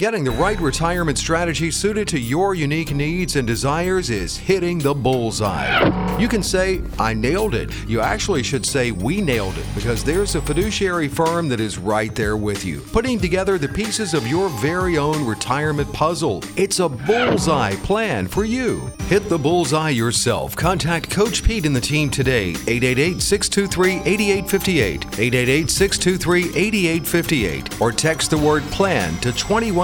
Getting 0.00 0.24
the 0.24 0.32
right 0.32 0.60
retirement 0.60 1.18
strategy 1.18 1.70
suited 1.70 2.08
to 2.08 2.18
your 2.18 2.56
unique 2.56 2.92
needs 2.92 3.36
and 3.36 3.46
desires 3.46 4.10
is 4.10 4.36
hitting 4.36 4.80
the 4.80 4.92
bullseye. 4.92 6.18
You 6.18 6.26
can 6.26 6.42
say, 6.42 6.82
I 6.98 7.14
nailed 7.14 7.54
it. 7.54 7.72
You 7.86 8.00
actually 8.00 8.42
should 8.42 8.66
say, 8.66 8.90
We 8.90 9.20
nailed 9.20 9.56
it, 9.56 9.64
because 9.72 10.02
there's 10.02 10.34
a 10.34 10.42
fiduciary 10.42 11.06
firm 11.06 11.48
that 11.48 11.60
is 11.60 11.78
right 11.78 12.12
there 12.12 12.36
with 12.36 12.64
you, 12.64 12.80
putting 12.80 13.20
together 13.20 13.56
the 13.56 13.68
pieces 13.68 14.14
of 14.14 14.26
your 14.26 14.48
very 14.58 14.98
own 14.98 15.24
retirement 15.24 15.92
puzzle. 15.92 16.42
It's 16.56 16.80
a 16.80 16.88
bullseye 16.88 17.76
plan 17.76 18.26
for 18.26 18.44
you. 18.44 18.90
Hit 19.06 19.28
the 19.28 19.38
bullseye 19.38 19.90
yourself. 19.90 20.56
Contact 20.56 21.08
Coach 21.08 21.44
Pete 21.44 21.66
and 21.66 21.76
the 21.76 21.80
team 21.80 22.10
today, 22.10 22.48
888 22.66 23.22
623 23.22 24.12
8858, 24.12 25.04
888 25.04 25.70
623 25.70 26.66
8858, 26.66 27.80
or 27.80 27.92
text 27.92 28.30
the 28.30 28.38
word 28.38 28.64
plan 28.72 29.16
to 29.20 29.32
21. 29.32 29.83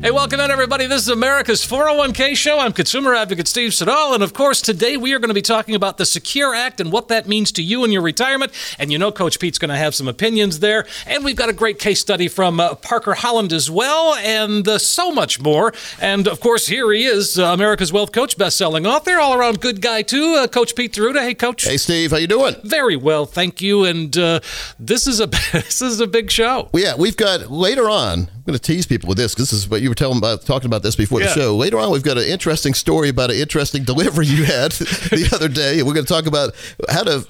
Hey, 0.00 0.12
welcome 0.12 0.38
in, 0.38 0.52
everybody. 0.52 0.86
This 0.86 1.02
is 1.02 1.08
America's 1.08 1.66
401k 1.66 2.36
show. 2.36 2.60
I'm 2.60 2.72
consumer 2.72 3.16
advocate 3.16 3.48
Steve 3.48 3.74
Siddall. 3.74 4.14
And 4.14 4.22
of 4.22 4.32
course, 4.32 4.60
today 4.60 4.96
we 4.96 5.12
are 5.12 5.18
going 5.18 5.28
to 5.28 5.34
be 5.34 5.42
talking 5.42 5.74
about 5.74 5.98
the 5.98 6.06
Secure 6.06 6.54
Act 6.54 6.80
and 6.80 6.92
what 6.92 7.08
that 7.08 7.26
means 7.26 7.50
to 7.52 7.64
you 7.64 7.82
and 7.82 7.92
your 7.92 8.00
retirement. 8.00 8.52
And 8.78 8.92
you 8.92 8.98
know, 8.98 9.10
Coach 9.10 9.40
Pete's 9.40 9.58
going 9.58 9.70
to 9.70 9.76
have 9.76 9.96
some 9.96 10.06
opinions 10.06 10.60
there. 10.60 10.86
And 11.04 11.24
we've 11.24 11.34
got 11.34 11.48
a 11.48 11.52
great 11.52 11.80
case 11.80 11.98
study 11.98 12.28
from 12.28 12.60
uh, 12.60 12.76
Parker 12.76 13.14
Holland 13.14 13.52
as 13.52 13.72
well, 13.72 14.14
and 14.14 14.68
uh, 14.68 14.78
so 14.78 15.10
much 15.10 15.40
more. 15.40 15.74
And 16.00 16.28
of 16.28 16.38
course, 16.38 16.68
here 16.68 16.92
he 16.92 17.04
is, 17.04 17.36
uh, 17.36 17.46
America's 17.46 17.92
Wealth 17.92 18.12
Coach, 18.12 18.38
best 18.38 18.56
selling 18.56 18.86
author, 18.86 19.18
all 19.18 19.34
around 19.34 19.60
good 19.60 19.82
guy, 19.82 20.02
too, 20.02 20.36
uh, 20.38 20.46
Coach 20.46 20.76
Pete 20.76 20.92
D'Arruda. 20.92 21.22
Hey, 21.22 21.34
Coach. 21.34 21.64
Hey, 21.64 21.76
Steve. 21.76 22.12
How 22.12 22.18
you 22.18 22.28
doing? 22.28 22.54
Very 22.62 22.94
well, 22.94 23.26
thank 23.26 23.60
you. 23.60 23.84
And 23.84 24.16
uh, 24.16 24.38
this, 24.78 25.08
is 25.08 25.18
a, 25.18 25.26
this 25.52 25.82
is 25.82 25.98
a 25.98 26.06
big 26.06 26.30
show. 26.30 26.68
Well, 26.70 26.84
yeah, 26.84 26.94
we've 26.96 27.16
got 27.16 27.50
later 27.50 27.90
on, 27.90 28.20
I'm 28.20 28.42
going 28.44 28.56
to 28.56 28.60
tease 28.60 28.86
people 28.86 29.08
with 29.08 29.18
this 29.18 29.34
because 29.34 29.50
this 29.50 29.58
is 29.58 29.68
what 29.68 29.82
you 29.82 29.87
were 29.88 29.94
telling 29.94 30.18
about 30.18 30.42
talking 30.42 30.66
about 30.66 30.82
this 30.82 30.96
before 30.96 31.20
yeah. 31.20 31.28
the 31.28 31.34
show. 31.34 31.56
Later 31.56 31.78
on, 31.78 31.90
we've 31.90 32.02
got 32.02 32.18
an 32.18 32.24
interesting 32.24 32.74
story 32.74 33.08
about 33.08 33.30
an 33.30 33.36
interesting 33.36 33.84
delivery 33.84 34.26
you 34.26 34.44
had 34.44 34.72
the 34.72 35.30
other 35.32 35.48
day. 35.48 35.82
We're 35.82 35.94
going 35.94 36.06
to 36.06 36.12
talk 36.12 36.26
about 36.26 36.54
how 36.88 37.04
to 37.04 37.26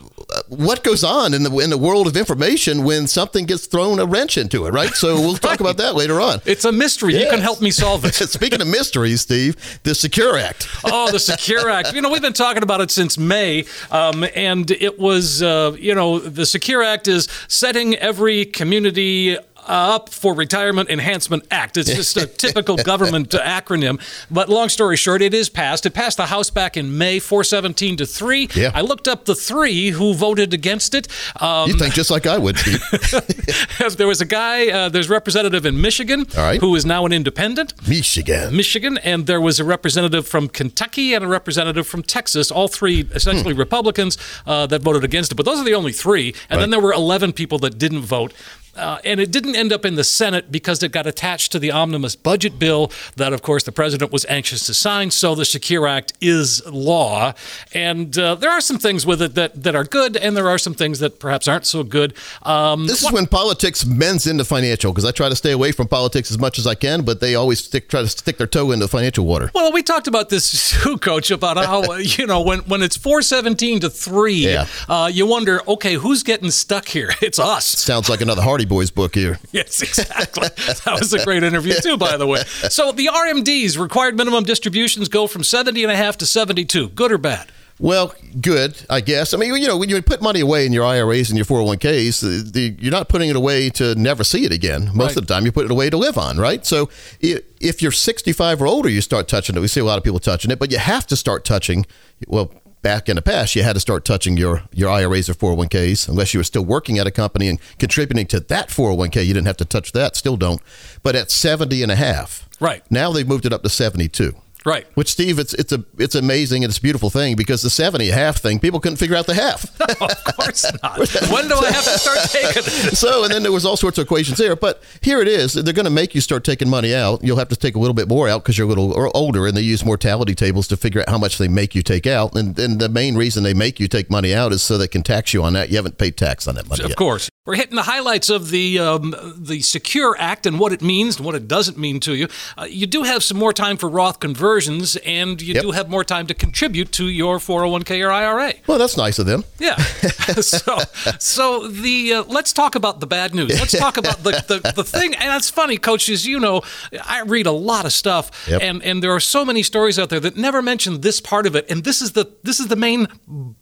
what 0.48 0.84
goes 0.84 1.02
on 1.04 1.32
in 1.32 1.42
the 1.42 1.58
in 1.58 1.70
the 1.70 1.78
world 1.78 2.06
of 2.06 2.16
information 2.16 2.84
when 2.84 3.06
something 3.06 3.46
gets 3.46 3.66
thrown 3.66 3.98
a 3.98 4.04
wrench 4.04 4.36
into 4.36 4.66
it, 4.66 4.70
right? 4.70 4.90
So 4.90 5.14
we'll 5.14 5.34
talk 5.34 5.50
right. 5.52 5.60
about 5.60 5.76
that 5.78 5.94
later 5.94 6.20
on. 6.20 6.40
It's 6.44 6.64
a 6.64 6.72
mystery. 6.72 7.14
Yes. 7.14 7.24
You 7.24 7.30
can 7.30 7.40
help 7.40 7.62
me 7.62 7.70
solve 7.70 8.04
it. 8.04 8.14
Speaking 8.14 8.60
of 8.60 8.68
mysteries, 8.68 9.22
Steve, 9.22 9.80
the 9.84 9.94
Secure 9.94 10.36
Act. 10.36 10.68
oh, 10.84 11.10
the 11.10 11.18
Secure 11.18 11.70
Act. 11.70 11.94
You 11.94 12.02
know, 12.02 12.10
we've 12.10 12.22
been 12.22 12.32
talking 12.32 12.62
about 12.62 12.80
it 12.80 12.90
since 12.90 13.16
May, 13.16 13.64
um, 13.90 14.24
and 14.34 14.70
it 14.70 14.98
was, 14.98 15.42
uh, 15.42 15.74
you 15.78 15.94
know, 15.94 16.18
the 16.18 16.44
Secure 16.44 16.82
Act 16.82 17.08
is 17.08 17.28
setting 17.48 17.94
every 17.96 18.44
community 18.44 19.36
up 19.68 20.08
for 20.08 20.34
Retirement 20.34 20.90
Enhancement 20.90 21.46
Act. 21.50 21.76
It's 21.76 21.92
just 21.92 22.16
a 22.16 22.26
typical 22.26 22.76
government 22.92 23.30
acronym. 23.30 24.00
But 24.30 24.48
long 24.48 24.68
story 24.68 24.96
short, 24.96 25.22
it 25.22 25.34
is 25.34 25.48
passed. 25.48 25.86
It 25.86 25.94
passed 25.94 26.16
the 26.16 26.26
House 26.26 26.50
back 26.50 26.76
in 26.76 26.96
May, 26.96 27.18
417 27.18 27.98
to 27.98 28.06
3. 28.06 28.48
Yeah. 28.54 28.70
I 28.74 28.80
looked 28.80 29.08
up 29.08 29.24
the 29.24 29.34
three 29.34 29.90
who 29.90 30.14
voted 30.14 30.52
against 30.54 30.94
it. 30.94 31.08
Um, 31.40 31.70
you 31.70 31.78
think 31.78 31.94
just 31.94 32.10
like 32.10 32.26
I 32.26 32.38
would, 32.38 32.56
there 33.96 34.06
was 34.06 34.20
a 34.20 34.26
guy, 34.26 34.68
uh, 34.68 34.88
there's 34.88 35.10
a 35.10 35.12
representative 35.12 35.66
in 35.66 35.80
Michigan 35.80 36.26
who 36.60 36.74
is 36.74 36.84
now 36.84 37.06
an 37.06 37.12
independent. 37.12 37.74
Michigan. 37.88 38.56
Michigan. 38.56 38.98
And 38.98 39.26
there 39.26 39.40
was 39.40 39.60
a 39.60 39.64
representative 39.64 40.26
from 40.26 40.48
Kentucky 40.48 41.14
and 41.14 41.24
a 41.24 41.28
representative 41.28 41.86
from 41.86 42.02
Texas, 42.02 42.50
all 42.50 42.68
three 42.68 43.08
essentially 43.14 43.54
hmm. 43.54 43.60
Republicans 43.60 44.18
uh, 44.46 44.66
that 44.66 44.82
voted 44.82 45.04
against 45.04 45.32
it. 45.32 45.34
But 45.34 45.46
those 45.46 45.58
are 45.58 45.64
the 45.64 45.74
only 45.74 45.92
three. 45.92 46.34
And 46.48 46.58
right. 46.58 46.60
then 46.60 46.70
there 46.70 46.80
were 46.80 46.92
11 46.92 47.32
people 47.32 47.58
that 47.60 47.78
didn't 47.78 48.00
vote. 48.00 48.32
Uh, 48.78 48.98
and 49.04 49.20
it 49.20 49.30
didn't 49.30 49.56
end 49.56 49.72
up 49.72 49.84
in 49.84 49.96
the 49.96 50.04
Senate 50.04 50.50
because 50.50 50.82
it 50.82 50.92
got 50.92 51.06
attached 51.06 51.52
to 51.52 51.58
the 51.58 51.70
omnibus 51.70 52.16
budget 52.16 52.58
bill 52.58 52.90
that, 53.16 53.32
of 53.32 53.42
course, 53.42 53.64
the 53.64 53.72
president 53.72 54.12
was 54.12 54.24
anxious 54.26 54.64
to 54.66 54.74
sign. 54.74 55.10
So 55.10 55.34
the 55.34 55.44
Secure 55.44 55.86
Act 55.86 56.12
is 56.20 56.64
law. 56.66 57.34
And 57.74 58.16
uh, 58.18 58.36
there 58.36 58.50
are 58.50 58.60
some 58.60 58.78
things 58.78 59.04
with 59.04 59.20
it 59.20 59.34
that, 59.34 59.62
that 59.62 59.74
are 59.74 59.84
good, 59.84 60.16
and 60.16 60.36
there 60.36 60.48
are 60.48 60.58
some 60.58 60.74
things 60.74 61.00
that 61.00 61.18
perhaps 61.18 61.48
aren't 61.48 61.66
so 61.66 61.82
good. 61.82 62.14
Um, 62.42 62.86
this 62.86 63.02
is 63.02 63.12
when 63.12 63.26
politics 63.26 63.84
mends 63.84 64.26
into 64.26 64.44
financial 64.44 64.92
because 64.92 65.04
I 65.04 65.10
try 65.10 65.28
to 65.28 65.36
stay 65.36 65.52
away 65.52 65.72
from 65.72 65.88
politics 65.88 66.30
as 66.30 66.38
much 66.38 66.58
as 66.58 66.66
I 66.66 66.74
can, 66.74 67.02
but 67.02 67.20
they 67.20 67.34
always 67.34 67.64
stick, 67.64 67.88
try 67.88 68.02
to 68.02 68.08
stick 68.08 68.38
their 68.38 68.46
toe 68.46 68.70
into 68.70 68.88
financial 68.88 69.26
water. 69.26 69.50
Well, 69.54 69.72
we 69.72 69.82
talked 69.82 70.06
about 70.06 70.28
this 70.28 70.70
too, 70.82 70.98
Coach, 70.98 71.30
about 71.30 71.56
how, 71.56 71.92
you 71.96 72.26
know, 72.26 72.40
when, 72.40 72.60
when 72.60 72.82
it's 72.82 72.96
417 72.96 73.80
to 73.80 73.90
3, 73.90 74.32
yeah. 74.34 74.66
uh, 74.88 75.10
you 75.12 75.26
wonder, 75.26 75.60
okay, 75.68 75.94
who's 75.94 76.22
getting 76.22 76.50
stuck 76.50 76.88
here? 76.88 77.10
It's 77.28 77.38
us. 77.38 77.66
Sounds 77.66 78.08
like 78.08 78.22
another 78.22 78.40
Hardy 78.40 78.64
Boys 78.68 78.90
book 78.90 79.14
here. 79.14 79.38
Yes, 79.50 79.82
exactly. 79.82 80.48
that 80.48 80.98
was 81.00 81.12
a 81.12 81.24
great 81.24 81.42
interview 81.42 81.74
too, 81.82 81.96
by 81.96 82.16
the 82.16 82.26
way. 82.26 82.42
So 82.68 82.92
the 82.92 83.06
RMDs, 83.06 83.78
required 83.78 84.16
minimum 84.16 84.44
distributions, 84.44 85.08
go 85.08 85.26
from 85.26 85.42
70 85.42 85.82
and 85.82 85.90
a 85.90 85.96
half 85.96 86.18
to 86.18 86.26
72. 86.26 86.90
Good 86.90 87.10
or 87.10 87.18
bad? 87.18 87.50
Well, 87.80 88.12
good, 88.40 88.76
I 88.90 89.00
guess. 89.00 89.32
I 89.32 89.36
mean, 89.36 89.54
you 89.56 89.68
know, 89.68 89.76
when 89.76 89.88
you 89.88 90.02
put 90.02 90.20
money 90.20 90.40
away 90.40 90.66
in 90.66 90.72
your 90.72 90.84
IRAs 90.84 91.30
and 91.30 91.38
your 91.38 91.46
401ks, 91.46 92.20
the, 92.20 92.50
the, 92.50 92.76
you're 92.80 92.90
not 92.92 93.08
putting 93.08 93.30
it 93.30 93.36
away 93.36 93.70
to 93.70 93.94
never 93.94 94.24
see 94.24 94.44
it 94.44 94.52
again. 94.52 94.90
Most 94.94 94.98
right. 94.98 95.16
of 95.16 95.26
the 95.26 95.34
time, 95.34 95.44
you 95.44 95.52
put 95.52 95.64
it 95.64 95.70
away 95.70 95.88
to 95.88 95.96
live 95.96 96.18
on, 96.18 96.38
right? 96.38 96.66
So 96.66 96.90
if 97.20 97.80
you're 97.80 97.92
65 97.92 98.62
or 98.62 98.66
older, 98.66 98.88
you 98.88 99.00
start 99.00 99.28
touching 99.28 99.56
it. 99.56 99.60
We 99.60 99.68
see 99.68 99.80
a 99.80 99.84
lot 99.84 99.96
of 99.96 100.04
people 100.04 100.18
touching 100.18 100.50
it, 100.50 100.58
but 100.58 100.72
you 100.72 100.78
have 100.78 101.06
to 101.06 101.16
start 101.16 101.44
touching, 101.44 101.86
well, 102.26 102.52
back 102.82 103.08
in 103.08 103.16
the 103.16 103.22
past, 103.22 103.54
you 103.56 103.62
had 103.62 103.74
to 103.74 103.80
start 103.80 104.04
touching 104.04 104.36
your, 104.36 104.62
your 104.72 104.90
IRAs 104.90 105.28
or 105.28 105.34
401ks 105.34 106.08
unless 106.08 106.34
you 106.34 106.40
were 106.40 106.44
still 106.44 106.64
working 106.64 106.98
at 106.98 107.06
a 107.06 107.10
company 107.10 107.48
and 107.48 107.58
contributing 107.78 108.26
to 108.26 108.40
that 108.40 108.68
401k. 108.68 109.26
You 109.26 109.34
didn't 109.34 109.46
have 109.46 109.56
to 109.58 109.64
touch 109.64 109.92
that, 109.92 110.16
still 110.16 110.36
don't. 110.36 110.60
But 111.02 111.16
at 111.16 111.30
70 111.30 111.82
and 111.82 111.92
a 111.92 111.96
half, 111.96 112.48
right. 112.60 112.82
now 112.90 113.12
they've 113.12 113.28
moved 113.28 113.46
it 113.46 113.52
up 113.52 113.62
to 113.62 113.68
72. 113.68 114.34
Right. 114.68 114.86
Which 114.96 115.08
Steve, 115.08 115.38
it's 115.38 115.54
it's 115.54 115.72
a 115.72 115.82
it's 115.96 116.14
amazing 116.14 116.62
and 116.62 116.70
it's 116.70 116.76
a 116.76 116.82
beautiful 116.82 117.08
thing 117.08 117.36
because 117.36 117.62
the 117.62 117.70
seventy 117.70 118.08
half 118.08 118.36
thing, 118.36 118.58
people 118.58 118.80
couldn't 118.80 118.98
figure 118.98 119.16
out 119.16 119.26
the 119.26 119.32
half. 119.32 119.64
no, 119.80 119.86
of 120.06 120.24
course 120.36 120.70
not. 120.82 120.98
when 121.32 121.48
do 121.48 121.54
I 121.54 121.70
have 121.70 121.84
to 121.84 121.98
start 121.98 122.18
taking 122.28 122.62
it? 122.66 122.94
so 122.94 123.24
and 123.24 123.32
then 123.32 123.42
there 123.42 123.50
was 123.50 123.64
all 123.64 123.78
sorts 123.78 123.96
of 123.96 124.04
equations 124.04 124.36
there. 124.36 124.54
But 124.56 124.82
here 125.00 125.22
it 125.22 125.28
is. 125.28 125.54
They're 125.54 125.72
going 125.72 125.84
to 125.84 125.90
make 125.90 126.14
you 126.14 126.20
start 126.20 126.44
taking 126.44 126.68
money 126.68 126.94
out. 126.94 127.24
You'll 127.24 127.38
have 127.38 127.48
to 127.48 127.56
take 127.56 127.76
a 127.76 127.78
little 127.78 127.94
bit 127.94 128.08
more 128.08 128.28
out 128.28 128.42
because 128.42 128.58
you're 128.58 128.66
a 128.66 128.68
little 128.68 129.10
older, 129.14 129.46
and 129.46 129.56
they 129.56 129.62
use 129.62 129.86
mortality 129.86 130.34
tables 130.34 130.68
to 130.68 130.76
figure 130.76 131.00
out 131.00 131.08
how 131.08 131.16
much 131.16 131.38
they 131.38 131.48
make 131.48 131.74
you 131.74 131.82
take 131.82 132.06
out. 132.06 132.36
And 132.36 132.54
then 132.54 132.76
the 132.76 132.90
main 132.90 133.16
reason 133.16 133.44
they 133.44 133.54
make 133.54 133.80
you 133.80 133.88
take 133.88 134.10
money 134.10 134.34
out 134.34 134.52
is 134.52 134.60
so 134.60 134.76
they 134.76 134.86
can 134.86 135.02
tax 135.02 135.32
you 135.32 135.42
on 135.42 135.54
that. 135.54 135.70
You 135.70 135.76
haven't 135.76 135.96
paid 135.96 136.18
tax 136.18 136.46
on 136.46 136.56
that 136.56 136.68
money. 136.68 136.84
Of 136.84 136.90
yet. 136.90 136.98
course. 136.98 137.30
We're 137.48 137.56
hitting 137.56 137.76
the 137.76 137.84
highlights 137.84 138.28
of 138.28 138.50
the 138.50 138.78
um, 138.78 139.14
the 139.34 139.62
Secure 139.62 140.14
Act 140.18 140.44
and 140.44 140.60
what 140.60 140.74
it 140.74 140.82
means 140.82 141.16
and 141.16 141.24
what 141.24 141.34
it 141.34 141.48
doesn't 141.48 141.78
mean 141.78 141.98
to 142.00 142.14
you. 142.14 142.28
Uh, 142.58 142.66
you 142.68 142.86
do 142.86 143.04
have 143.04 143.24
some 143.24 143.38
more 143.38 143.54
time 143.54 143.78
for 143.78 143.88
Roth 143.88 144.20
conversions, 144.20 144.96
and 144.96 145.40
you 145.40 145.54
yep. 145.54 145.62
do 145.62 145.70
have 145.70 145.88
more 145.88 146.04
time 146.04 146.26
to 146.26 146.34
contribute 146.34 146.92
to 146.92 147.08
your 147.08 147.38
401k 147.38 148.06
or 148.06 148.10
IRA. 148.10 148.52
Well, 148.66 148.76
that's 148.76 148.98
nice 148.98 149.18
of 149.18 149.24
them. 149.24 149.44
Yeah. 149.58 149.76
so, 150.42 150.76
so 151.18 151.68
the 151.68 152.12
uh, 152.12 152.24
let's 152.24 152.52
talk 152.52 152.74
about 152.74 153.00
the 153.00 153.06
bad 153.06 153.34
news. 153.34 153.58
Let's 153.58 153.78
talk 153.78 153.96
about 153.96 154.22
the, 154.24 154.32
the, 154.46 154.72
the 154.72 154.84
thing. 154.84 155.14
And 155.14 155.30
that's 155.30 155.48
funny, 155.48 155.78
coaches. 155.78 156.26
You 156.26 156.40
know, 156.40 156.60
I 157.02 157.22
read 157.22 157.46
a 157.46 157.52
lot 157.52 157.86
of 157.86 157.94
stuff, 157.94 158.30
yep. 158.46 158.60
and 158.60 158.82
and 158.82 159.02
there 159.02 159.12
are 159.12 159.20
so 159.20 159.42
many 159.42 159.62
stories 159.62 159.98
out 159.98 160.10
there 160.10 160.20
that 160.20 160.36
never 160.36 160.60
mention 160.60 161.00
this 161.00 161.18
part 161.18 161.46
of 161.46 161.56
it. 161.56 161.70
And 161.70 161.82
this 161.82 162.02
is 162.02 162.12
the 162.12 162.30
this 162.42 162.60
is 162.60 162.66
the 162.66 162.76
main 162.76 163.08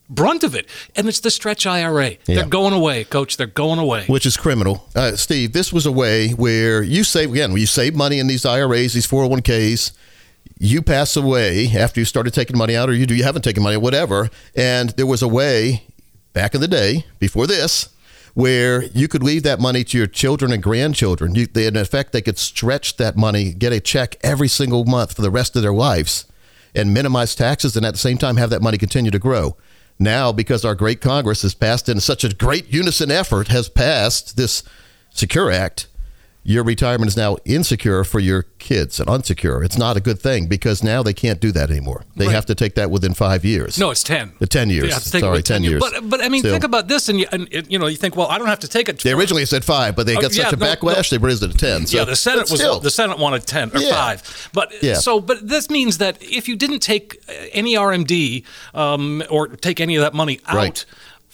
brunt 0.08 0.44
of 0.44 0.54
it, 0.54 0.68
and 0.94 1.08
it's 1.08 1.20
the 1.20 1.30
stretch 1.30 1.66
IRA. 1.66 2.16
They're 2.24 2.46
going 2.46 2.72
away, 2.72 3.04
Coach. 3.04 3.36
They're 3.36 3.46
going 3.46 3.78
away. 3.78 4.04
which 4.06 4.26
is 4.26 4.36
criminal. 4.36 4.88
Uh, 4.94 5.16
Steve, 5.16 5.52
this 5.52 5.72
was 5.72 5.86
a 5.86 5.92
way 5.92 6.30
where 6.30 6.82
you 6.82 7.04
save 7.04 7.32
again. 7.32 7.56
You 7.56 7.66
save 7.66 7.94
money 7.94 8.18
in 8.18 8.26
these 8.26 8.44
IRAs, 8.44 8.94
these 8.94 9.06
401ks, 9.06 9.92
you 10.58 10.80
pass 10.80 11.16
away 11.16 11.68
after 11.76 12.00
you 12.00 12.04
started 12.04 12.32
taking 12.32 12.56
money 12.56 12.76
out, 12.76 12.88
or 12.88 12.94
you 12.94 13.06
do 13.06 13.14
you 13.14 13.24
haven't 13.24 13.42
taken 13.42 13.62
money, 13.62 13.76
whatever. 13.76 14.30
And 14.54 14.90
there 14.90 15.06
was 15.06 15.22
a 15.22 15.28
way 15.28 15.84
back 16.32 16.54
in 16.54 16.60
the 16.60 16.68
day 16.68 17.06
before 17.18 17.46
this 17.46 17.90
where 18.34 18.84
you 18.84 19.08
could 19.08 19.22
leave 19.22 19.42
that 19.42 19.58
money 19.58 19.82
to 19.82 19.96
your 19.96 20.06
children 20.06 20.52
and 20.52 20.62
grandchildren. 20.62 21.34
You, 21.34 21.46
they, 21.46 21.66
in 21.66 21.74
effect, 21.74 22.12
they 22.12 22.20
could 22.20 22.36
stretch 22.36 22.98
that 22.98 23.16
money, 23.16 23.54
get 23.54 23.72
a 23.72 23.80
check 23.80 24.16
every 24.22 24.48
single 24.48 24.84
month 24.84 25.16
for 25.16 25.22
the 25.22 25.30
rest 25.30 25.56
of 25.56 25.62
their 25.62 25.72
lives, 25.72 26.26
and 26.74 26.92
minimize 26.92 27.34
taxes, 27.34 27.78
and 27.78 27.86
at 27.86 27.92
the 27.94 27.98
same 27.98 28.18
time 28.18 28.36
have 28.36 28.50
that 28.50 28.60
money 28.60 28.76
continue 28.76 29.10
to 29.10 29.18
grow. 29.18 29.56
Now, 29.98 30.32
because 30.32 30.64
our 30.64 30.74
great 30.74 31.00
Congress 31.00 31.42
has 31.42 31.54
passed 31.54 31.88
in 31.88 32.00
such 32.00 32.22
a 32.24 32.34
great 32.34 32.72
unison 32.72 33.10
effort, 33.10 33.48
has 33.48 33.68
passed 33.68 34.36
this 34.36 34.62
Secure 35.10 35.50
Act, 35.50 35.86
your 36.46 36.62
retirement 36.62 37.08
is 37.08 37.16
now 37.16 37.36
insecure 37.44 38.04
for 38.04 38.20
your 38.20 38.44
kids 38.60 39.00
and 39.00 39.08
unsecure. 39.08 39.64
It's 39.64 39.76
not 39.76 39.96
a 39.96 40.00
good 40.00 40.20
thing 40.20 40.46
because 40.46 40.82
now 40.82 41.02
they 41.02 41.12
can't 41.12 41.40
do 41.40 41.50
that 41.52 41.70
anymore. 41.70 42.04
They 42.14 42.26
Right. 42.26 42.34
have 42.34 42.46
to 42.46 42.54
take 42.54 42.76
that 42.76 42.88
within 42.90 43.14
five 43.14 43.44
years. 43.44 43.78
No, 43.78 43.90
it's 43.90 44.02
ten. 44.04 44.32
The 44.38 44.46
10 44.46 44.70
years. 44.70 44.88
Yeah, 44.90 44.98
Sorry, 44.98 45.38
with 45.38 45.44
10 45.44 45.64
years. 45.64 45.80
But 45.80 46.08
but 46.08 46.22
I 46.22 46.28
mean, 46.28 46.42
think 46.42 46.62
about 46.64 46.86
this, 46.86 47.08
and 47.08 47.18
you, 47.18 47.26
and 47.32 47.48
you 47.68 47.78
know, 47.80 47.88
you 47.88 47.96
think, 47.96 48.14
well, 48.16 48.28
I 48.28 48.38
don't 48.38 48.46
have 48.46 48.60
to 48.60 48.68
take 48.68 48.88
it. 48.88 49.00
They 49.00 49.12
originally 49.12 49.44
said 49.44 49.64
five, 49.64 49.96
but 49.96 50.06
they 50.06 50.16
Oh, 50.16 50.20
got 50.20 50.32
yeah, 50.36 50.44
such 50.44 50.52
a 50.52 50.56
no, 50.56 50.66
backlash, 50.66 51.10
they 51.10 51.18
raised 51.18 51.42
it 51.42 51.50
to 51.50 51.58
10. 51.58 51.86
So, 51.86 51.98
yeah, 51.98 52.04
the 52.04 52.14
Senate 52.16 52.48
was 52.50 52.60
still, 52.60 52.78
the 52.80 52.90
Senate 52.90 53.18
wanted 53.18 53.44
ten 53.46 53.70
or 53.74 53.80
Yeah. 53.80 53.90
five, 53.90 54.48
but 54.52 54.72
Yeah. 54.82 54.94
so 54.94 55.20
but 55.20 55.48
this 55.48 55.68
means 55.68 55.98
that 55.98 56.16
if 56.20 56.46
you 56.48 56.54
didn't 56.56 56.80
take 56.80 57.20
uh, 57.28 57.32
any 57.52 57.74
RMD 57.76 58.44
um, 58.74 59.22
or 59.28 59.48
take 59.48 59.80
any 59.80 59.96
of 59.96 60.02
that 60.02 60.14
money 60.14 60.40
out. 60.46 60.54
Right. 60.56 60.84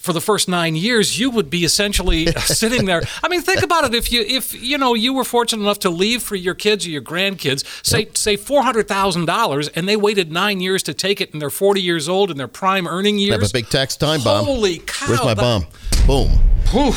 For 0.02 0.12
the 0.12 0.20
first 0.20 0.49
nine 0.49 0.75
years, 0.75 1.16
you 1.20 1.31
would 1.31 1.49
be 1.49 1.64
essentially 1.64 2.26
sitting 2.44 2.87
there. 2.87 3.02
I 3.22 3.28
mean, 3.28 3.40
think 3.40 3.62
about 3.62 3.84
it. 3.84 3.94
If 3.94 4.10
you, 4.10 4.22
if 4.22 4.52
you 4.52 4.76
know, 4.76 4.94
you 4.94 5.14
were 5.14 5.22
fortunate 5.22 5.62
enough 5.62 5.78
to 5.81 5.90
leave 5.90 6.25
for 6.25 6.34
your 6.34 6.54
kids 6.54 6.84
or 6.84 6.90
your 6.90 7.02
grandkids, 7.02 7.64
say, 7.87 8.08
say 8.14 8.37
four 8.37 8.64
hundred 8.64 8.88
thousand 8.88 9.26
dollars, 9.26 9.69
and 9.69 9.88
they 9.88 9.94
waited 9.94 10.32
nine 10.32 10.60
years 10.60 10.82
to 10.82 10.93
take 10.94 11.20
it, 11.20 11.32
and 11.32 11.40
they're 11.40 11.50
forty 11.50 11.81
years 11.81 12.08
old 12.08 12.32
in 12.32 12.37
their 12.37 12.49
prime 12.49 12.88
earning 12.88 13.16
years. 13.19 13.40
have 13.40 13.49
a 13.49 13.52
big 13.52 13.69
tax 13.69 13.96
time 13.96 14.20
bomb. 14.25 14.44
Holy 14.44 14.78
cow! 14.78 15.06
Where's 15.06 15.20
my 15.20 15.34
that- 15.34 15.40
bomb? 15.40 15.66
Boom. 16.06 16.40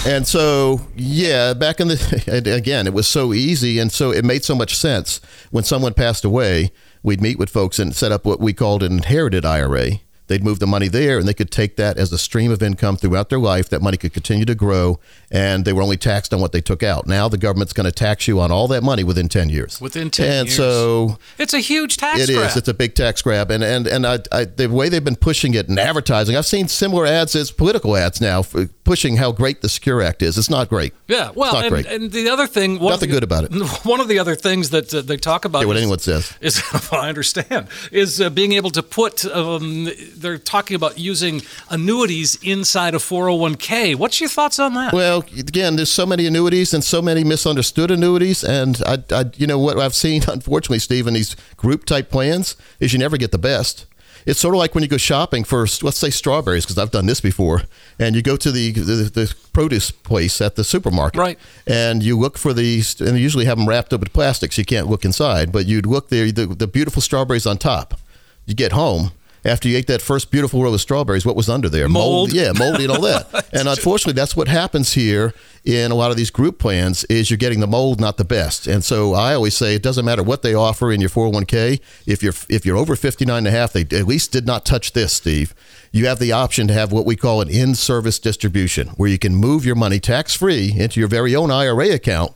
And 0.07 0.25
so, 0.25 0.81
yeah, 0.95 1.53
back 1.53 1.79
in 1.79 1.89
the 1.89 2.53
again, 2.57 2.87
it 2.87 2.93
was 2.93 3.07
so 3.07 3.33
easy, 3.33 3.77
and 3.77 3.91
so 3.91 4.11
it 4.11 4.25
made 4.25 4.43
so 4.43 4.55
much 4.55 4.75
sense. 4.75 5.19
When 5.51 5.63
someone 5.63 5.93
passed 5.93 6.23
away, 6.25 6.71
we'd 7.03 7.21
meet 7.21 7.37
with 7.37 7.49
folks 7.49 7.77
and 7.77 7.93
set 7.95 8.11
up 8.11 8.25
what 8.25 8.39
we 8.39 8.53
called 8.53 8.81
an 8.83 8.93
inherited 8.93 9.45
IRA. 9.45 9.99
They'd 10.27 10.43
move 10.43 10.59
the 10.59 10.67
money 10.67 10.87
there, 10.87 11.19
and 11.19 11.27
they 11.27 11.33
could 11.33 11.51
take 11.51 11.75
that 11.75 11.97
as 11.97 12.11
a 12.11 12.17
stream 12.17 12.51
of 12.51 12.63
income 12.63 12.97
throughout 12.97 13.29
their 13.29 13.39
life. 13.39 13.69
That 13.69 13.81
money 13.81 13.97
could 13.97 14.13
continue 14.13 14.45
to 14.45 14.55
grow, 14.55 14.99
and 15.35 15.65
they 15.65 15.73
were 15.73 15.81
only 15.81 15.97
taxed 15.97 16.33
on 16.33 16.39
what 16.39 16.51
they 16.51 16.61
took 16.61 16.81
out. 16.83 17.05
Now 17.07 17.27
the 17.27 17.37
government's 17.37 17.73
going 17.73 17.85
to 17.85 17.91
tax 17.91 18.27
you 18.27 18.39
on 18.39 18.51
all 18.51 18.67
that 18.69 18.83
money 18.83 19.03
within 19.03 19.27
ten 19.29 19.49
years. 19.49 19.81
Within 19.81 20.09
10 20.09 20.31
and 20.31 20.47
years. 20.47 20.55
so 20.57 21.17
It's 21.37 21.53
a 21.53 21.59
huge 21.59 21.97
tax 21.97 22.19
it 22.21 22.29
is. 22.29 22.37
grab. 22.37 22.51
It's 22.57 22.67
a 22.67 22.73
big 22.73 22.95
tax 22.95 23.21
grab, 23.21 23.51
and 23.51 23.63
and 23.63 23.85
and 23.87 24.05
I, 24.07 24.19
I, 24.31 24.45
the 24.45 24.67
way 24.67 24.89
they've 24.89 25.03
been 25.03 25.15
pushing 25.15 25.53
it 25.53 25.67
and 25.67 25.77
advertising, 25.79 26.35
I've 26.35 26.45
seen 26.45 26.67
similar 26.67 27.05
ads 27.05 27.35
as 27.35 27.51
political 27.51 27.95
ads 27.97 28.21
now, 28.21 28.41
for 28.41 28.67
pushing 28.83 29.17
how 29.17 29.31
great 29.31 29.61
the 29.61 29.69
Secure 29.69 30.01
Act 30.01 30.21
is. 30.21 30.37
It's 30.37 30.49
not 30.49 30.69
great. 30.69 30.93
Yeah, 31.07 31.31
well, 31.35 31.47
it's 31.49 31.53
not 31.53 31.65
and, 31.65 31.71
great. 31.73 31.85
and 31.87 32.11
the 32.11 32.29
other 32.29 32.47
thing, 32.47 32.79
one 32.79 32.93
of 32.93 32.99
Nothing 32.99 33.09
the- 33.09 33.15
good 33.15 33.23
about 33.23 33.43
it. 33.45 33.51
One 33.85 33.99
of 33.99 34.07
the 34.07 34.19
other 34.19 34.35
things 34.35 34.69
that 34.71 34.93
uh, 34.93 35.01
they 35.01 35.17
talk 35.17 35.45
about, 35.45 35.59
Care 35.59 35.67
what 35.67 35.75
is, 35.77 35.81
anyone 35.83 35.99
says. 35.99 36.33
is 36.41 36.61
I 36.91 37.09
understand, 37.09 37.67
is 37.91 38.21
uh, 38.21 38.29
being 38.29 38.53
able 38.53 38.69
to 38.71 38.81
put. 38.83 39.25
Um, 39.25 39.89
they're 40.15 40.37
talking 40.37 40.75
about 40.75 40.97
using 40.99 41.41
annuities 41.69 42.35
inside 42.43 42.95
a 42.95 42.99
401k. 42.99 43.95
What's 43.95 44.19
your 44.19 44.29
thoughts 44.29 44.59
on 44.59 44.73
that? 44.75 44.93
Well, 44.93 45.23
again, 45.31 45.75
there's 45.75 45.91
so 45.91 46.05
many 46.05 46.25
annuities 46.25 46.73
and 46.73 46.83
so 46.83 47.01
many 47.01 47.23
misunderstood 47.23 47.91
annuities, 47.91 48.43
and 48.43 48.81
I, 48.85 48.97
I, 49.11 49.25
you 49.35 49.47
know 49.47 49.59
what 49.59 49.79
I've 49.79 49.95
seen, 49.95 50.23
unfortunately, 50.27 50.79
Steve, 50.79 51.07
in 51.07 51.13
these 51.13 51.35
group 51.57 51.85
type 51.85 52.09
plans 52.09 52.55
is 52.79 52.93
you 52.93 52.99
never 52.99 53.17
get 53.17 53.31
the 53.31 53.37
best. 53.37 53.85
It's 54.25 54.39
sort 54.39 54.55
of 54.55 54.59
like 54.59 54.73
when 54.73 54.83
you 54.83 54.87
go 54.89 54.97
shopping 54.97 55.43
for, 55.43 55.67
let's 55.83 55.99
say, 55.99 56.09
strawberries, 56.09 56.65
because 56.65 56.79
I've 56.79 56.89
done 56.89 57.05
this 57.05 57.21
before, 57.21 57.63
and 57.99 58.15
you 58.15 58.23
go 58.23 58.35
to 58.35 58.51
the, 58.51 58.71
the 58.71 59.11
the 59.13 59.35
produce 59.53 59.91
place 59.91 60.41
at 60.41 60.55
the 60.55 60.63
supermarket, 60.63 61.19
Right. 61.19 61.39
And 61.67 62.01
you 62.01 62.17
look 62.17 62.37
for 62.37 62.51
these, 62.51 62.99
and 62.99 63.15
they 63.15 63.19
usually 63.19 63.45
have 63.45 63.57
them 63.57 63.69
wrapped 63.69 63.93
up 63.93 63.99
with 63.99 64.13
plastic, 64.13 64.51
so 64.51 64.61
you 64.61 64.65
can't 64.65 64.87
look 64.87 65.05
inside. 65.05 65.51
But 65.51 65.67
you'd 65.67 65.85
look 65.85 66.09
there, 66.09 66.31
the, 66.31 66.47
the 66.47 66.67
beautiful 66.67 67.03
strawberries 67.03 67.45
on 67.45 67.57
top. 67.57 67.99
You 68.47 68.55
get 68.55 68.71
home. 68.71 69.11
After 69.45 69.69
you 69.69 69.77
ate 69.77 69.85
that 69.87 70.01
first 70.01 70.31
beautiful 70.31 70.63
row 70.63 70.73
of 70.73 70.81
strawberries, 70.81 71.23
what 71.23 71.35
was 71.35 71.49
under 71.49 71.69
there? 71.69 71.87
Mold. 71.87 72.33
yeah, 72.33 72.51
moldy 72.51 72.85
and 72.85 72.91
all 72.91 73.01
that. 73.01 73.47
and 73.53 73.67
unfortunately, 73.67 74.13
that's 74.13 74.35
what 74.35 74.47
happens 74.47 74.93
here 74.93 75.35
in 75.63 75.91
a 75.91 75.95
lot 75.95 76.09
of 76.09 76.17
these 76.17 76.31
group 76.31 76.57
plans 76.57 77.03
is 77.05 77.29
you're 77.29 77.37
getting 77.37 77.59
the 77.59 77.67
mold, 77.67 77.99
not 77.99 78.17
the 78.17 78.25
best. 78.25 78.65
And 78.65 78.83
so 78.83 79.13
I 79.13 79.35
always 79.35 79.55
say 79.55 79.75
it 79.75 79.83
doesn't 79.83 80.03
matter 80.03 80.23
what 80.23 80.41
they 80.41 80.55
offer 80.55 80.91
in 80.91 80.99
your 80.99 81.11
401k. 81.11 81.79
If 82.07 82.23
you're 82.23 82.33
if 82.49 82.65
you're 82.65 82.75
over 82.75 82.95
59 82.95 83.37
and 83.37 83.47
a 83.47 83.51
half, 83.51 83.71
they 83.71 83.81
at 83.81 84.07
least 84.07 84.31
did 84.31 84.47
not 84.47 84.65
touch 84.65 84.93
this, 84.93 85.13
Steve. 85.13 85.53
You 85.91 86.07
have 86.07 86.17
the 86.17 86.31
option 86.31 86.67
to 86.67 86.73
have 86.73 86.91
what 86.91 87.05
we 87.05 87.15
call 87.15 87.41
an 87.41 87.49
in-service 87.49 88.17
distribution, 88.17 88.89
where 88.97 89.09
you 89.09 89.19
can 89.19 89.35
move 89.35 89.63
your 89.63 89.75
money 89.75 89.99
tax-free 89.99 90.73
into 90.75 90.99
your 90.99 91.07
very 91.07 91.35
own 91.35 91.51
IRA 91.51 91.91
account 91.91 92.33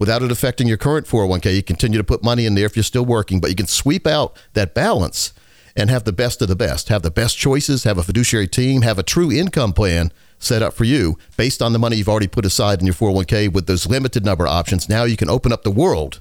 without 0.00 0.22
it 0.22 0.32
affecting 0.32 0.66
your 0.66 0.76
current 0.76 1.06
401k. 1.06 1.54
You 1.54 1.62
continue 1.62 1.98
to 1.98 2.04
put 2.04 2.24
money 2.24 2.46
in 2.46 2.56
there 2.56 2.66
if 2.66 2.74
you're 2.74 2.82
still 2.82 3.06
working, 3.06 3.38
but 3.38 3.48
you 3.48 3.56
can 3.56 3.68
sweep 3.68 4.08
out 4.08 4.36
that 4.54 4.74
balance 4.74 5.32
and 5.78 5.90
have 5.90 6.02
the 6.02 6.12
best 6.12 6.42
of 6.42 6.48
the 6.48 6.56
best. 6.56 6.88
Have 6.88 7.02
the 7.02 7.10
best 7.10 7.38
choices, 7.38 7.84
have 7.84 7.98
a 7.98 8.02
fiduciary 8.02 8.48
team, 8.48 8.82
have 8.82 8.98
a 8.98 9.04
true 9.04 9.30
income 9.30 9.72
plan 9.72 10.12
set 10.40 10.60
up 10.60 10.74
for 10.74 10.84
you 10.84 11.16
based 11.36 11.62
on 11.62 11.72
the 11.72 11.78
money 11.78 11.96
you've 11.96 12.08
already 12.08 12.26
put 12.26 12.44
aside 12.44 12.80
in 12.80 12.86
your 12.86 12.94
401k 12.94 13.52
with 13.52 13.66
those 13.66 13.86
limited 13.86 14.24
number 14.24 14.44
of 14.44 14.52
options. 14.52 14.88
Now 14.88 15.04
you 15.04 15.16
can 15.16 15.30
open 15.30 15.52
up 15.52 15.62
the 15.62 15.70
world 15.70 16.20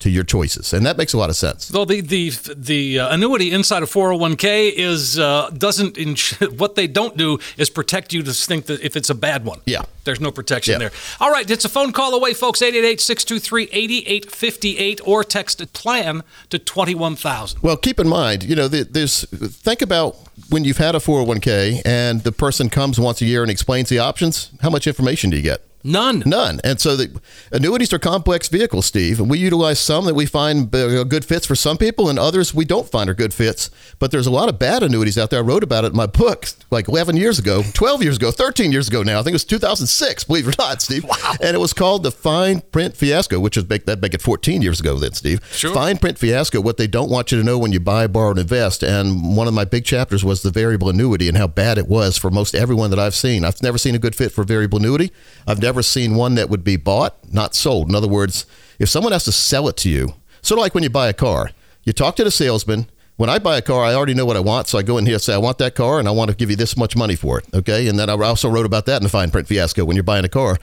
to 0.00 0.10
your 0.10 0.22
choices. 0.22 0.72
And 0.72 0.86
that 0.86 0.96
makes 0.96 1.12
a 1.12 1.18
lot 1.18 1.28
of 1.28 1.34
sense. 1.36 1.68
Though 1.68 1.84
the 1.84 2.00
the 2.00 2.30
the 2.56 3.00
uh, 3.00 3.12
annuity 3.14 3.50
inside 3.50 3.82
a 3.82 3.86
401k 3.86 4.72
is 4.76 5.18
uh, 5.18 5.50
doesn't 5.50 5.98
ins- 5.98 6.32
what 6.56 6.74
they 6.76 6.86
don't 6.86 7.16
do 7.16 7.38
is 7.56 7.68
protect 7.70 8.12
you 8.12 8.22
to 8.22 8.32
think 8.32 8.66
that 8.66 8.80
if 8.80 8.96
it's 8.96 9.10
a 9.10 9.14
bad 9.14 9.44
one. 9.44 9.60
Yeah. 9.66 9.82
There's 10.04 10.20
no 10.20 10.30
protection 10.30 10.72
Yeah. 10.72 10.78
there. 10.78 10.90
All 11.20 11.30
right, 11.30 11.48
it's 11.50 11.64
a 11.64 11.68
phone 11.68 11.92
call 11.92 12.14
away, 12.14 12.32
folks. 12.32 12.62
888-623-8858 12.62 15.00
or 15.04 15.24
text 15.24 15.60
a 15.60 15.66
plan 15.66 16.22
to 16.50 16.58
21000. 16.58 17.62
Well, 17.62 17.76
keep 17.76 17.98
in 18.00 18.08
mind, 18.08 18.44
you 18.44 18.54
know, 18.56 18.68
th- 18.68 18.88
there's 18.90 19.24
think 19.24 19.82
about 19.82 20.16
when 20.50 20.64
you've 20.64 20.78
had 20.78 20.94
a 20.94 20.98
401k 20.98 21.82
and 21.84 22.22
the 22.22 22.32
person 22.32 22.70
comes 22.70 22.98
once 23.00 23.20
a 23.20 23.26
year 23.26 23.42
and 23.42 23.50
explains 23.50 23.88
the 23.88 23.98
options, 23.98 24.50
how 24.62 24.70
much 24.70 24.86
information 24.86 25.30
do 25.30 25.36
you 25.36 25.42
get? 25.42 25.62
None. 25.88 26.22
None. 26.26 26.60
And 26.62 26.80
so 26.80 26.96
the 26.96 27.20
annuities 27.50 27.92
are 27.92 27.98
complex 27.98 28.48
vehicles, 28.48 28.86
Steve. 28.86 29.20
And 29.20 29.30
we 29.30 29.38
utilize 29.38 29.80
some 29.80 30.04
that 30.04 30.14
we 30.14 30.26
find 30.26 30.74
uh, 30.74 31.04
good 31.04 31.24
fits 31.24 31.46
for 31.46 31.54
some 31.54 31.78
people 31.78 32.08
and 32.08 32.18
others 32.18 32.54
we 32.54 32.64
don't 32.64 32.88
find 32.90 33.08
are 33.08 33.14
good 33.14 33.32
fits. 33.34 33.70
But 33.98 34.10
there's 34.10 34.26
a 34.26 34.30
lot 34.30 34.48
of 34.48 34.58
bad 34.58 34.82
annuities 34.82 35.18
out 35.18 35.30
there. 35.30 35.40
I 35.40 35.42
wrote 35.42 35.62
about 35.62 35.84
it 35.84 35.88
in 35.92 35.96
my 35.96 36.06
book 36.06 36.46
like 36.70 36.88
11 36.88 37.16
years 37.16 37.38
ago, 37.38 37.62
12 37.72 38.02
years 38.02 38.16
ago, 38.16 38.30
13 38.30 38.70
years 38.72 38.88
ago 38.88 39.02
now. 39.02 39.18
I 39.18 39.22
think 39.22 39.32
it 39.32 39.34
was 39.34 39.44
2006, 39.44 40.24
believe 40.24 40.48
it 40.48 40.58
or 40.58 40.62
not, 40.62 40.82
Steve. 40.82 41.04
Wow. 41.08 41.34
And 41.40 41.56
it 41.56 41.58
was 41.58 41.72
called 41.72 42.02
the 42.02 42.10
Fine 42.10 42.60
Print 42.70 42.94
Fiasco, 42.94 43.40
which 43.40 43.56
was 43.56 43.66
make, 43.66 43.86
that 43.86 44.02
make 44.02 44.12
it 44.12 44.20
14 44.20 44.60
years 44.60 44.78
ago 44.78 44.98
then, 44.98 45.12
Steve. 45.14 45.40
Sure. 45.52 45.72
Fine 45.72 45.96
Print 45.98 46.18
Fiasco, 46.18 46.60
what 46.60 46.76
they 46.76 46.86
don't 46.86 47.08
want 47.08 47.32
you 47.32 47.38
to 47.38 47.44
know 47.44 47.58
when 47.58 47.72
you 47.72 47.80
buy, 47.80 48.06
borrow, 48.06 48.30
and 48.30 48.38
invest. 48.38 48.82
And 48.82 49.34
one 49.34 49.48
of 49.48 49.54
my 49.54 49.64
big 49.64 49.86
chapters 49.86 50.22
was 50.22 50.42
the 50.42 50.50
variable 50.50 50.90
annuity 50.90 51.26
and 51.26 51.36
how 51.38 51.46
bad 51.46 51.78
it 51.78 51.88
was 51.88 52.18
for 52.18 52.30
most 52.30 52.54
everyone 52.54 52.90
that 52.90 52.98
I've 52.98 53.14
seen. 53.14 53.42
I've 53.42 53.62
never 53.62 53.78
seen 53.78 53.94
a 53.94 53.98
good 53.98 54.14
fit 54.14 54.32
for 54.32 54.44
variable 54.44 54.78
annuity. 54.78 55.12
I've 55.46 55.62
never 55.62 55.77
seen 55.82 56.14
one 56.14 56.34
that 56.36 56.50
would 56.50 56.64
be 56.64 56.76
bought, 56.76 57.16
not 57.32 57.54
sold. 57.54 57.88
In 57.88 57.94
other 57.94 58.08
words, 58.08 58.46
if 58.78 58.88
someone 58.88 59.12
has 59.12 59.24
to 59.24 59.32
sell 59.32 59.68
it 59.68 59.76
to 59.78 59.90
you, 59.90 60.14
sort 60.42 60.58
of 60.58 60.62
like 60.62 60.74
when 60.74 60.84
you 60.84 60.90
buy 60.90 61.08
a 61.08 61.14
car, 61.14 61.50
you 61.84 61.92
talk 61.92 62.16
to 62.16 62.24
the 62.24 62.30
salesman. 62.30 62.88
When 63.16 63.28
I 63.28 63.38
buy 63.38 63.56
a 63.56 63.62
car, 63.62 63.82
I 63.82 63.94
already 63.94 64.14
know 64.14 64.26
what 64.26 64.36
I 64.36 64.40
want, 64.40 64.68
so 64.68 64.78
I 64.78 64.82
go 64.82 64.96
in 64.96 65.06
here 65.06 65.14
and 65.14 65.22
say, 65.22 65.34
I 65.34 65.38
want 65.38 65.58
that 65.58 65.74
car, 65.74 65.98
and 65.98 66.06
I 66.06 66.12
want 66.12 66.30
to 66.30 66.36
give 66.36 66.50
you 66.50 66.56
this 66.56 66.76
much 66.76 66.94
money 66.94 67.16
for 67.16 67.38
it. 67.40 67.46
Okay, 67.52 67.88
and 67.88 67.98
then 67.98 68.08
I 68.08 68.12
also 68.12 68.48
wrote 68.48 68.66
about 68.66 68.86
that 68.86 68.98
in 68.98 69.02
the 69.02 69.08
fine 69.08 69.30
print 69.30 69.48
fiasco 69.48 69.84
when 69.84 69.96
you're 69.96 70.04
buying 70.04 70.24
a 70.24 70.28
car 70.28 70.56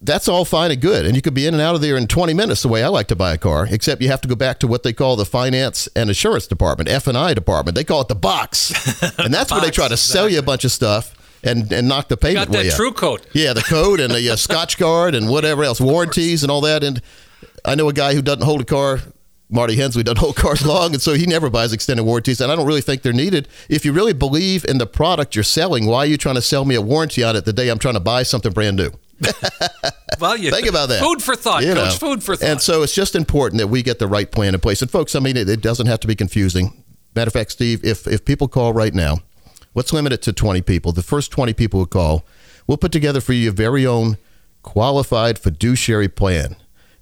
that's 0.00 0.28
all 0.28 0.44
fine 0.44 0.70
and 0.70 0.80
good. 0.80 1.06
And 1.06 1.16
you 1.16 1.22
could 1.22 1.34
be 1.34 1.46
in 1.46 1.54
and 1.54 1.62
out 1.62 1.74
of 1.74 1.80
there 1.80 1.96
in 1.96 2.06
20 2.06 2.34
minutes 2.34 2.62
the 2.62 2.68
way 2.68 2.82
I 2.82 2.88
like 2.88 3.08
to 3.08 3.16
buy 3.16 3.32
a 3.32 3.38
car, 3.38 3.66
except 3.70 4.02
you 4.02 4.08
have 4.08 4.20
to 4.22 4.28
go 4.28 4.34
back 4.34 4.60
to 4.60 4.66
what 4.66 4.82
they 4.82 4.92
call 4.92 5.16
the 5.16 5.24
finance 5.24 5.88
and 5.96 6.10
insurance 6.10 6.46
department, 6.46 6.88
F&I 6.88 7.34
department. 7.34 7.74
They 7.74 7.84
call 7.84 8.02
it 8.02 8.08
the 8.08 8.14
box. 8.14 8.72
And 9.18 9.32
that's 9.32 9.52
where 9.52 9.60
they 9.60 9.70
try 9.70 9.88
to 9.88 9.96
sell 9.96 10.28
you 10.28 10.38
a 10.38 10.42
bunch 10.42 10.64
of 10.64 10.72
stuff 10.72 11.13
and, 11.44 11.70
and 11.72 11.88
knock 11.88 12.08
the 12.08 12.16
payment 12.16 12.50
Got 12.50 12.62
that 12.64 12.72
TruCoat. 12.72 13.24
Yeah, 13.32 13.52
the 13.52 13.62
code 13.62 14.00
and 14.00 14.12
the 14.12 14.30
uh, 14.30 14.36
Scotchgard 14.36 15.14
and 15.16 15.28
whatever 15.28 15.64
else, 15.64 15.80
warranties 15.80 16.42
and 16.42 16.50
all 16.50 16.60
that. 16.62 16.82
And 16.82 17.00
I 17.64 17.74
know 17.74 17.88
a 17.88 17.92
guy 17.92 18.14
who 18.14 18.22
doesn't 18.22 18.42
hold 18.44 18.60
a 18.62 18.64
car. 18.64 19.00
Marty 19.50 19.76
Hensley 19.76 20.02
doesn't 20.02 20.18
hold 20.18 20.36
cars 20.36 20.66
long, 20.66 20.94
and 20.94 21.02
so 21.02 21.12
he 21.12 21.26
never 21.26 21.50
buys 21.50 21.72
extended 21.72 22.02
warranties. 22.02 22.40
And 22.40 22.50
I 22.50 22.56
don't 22.56 22.66
really 22.66 22.80
think 22.80 23.02
they're 23.02 23.12
needed. 23.12 23.46
If 23.68 23.84
you 23.84 23.92
really 23.92 24.14
believe 24.14 24.64
in 24.64 24.78
the 24.78 24.86
product 24.86 25.36
you're 25.36 25.44
selling, 25.44 25.86
why 25.86 25.98
are 25.98 26.06
you 26.06 26.16
trying 26.16 26.34
to 26.36 26.42
sell 26.42 26.64
me 26.64 26.74
a 26.74 26.80
warranty 26.80 27.22
on 27.22 27.36
it 27.36 27.44
the 27.44 27.52
day 27.52 27.68
I'm 27.68 27.78
trying 27.78 27.94
to 27.94 28.00
buy 28.00 28.22
something 28.22 28.52
brand 28.52 28.76
new? 28.76 28.90
Well, 30.20 30.36
you 30.36 30.50
Think 30.52 30.68
about 30.68 30.88
that. 30.90 31.02
Food 31.02 31.22
for 31.22 31.34
thought, 31.36 31.62
You 31.64 31.74
coach. 31.74 32.00
know. 32.00 32.08
Food 32.08 32.22
for 32.22 32.36
thought. 32.36 32.48
And 32.48 32.60
so 32.60 32.82
it's 32.82 32.94
just 32.94 33.14
important 33.16 33.58
that 33.58 33.66
we 33.66 33.82
get 33.82 33.98
the 33.98 34.06
right 34.06 34.30
plan 34.30 34.54
in 34.54 34.60
place. 34.60 34.80
And 34.80 34.90
folks, 34.90 35.14
I 35.14 35.20
mean, 35.20 35.36
it, 35.36 35.48
it 35.48 35.60
doesn't 35.60 35.86
have 35.86 36.00
to 36.00 36.06
be 36.06 36.14
confusing. 36.14 36.84
Matter 37.14 37.28
of 37.28 37.32
fact, 37.32 37.52
Steve, 37.52 37.84
if 37.84 38.06
if 38.06 38.24
people 38.24 38.48
call 38.48 38.72
right 38.72 38.94
now, 38.94 39.18
Let's 39.74 39.92
limit 39.92 40.12
it 40.12 40.22
to 40.22 40.32
20 40.32 40.62
people. 40.62 40.92
The 40.92 41.02
first 41.02 41.30
20 41.32 41.52
people 41.54 41.80
who 41.80 41.86
call, 41.86 42.24
we'll 42.66 42.78
put 42.78 42.92
together 42.92 43.20
for 43.20 43.32
you 43.32 43.44
your 43.44 43.52
very 43.52 43.86
own 43.86 44.18
qualified 44.62 45.38
fiduciary 45.38 46.08
plan 46.08 46.56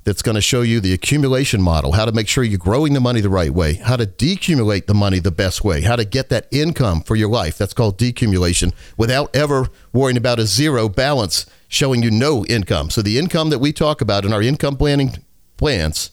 that's 0.04 0.22
going 0.22 0.34
to 0.34 0.40
show 0.40 0.62
you 0.62 0.80
the 0.80 0.92
accumulation 0.92 1.62
model, 1.62 1.92
how 1.92 2.04
to 2.04 2.12
make 2.12 2.26
sure 2.26 2.42
you're 2.42 2.58
growing 2.58 2.92
the 2.92 3.00
money 3.00 3.20
the 3.20 3.30
right 3.30 3.52
way, 3.52 3.74
how 3.74 3.96
to 3.96 4.06
decumulate 4.06 4.86
the 4.86 4.94
money 4.94 5.20
the 5.20 5.30
best 5.30 5.62
way, 5.62 5.82
how 5.82 5.94
to 5.94 6.04
get 6.04 6.28
that 6.28 6.48
income 6.50 7.02
for 7.02 7.14
your 7.14 7.28
life. 7.28 7.56
That's 7.56 7.74
called 7.74 7.98
decumulation 7.98 8.72
without 8.96 9.34
ever 9.34 9.68
worrying 9.92 10.16
about 10.16 10.40
a 10.40 10.46
zero 10.46 10.88
balance 10.88 11.46
showing 11.68 12.02
you 12.02 12.10
no 12.10 12.44
income. 12.46 12.90
So 12.90 13.00
the 13.00 13.18
income 13.18 13.50
that 13.50 13.60
we 13.60 13.72
talk 13.72 14.00
about 14.00 14.24
in 14.24 14.32
our 14.32 14.42
income 14.42 14.76
planning 14.76 15.18
plans 15.56 16.10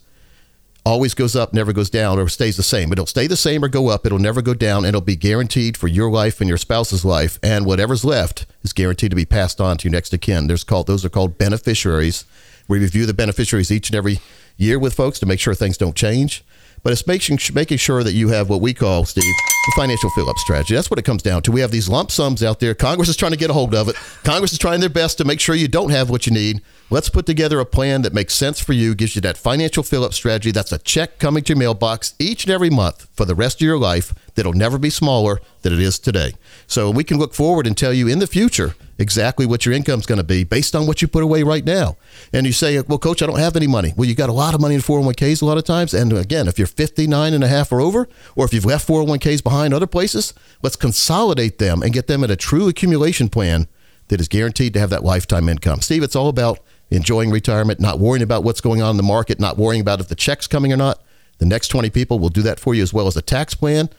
always 0.86 1.14
goes 1.14 1.36
up, 1.36 1.54
never 1.54 1.74
goes 1.74 1.90
down, 1.90 2.20
or 2.20 2.28
stays 2.30 2.58
the 2.58 2.64
same. 2.64 2.92
It'll 2.92 3.06
stay 3.06 3.28
the 3.28 3.36
same 3.36 3.64
or 3.64 3.68
go 3.68 3.90
up. 3.90 4.06
It'll 4.06 4.20
never 4.20 4.42
go 4.42 4.54
down. 4.54 4.80
And 4.80 4.88
it'll 4.88 5.02
be 5.02 5.16
guaranteed 5.16 5.78
for 5.78 5.88
your 5.88 6.10
life 6.10 6.40
and 6.42 6.48
your 6.48 6.58
spouse's 6.58 7.06
life, 7.06 7.40
and 7.44 7.66
whatever's 7.66 8.06
left 8.06 8.46
is 8.64 8.74
guaranteed 8.74 9.12
to 9.12 9.16
be 9.16 9.26
passed 9.26 9.62
on 9.62 9.78
to 9.78 9.88
your 9.88 9.92
next 9.92 10.14
of 10.14 10.22
kin. 10.22 10.48
There's 10.48 10.64
called 10.64 10.88
those 10.88 11.06
are 11.06 11.10
called 11.10 11.38
beneficiaries. 11.38 12.26
We 12.68 12.80
review 12.80 13.06
the 13.06 13.14
beneficiaries 13.14 13.72
each 13.72 13.90
and 13.90 13.96
every 13.96 14.20
year 14.58 14.78
with 14.78 14.94
folks 14.94 15.20
to 15.20 15.26
make 15.26 15.40
sure 15.40 15.56
things 15.56 15.78
don't 15.78 15.96
change. 15.96 16.44
But 16.84 16.94
it's 16.94 17.06
making 17.06 17.40
making 17.54 17.78
sure 17.78 18.04
that 18.04 18.14
you 18.14 18.30
have 18.30 18.50
what 18.50 18.62
we 18.62 18.74
call, 18.74 19.06
Steve, 19.06 19.24
the 19.24 19.74
financial 19.76 20.10
fill 20.12 20.30
up 20.30 20.38
strategy. 20.38 20.76
That's 20.76 20.90
what 20.90 21.00
it 21.00 21.06
comes 21.06 21.22
down 21.22 21.42
to. 21.44 21.52
We 21.52 21.62
have 21.62 21.72
these 21.72 21.90
lump 21.90 22.12
sums 22.12 22.44
out 22.44 22.60
there. 22.60 22.74
Congress 22.74 23.10
is 23.10 23.18
trying 23.18 23.32
to 23.32 23.38
get 23.38 23.50
a 23.50 23.54
hold 23.54 23.76
of 23.76 23.90
it. 23.90 23.96
Congress 24.24 24.54
is 24.54 24.60
trying 24.60 24.80
their 24.80 24.90
best 24.90 25.18
to 25.18 25.26
make 25.26 25.40
sure 25.40 25.56
you 25.56 25.68
don't 25.68 25.92
have 25.92 26.10
what 26.10 26.26
you 26.26 26.32
need. 26.32 26.62
Let's 26.90 27.10
put 27.10 27.26
together 27.26 27.60
a 27.60 27.66
plan 27.66 28.02
that 28.04 28.14
makes 28.14 28.34
sense 28.34 28.60
for 28.60 28.74
you, 28.74 28.96
gives 28.96 29.16
you 29.16 29.22
that 29.22 29.38
financial 29.38 29.84
fill 29.84 30.04
up 30.04 30.14
strategy. 30.14 30.52
That's 30.52 30.72
a 30.72 30.80
check 30.80 31.20
coming 31.20 31.44
to 31.44 31.54
your 31.54 31.60
mailbox 31.60 32.16
each 32.18 32.46
and 32.46 32.52
every 32.52 32.70
month 32.70 33.08
for 33.14 33.26
the 33.26 33.36
rest 33.36 33.58
of 33.58 33.66
your 33.66 33.78
life 33.78 34.14
that'll 34.36 34.54
never 34.54 34.78
be 34.78 34.90
smaller 34.90 35.40
than 35.62 35.74
it 35.74 35.80
is 35.80 36.00
today. 36.00 36.34
So 36.66 36.90
we 36.90 37.04
can 37.04 37.18
look 37.18 37.34
forward 37.34 37.68
and 37.68 37.78
tell 37.78 37.94
you 37.94 38.08
in 38.08 38.20
the 38.20 38.28
future 38.28 38.76
exactly 39.00 39.46
what 39.46 39.66
your 39.66 39.74
income's 39.74 40.06
going 40.06 40.18
to 40.18 40.24
be 40.24 40.44
based 40.44 40.76
on 40.76 40.86
what 40.86 41.02
you 41.02 41.08
put 41.08 41.24
away 41.24 41.42
right 41.42 41.66
now. 41.66 41.96
And 42.34 42.46
you 42.46 42.52
say, 42.52 42.80
well, 42.82 43.00
coach, 43.00 43.24
I 43.24 43.26
don't 43.26 43.40
have 43.40 43.56
any 43.56 43.66
money. 43.66 43.94
Well, 43.96 44.08
you 44.08 44.14
got 44.14 44.30
a 44.30 44.34
lot 44.34 44.54
of 44.54 44.62
money 44.62 44.76
in 44.76 44.82
401ks 44.82 45.42
a 45.42 45.46
lot 45.46 45.58
of 45.58 45.64
times. 45.64 45.94
And 45.94 46.14
again, 46.14 46.48
if 46.48 46.60
you're 46.60 46.68
59 46.68 47.34
and 47.34 47.44
a 47.44 47.48
half 47.48 47.72
or 47.72 47.80
over, 47.80 48.08
or 48.36 48.46
if 48.46 48.54
you've 48.54 48.66
left 48.66 48.88
401ks 48.88 49.44
behind 49.44 49.74
other 49.74 49.88
places, 49.88 50.34
let's 50.62 50.76
consolidate 50.76 51.58
them 51.58 51.82
and 51.82 51.94
get 51.94 52.08
them 52.08 52.24
in 52.24 52.30
a 52.30 52.36
true 52.36 52.68
accumulation 52.68 53.30
plan 53.30 53.68
that 54.10 54.20
is 54.20 54.28
guaranteed 54.28 54.74
to 54.74 54.80
have 54.80 54.90
that 54.90 55.04
lifetime 55.04 55.48
income. 55.48 55.82
Steve, 55.82 56.04
it's 56.04 56.16
all 56.16 56.28
about 56.28 56.60
enjoying 56.92 57.32
retirement, 57.32 57.80
not 57.80 58.00
worrying 58.00 58.24
about 58.24 58.44
what's 58.44 58.62
going 58.62 58.82
on 58.82 58.92
in 58.92 58.98
the 58.98 59.04
market, 59.04 59.40
not 59.40 59.58
worrying 59.58 59.82
about 59.82 60.02
if 60.02 60.08
the 60.08 60.16
check's 60.16 60.48
coming 60.48 60.74
or 60.74 60.78
not. 60.78 61.02
The 61.38 61.46
next 61.46 61.70
20 61.70 61.90
people 61.92 62.20
will 62.20 62.30
do 62.30 62.42
that 62.42 62.60
for 62.60 62.76
you 62.76 62.84
as 62.84 62.94
well 62.94 63.08
as 63.08 63.16
a 63.16 63.22
tax 63.22 63.54
plan 63.56 63.90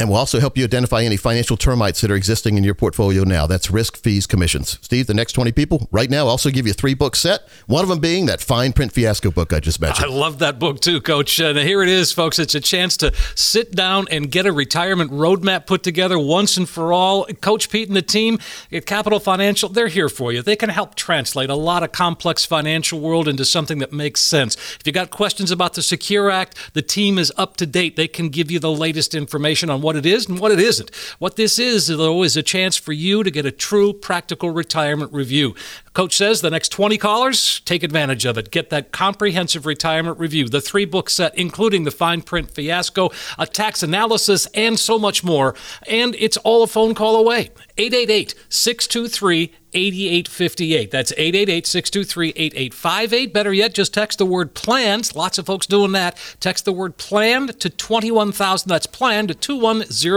and 0.00 0.08
we'll 0.08 0.18
also 0.18 0.40
help 0.40 0.58
you 0.58 0.64
identify 0.64 1.02
any 1.02 1.16
financial 1.16 1.56
termites 1.56 2.00
that 2.00 2.10
are 2.10 2.16
existing 2.16 2.58
in 2.58 2.64
your 2.64 2.74
portfolio 2.74 3.22
now. 3.22 3.46
That's 3.46 3.70
risk, 3.70 3.96
fees, 3.96 4.26
commissions. 4.26 4.78
Steve, 4.82 5.06
the 5.06 5.14
next 5.14 5.32
20 5.32 5.52
people 5.52 5.88
right 5.92 6.10
now 6.10 6.26
also 6.26 6.50
give 6.50 6.66
you 6.66 6.72
a 6.72 6.74
three 6.74 6.94
book 6.94 7.14
set, 7.14 7.48
one 7.66 7.82
of 7.84 7.88
them 7.88 8.00
being 8.00 8.26
that 8.26 8.40
fine 8.40 8.72
print 8.72 8.92
fiasco 8.92 9.30
book 9.30 9.52
I 9.52 9.60
just 9.60 9.80
mentioned. 9.80 10.10
I 10.10 10.12
love 10.12 10.40
that 10.40 10.58
book 10.58 10.80
too, 10.80 11.00
Coach. 11.00 11.40
Uh, 11.40 11.46
and 11.46 11.58
here 11.58 11.80
it 11.80 11.88
is, 11.88 12.12
folks. 12.12 12.40
It's 12.40 12.56
a 12.56 12.60
chance 12.60 12.96
to 12.98 13.14
sit 13.36 13.72
down 13.72 14.06
and 14.10 14.30
get 14.30 14.46
a 14.46 14.52
retirement 14.52 15.12
roadmap 15.12 15.66
put 15.66 15.84
together 15.84 16.18
once 16.18 16.56
and 16.56 16.68
for 16.68 16.92
all. 16.92 17.26
Coach 17.40 17.70
Pete 17.70 17.86
and 17.86 17.96
the 17.96 18.02
team 18.02 18.40
at 18.72 18.86
Capital 18.86 19.20
Financial, 19.20 19.68
they're 19.68 19.88
here 19.88 20.08
for 20.08 20.32
you. 20.32 20.42
They 20.42 20.56
can 20.56 20.70
help 20.70 20.96
translate 20.96 21.50
a 21.50 21.54
lot 21.54 21.84
of 21.84 21.92
complex 21.92 22.44
financial 22.44 22.98
world 22.98 23.28
into 23.28 23.44
something 23.44 23.78
that 23.78 23.92
makes 23.92 24.20
sense. 24.20 24.56
If 24.80 24.86
you 24.86 24.92
got 24.92 25.10
questions 25.10 25.52
about 25.52 25.74
the 25.74 25.82
Secure 25.82 26.30
Act, 26.30 26.74
the 26.74 26.82
team 26.82 27.16
is 27.16 27.32
up 27.36 27.56
to 27.58 27.66
date. 27.66 27.94
They 27.94 28.08
can 28.08 28.28
give 28.28 28.50
you 28.50 28.58
the 28.58 28.72
latest 28.72 29.14
information 29.14 29.70
on 29.70 29.83
what 29.84 29.96
it 29.96 30.06
is 30.06 30.28
and 30.28 30.40
what 30.40 30.50
it 30.50 30.58
isn't. 30.58 30.94
What 31.18 31.36
this 31.36 31.58
is, 31.58 31.86
though, 31.86 32.22
is 32.24 32.36
a 32.36 32.42
chance 32.42 32.76
for 32.76 32.92
you 32.92 33.22
to 33.22 33.30
get 33.30 33.46
a 33.46 33.52
true 33.52 33.92
practical 33.92 34.50
retirement 34.50 35.12
review. 35.12 35.54
Coach 35.92 36.16
says 36.16 36.40
the 36.40 36.50
next 36.50 36.70
20 36.70 36.98
callers, 36.98 37.60
take 37.60 37.84
advantage 37.84 38.24
of 38.24 38.36
it. 38.36 38.50
Get 38.50 38.70
that 38.70 38.90
comprehensive 38.90 39.66
retirement 39.66 40.18
review, 40.18 40.48
the 40.48 40.60
three 40.60 40.84
book 40.84 41.08
set, 41.08 41.36
including 41.38 41.84
the 41.84 41.92
fine 41.92 42.22
print 42.22 42.50
fiasco, 42.50 43.10
a 43.38 43.46
tax 43.46 43.82
analysis, 43.82 44.46
and 44.54 44.78
so 44.78 44.98
much 44.98 45.22
more. 45.22 45.54
And 45.86 46.16
it's 46.18 46.36
all 46.38 46.64
a 46.64 46.66
phone 46.66 46.94
call 46.94 47.16
away. 47.16 47.50
888 47.76 48.34
623 48.48 49.52
8858. 49.74 50.90
That's 50.90 51.12
888 51.12 51.66
623 51.66 52.28
8858. 52.30 53.32
Better 53.32 53.52
yet, 53.52 53.74
just 53.74 53.92
text 53.92 54.18
the 54.18 54.26
word 54.26 54.54
planned. 54.54 55.14
Lots 55.14 55.38
of 55.38 55.46
folks 55.46 55.66
doing 55.66 55.92
that. 55.92 56.16
Text 56.40 56.64
the 56.64 56.72
word 56.72 56.96
planned 56.96 57.58
to 57.60 57.68
21,000. 57.68 58.68
That's 58.68 58.86
planned 58.86 59.28
to 59.28 59.34
21000. 59.34 60.14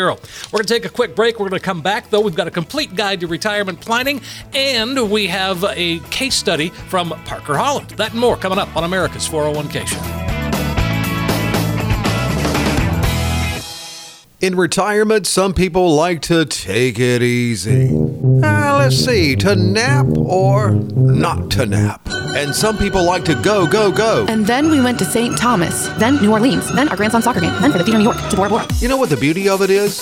We're 0.00 0.58
going 0.58 0.64
to 0.64 0.64
take 0.64 0.84
a 0.84 0.88
quick 0.88 1.14
break. 1.14 1.38
We're 1.38 1.48
going 1.48 1.60
to 1.60 1.64
come 1.64 1.82
back, 1.82 2.10
though. 2.10 2.20
We've 2.20 2.34
got 2.34 2.48
a 2.48 2.50
complete 2.50 2.94
guide 2.94 3.20
to 3.20 3.26
retirement 3.26 3.80
planning, 3.80 4.20
and 4.54 5.10
we 5.10 5.26
have 5.28 5.64
a 5.64 6.00
case 6.10 6.34
study 6.34 6.70
from 6.70 7.10
Parker 7.24 7.56
Holland. 7.56 7.90
That 7.90 8.12
and 8.12 8.20
more 8.20 8.36
coming 8.36 8.58
up 8.58 8.74
on 8.76 8.84
America's 8.84 9.28
401k 9.28 9.86
Show. 9.86 10.20
In 14.40 14.56
retirement, 14.56 15.26
some 15.26 15.52
people 15.52 15.94
like 15.94 16.22
to 16.22 16.46
take 16.46 16.98
it 16.98 17.22
easy. 17.22 17.99
Let's 18.80 18.96
see, 18.96 19.36
to 19.36 19.54
nap 19.54 20.06
or 20.16 20.70
not 20.70 21.50
to 21.50 21.66
nap. 21.66 22.00
And 22.08 22.54
some 22.54 22.78
people 22.78 23.04
like 23.04 23.26
to 23.26 23.34
go, 23.34 23.66
go, 23.66 23.92
go. 23.92 24.24
And 24.26 24.46
then 24.46 24.70
we 24.70 24.80
went 24.80 24.98
to 25.00 25.04
St. 25.04 25.36
Thomas, 25.36 25.88
then 25.98 26.16
New 26.16 26.32
Orleans, 26.32 26.74
then 26.74 26.88
our 26.88 26.96
grandson's 26.96 27.24
soccer 27.24 27.40
game, 27.40 27.52
then 27.60 27.72
for 27.72 27.78
the 27.78 27.84
Theater 27.84 27.98
New 27.98 28.04
York 28.04 28.16
to 28.30 28.36
Bora 28.36 28.48
Bora. 28.48 28.66
You 28.78 28.88
know 28.88 28.96
what 28.96 29.10
the 29.10 29.18
beauty 29.18 29.50
of 29.50 29.60
it 29.60 29.68
is? 29.68 30.00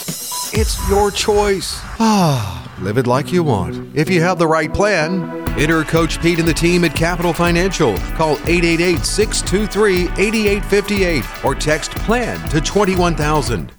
It's 0.54 0.88
your 0.88 1.10
choice. 1.10 1.80
Ah, 1.98 2.72
live 2.80 2.98
it 2.98 3.08
like 3.08 3.32
you 3.32 3.42
want. 3.42 3.96
If 3.96 4.08
you 4.08 4.22
have 4.22 4.38
the 4.38 4.46
right 4.46 4.72
plan, 4.72 5.28
enter 5.58 5.82
Coach 5.82 6.22
Pete 6.22 6.38
and 6.38 6.46
the 6.46 6.54
team 6.54 6.84
at 6.84 6.94
Capital 6.94 7.32
Financial. 7.32 7.96
Call 8.14 8.36
888 8.46 9.04
623 9.04 10.02
8858 10.24 11.44
or 11.44 11.56
text 11.56 11.90
PLAN 11.96 12.48
to 12.50 12.60
21000. 12.60 13.72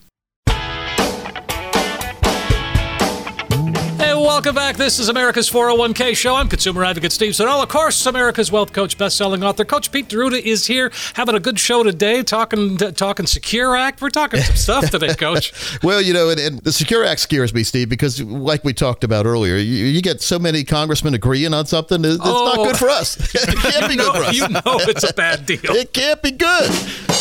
Welcome 4.40 4.56
back. 4.56 4.78
This 4.78 5.00
is 5.00 5.10
America's 5.10 5.50
401k 5.50 6.16
show. 6.16 6.34
I'm 6.34 6.48
consumer 6.48 6.86
advocate 6.86 7.12
Steve 7.12 7.36
Siddall. 7.36 7.62
Of 7.62 7.68
course, 7.68 8.06
America's 8.06 8.50
wealth 8.50 8.72
coach, 8.72 8.98
best-selling 8.98 9.44
author 9.44 9.66
Coach 9.66 9.92
Pete 9.92 10.08
D'Arruda 10.08 10.40
is 10.40 10.66
here, 10.66 10.94
having 11.16 11.36
a 11.36 11.42
good 11.42 11.60
show 11.60 11.84
today, 11.84 12.24
talking 12.24 12.78
talking 12.78 13.26
Secure 13.26 13.76
Act. 13.76 14.02
We're 14.02 14.10
talking 14.10 14.40
some 14.40 14.56
stuff 14.56 14.92
today, 14.92 15.14
Coach. 15.18 15.52
well, 15.84 16.02
you 16.02 16.14
know, 16.14 16.30
and, 16.30 16.40
and, 16.40 16.60
the 16.62 16.72
Secure 16.72 17.04
Act 17.04 17.20
scares 17.20 17.54
me, 17.54 17.64
Steve, 17.64 17.90
because 17.90 18.22
like 18.22 18.64
we 18.64 18.72
talked 18.72 19.04
about 19.04 19.26
earlier, 19.26 19.58
you, 19.58 19.88
you 19.88 20.02
get 20.02 20.22
so 20.22 20.40
many 20.40 20.64
congressmen 20.64 21.14
agreeing 21.14 21.54
on 21.54 21.66
something. 21.66 22.06
It's 22.06 22.18
oh, 22.24 22.46
not 22.46 22.56
good 22.66 22.76
oh. 22.76 22.78
for 22.78 22.90
us. 22.90 23.18
it 23.36 23.58
can't 23.58 23.90
be 23.90 23.98
know, 23.98 24.06
good 24.14 24.24
for 24.24 24.24
us. 24.24 24.36
You 24.38 24.48
know, 24.48 24.62
it's 24.66 25.04
a 25.04 25.14
bad 25.14 25.46
deal. 25.48 25.60
it 25.66 25.92
can't 25.92 26.22
be 26.22 26.32
good. 26.32 26.72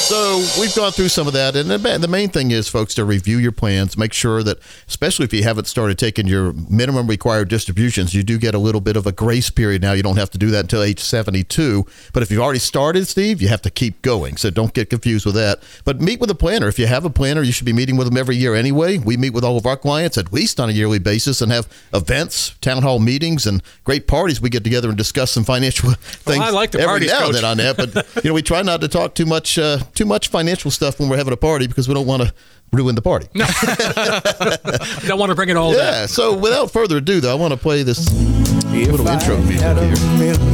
So 0.08 0.38
we've 0.58 0.74
gone 0.74 0.92
through 0.92 1.08
some 1.08 1.26
of 1.26 1.32
that, 1.32 1.56
and 1.56 1.68
the 1.68 2.08
main 2.08 2.28
thing 2.28 2.52
is, 2.52 2.68
folks, 2.68 2.94
to 2.94 3.04
review 3.04 3.38
your 3.38 3.50
plans, 3.50 3.98
make 3.98 4.12
sure 4.12 4.44
that, 4.44 4.58
especially 4.86 5.24
if 5.24 5.32
you 5.34 5.42
haven't 5.42 5.64
started 5.66 5.98
taking 5.98 6.28
your 6.28 6.52
minimum 6.52 7.08
required 7.18 7.48
distributions, 7.48 8.14
you 8.14 8.22
do 8.22 8.38
get 8.38 8.54
a 8.54 8.58
little 8.58 8.80
bit 8.80 8.96
of 8.96 9.04
a 9.04 9.10
grace 9.10 9.50
period 9.50 9.82
now. 9.82 9.92
You 9.92 10.04
don't 10.04 10.18
have 10.18 10.30
to 10.30 10.38
do 10.38 10.50
that 10.52 10.60
until 10.60 10.84
age 10.84 11.00
72. 11.00 11.84
But 12.12 12.22
if 12.22 12.30
you've 12.30 12.40
already 12.40 12.60
started, 12.60 13.08
Steve, 13.08 13.42
you 13.42 13.48
have 13.48 13.62
to 13.62 13.70
keep 13.70 14.02
going. 14.02 14.36
So 14.36 14.50
don't 14.50 14.72
get 14.72 14.88
confused 14.88 15.26
with 15.26 15.34
that. 15.34 15.60
But 15.84 16.00
meet 16.00 16.20
with 16.20 16.30
a 16.30 16.36
planner. 16.36 16.68
If 16.68 16.78
you 16.78 16.86
have 16.86 17.04
a 17.04 17.10
planner, 17.10 17.42
you 17.42 17.50
should 17.50 17.64
be 17.64 17.72
meeting 17.72 17.96
with 17.96 18.06
them 18.06 18.16
every 18.16 18.36
year 18.36 18.54
anyway. 18.54 18.98
We 18.98 19.16
meet 19.16 19.30
with 19.30 19.42
all 19.42 19.56
of 19.56 19.66
our 19.66 19.76
clients 19.76 20.16
at 20.16 20.32
least 20.32 20.60
on 20.60 20.68
a 20.68 20.72
yearly 20.72 21.00
basis 21.00 21.42
and 21.42 21.50
have 21.50 21.66
events, 21.92 22.50
town 22.60 22.82
hall 22.84 23.00
meetings, 23.00 23.48
and 23.48 23.64
great 23.82 24.06
parties. 24.06 24.40
We 24.40 24.48
get 24.48 24.62
together 24.62 24.88
and 24.88 24.96
discuss 24.96 25.32
some 25.32 25.42
financial 25.42 25.90
things. 25.94 26.38
Well, 26.38 26.46
I 26.46 26.50
like 26.50 26.70
the 26.70 26.78
every 26.78 27.08
parties, 27.08 27.10
now 27.10 27.26
and 27.26 27.34
then 27.34 27.44
on 27.44 27.56
that. 27.56 27.76
But 27.76 28.14
you 28.24 28.30
know, 28.30 28.34
we 28.34 28.42
try 28.42 28.62
not 28.62 28.80
to 28.82 28.88
talk 28.88 29.16
too 29.16 29.26
much, 29.26 29.58
uh, 29.58 29.78
too 29.96 30.06
much 30.06 30.28
financial 30.28 30.70
stuff 30.70 31.00
when 31.00 31.08
we're 31.08 31.16
having 31.16 31.32
a 31.32 31.36
party 31.36 31.66
because 31.66 31.88
we 31.88 31.94
don't 31.94 32.06
want 32.06 32.22
to 32.22 32.32
ruin 32.72 32.94
the 32.94 33.02
party. 33.02 33.28
No. 33.34 33.46
Don't 35.06 35.18
want 35.18 35.30
to 35.30 35.34
bring 35.34 35.48
it 35.48 35.56
all 35.56 35.72
yeah, 35.72 35.90
down. 35.90 36.08
So 36.08 36.36
without 36.36 36.70
further 36.70 36.97
ado, 36.98 37.20
though, 37.20 37.32
I 37.32 37.34
want 37.34 37.52
to 37.52 37.58
play 37.58 37.82
this 37.82 38.06
if 38.06 38.90
little 38.90 39.08
I 39.08 39.14
intro 39.14 39.38
music 39.38 39.60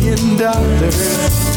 here. 0.02 1.53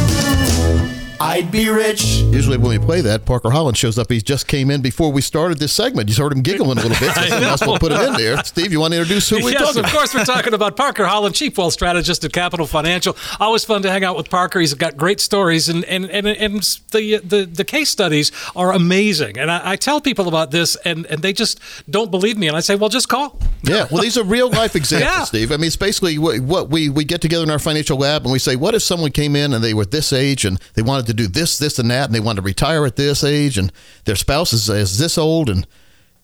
I'd 1.20 1.52
be 1.52 1.70
rich. 1.70 2.04
Usually, 2.04 2.58
when 2.58 2.80
we 2.80 2.86
play 2.86 3.02
that, 3.02 3.26
Parker 3.26 3.50
Holland 3.50 3.78
shows 3.78 3.98
up. 3.98 4.12
He 4.12 4.22
just 4.22 4.48
came 4.48 4.70
in 4.70 4.82
before 4.82 5.12
we 5.12 5.22
started 5.22 5.58
this 5.58 5.74
segment. 5.74 6.10
You 6.10 6.24
heard 6.24 6.32
him 6.32 6.42
giggling 6.42 6.78
a 6.78 6.82
little 6.82 6.90
bit. 6.90 7.14
So 7.16 7.36
else 7.38 7.66
will 7.66 7.80
put 7.80 7.92
him 7.92 8.02
in 8.02 8.14
there. 8.14 8.44
Steve, 8.44 8.72
you 8.72 8.80
want 8.80 8.94
to 8.94 9.00
introduce 9.00 9.30
who 9.30 9.44
we're 9.44 9.52
yes, 9.52 9.62
talking 9.62 9.84
of 9.84 9.92
course, 9.92 10.14
we're 10.14 10.26
talking 10.26 10.54
about 10.54 10.76
Parker 10.76 11.06
Holland, 11.06 11.34
Chief 11.34 11.58
Wealth 11.58 11.74
Strategist 11.74 12.24
at 12.24 12.34
Capital 12.34 12.68
Financial. 12.68 13.18
Always 13.40 13.66
fun 13.66 13.82
to 13.82 13.90
hang 13.90 14.04
out 14.04 14.16
with 14.16 14.30
Parker. 14.30 14.60
He's 14.60 14.74
got 14.74 14.96
great 14.96 15.20
stories, 15.20 15.70
and 15.70 15.84
and 15.86 16.06
and, 16.06 16.28
and 16.28 16.62
the, 16.92 17.18
the 17.24 17.46
the 17.46 17.66
case 17.66 17.90
studies 17.90 18.32
are 18.56 18.72
amazing. 18.72 19.38
And 19.40 19.50
I, 19.50 19.72
I 19.72 19.76
tell 19.76 20.00
people 20.02 20.28
about 20.28 20.52
this, 20.52 20.76
and, 20.78 21.06
and 21.08 21.22
they 21.22 21.34
just 21.34 21.60
don't 21.90 22.12
believe 22.12 22.38
me. 22.38 22.48
And 22.48 22.56
I 22.56 22.60
say, 22.60 22.76
well, 22.76 22.90
just 22.90 23.10
call. 23.10 23.40
Yeah, 23.64 23.88
well, 23.92 24.02
these 24.02 24.18
are 24.18 24.24
real 24.24 24.50
life 24.50 24.76
examples, 24.76 25.12
yeah. 25.18 25.24
Steve. 25.24 25.52
I 25.52 25.58
mean, 25.58 25.68
it's 25.68 25.76
basically 25.76 26.18
what, 26.18 26.40
what 26.42 26.70
we, 26.70 26.90
we 26.90 27.04
get 27.04 27.22
together 27.22 27.44
in 27.44 27.50
our 27.50 27.60
financial 27.60 27.98
lab 27.98 28.24
and 28.24 28.32
we 28.32 28.40
say, 28.40 28.56
what 28.56 28.76
if 28.76 28.84
someone 28.84 29.12
came 29.12 29.36
in 29.36 29.54
and 29.54 29.64
they 29.64 29.74
were 29.74 29.86
this 29.86 30.14
age 30.14 30.46
and 30.46 30.60
they 30.76 30.82
wanted 30.82 31.07
to 31.08 31.14
do 31.14 31.28
this, 31.28 31.58
this, 31.58 31.80
and 31.80 31.90
that, 31.90 32.06
and 32.06 32.16
they 32.16 32.20
wanted 32.20 32.42
to 32.42 32.46
retire 32.46 32.86
at 32.86 32.96
this 32.96 33.24
age, 33.24 33.58
and 33.58 33.72
their 34.06 34.16
spouse 34.16 34.54
is, 34.54 34.70
is 34.70 34.98
this 34.98 35.18
old, 35.18 35.50
and 35.50 35.66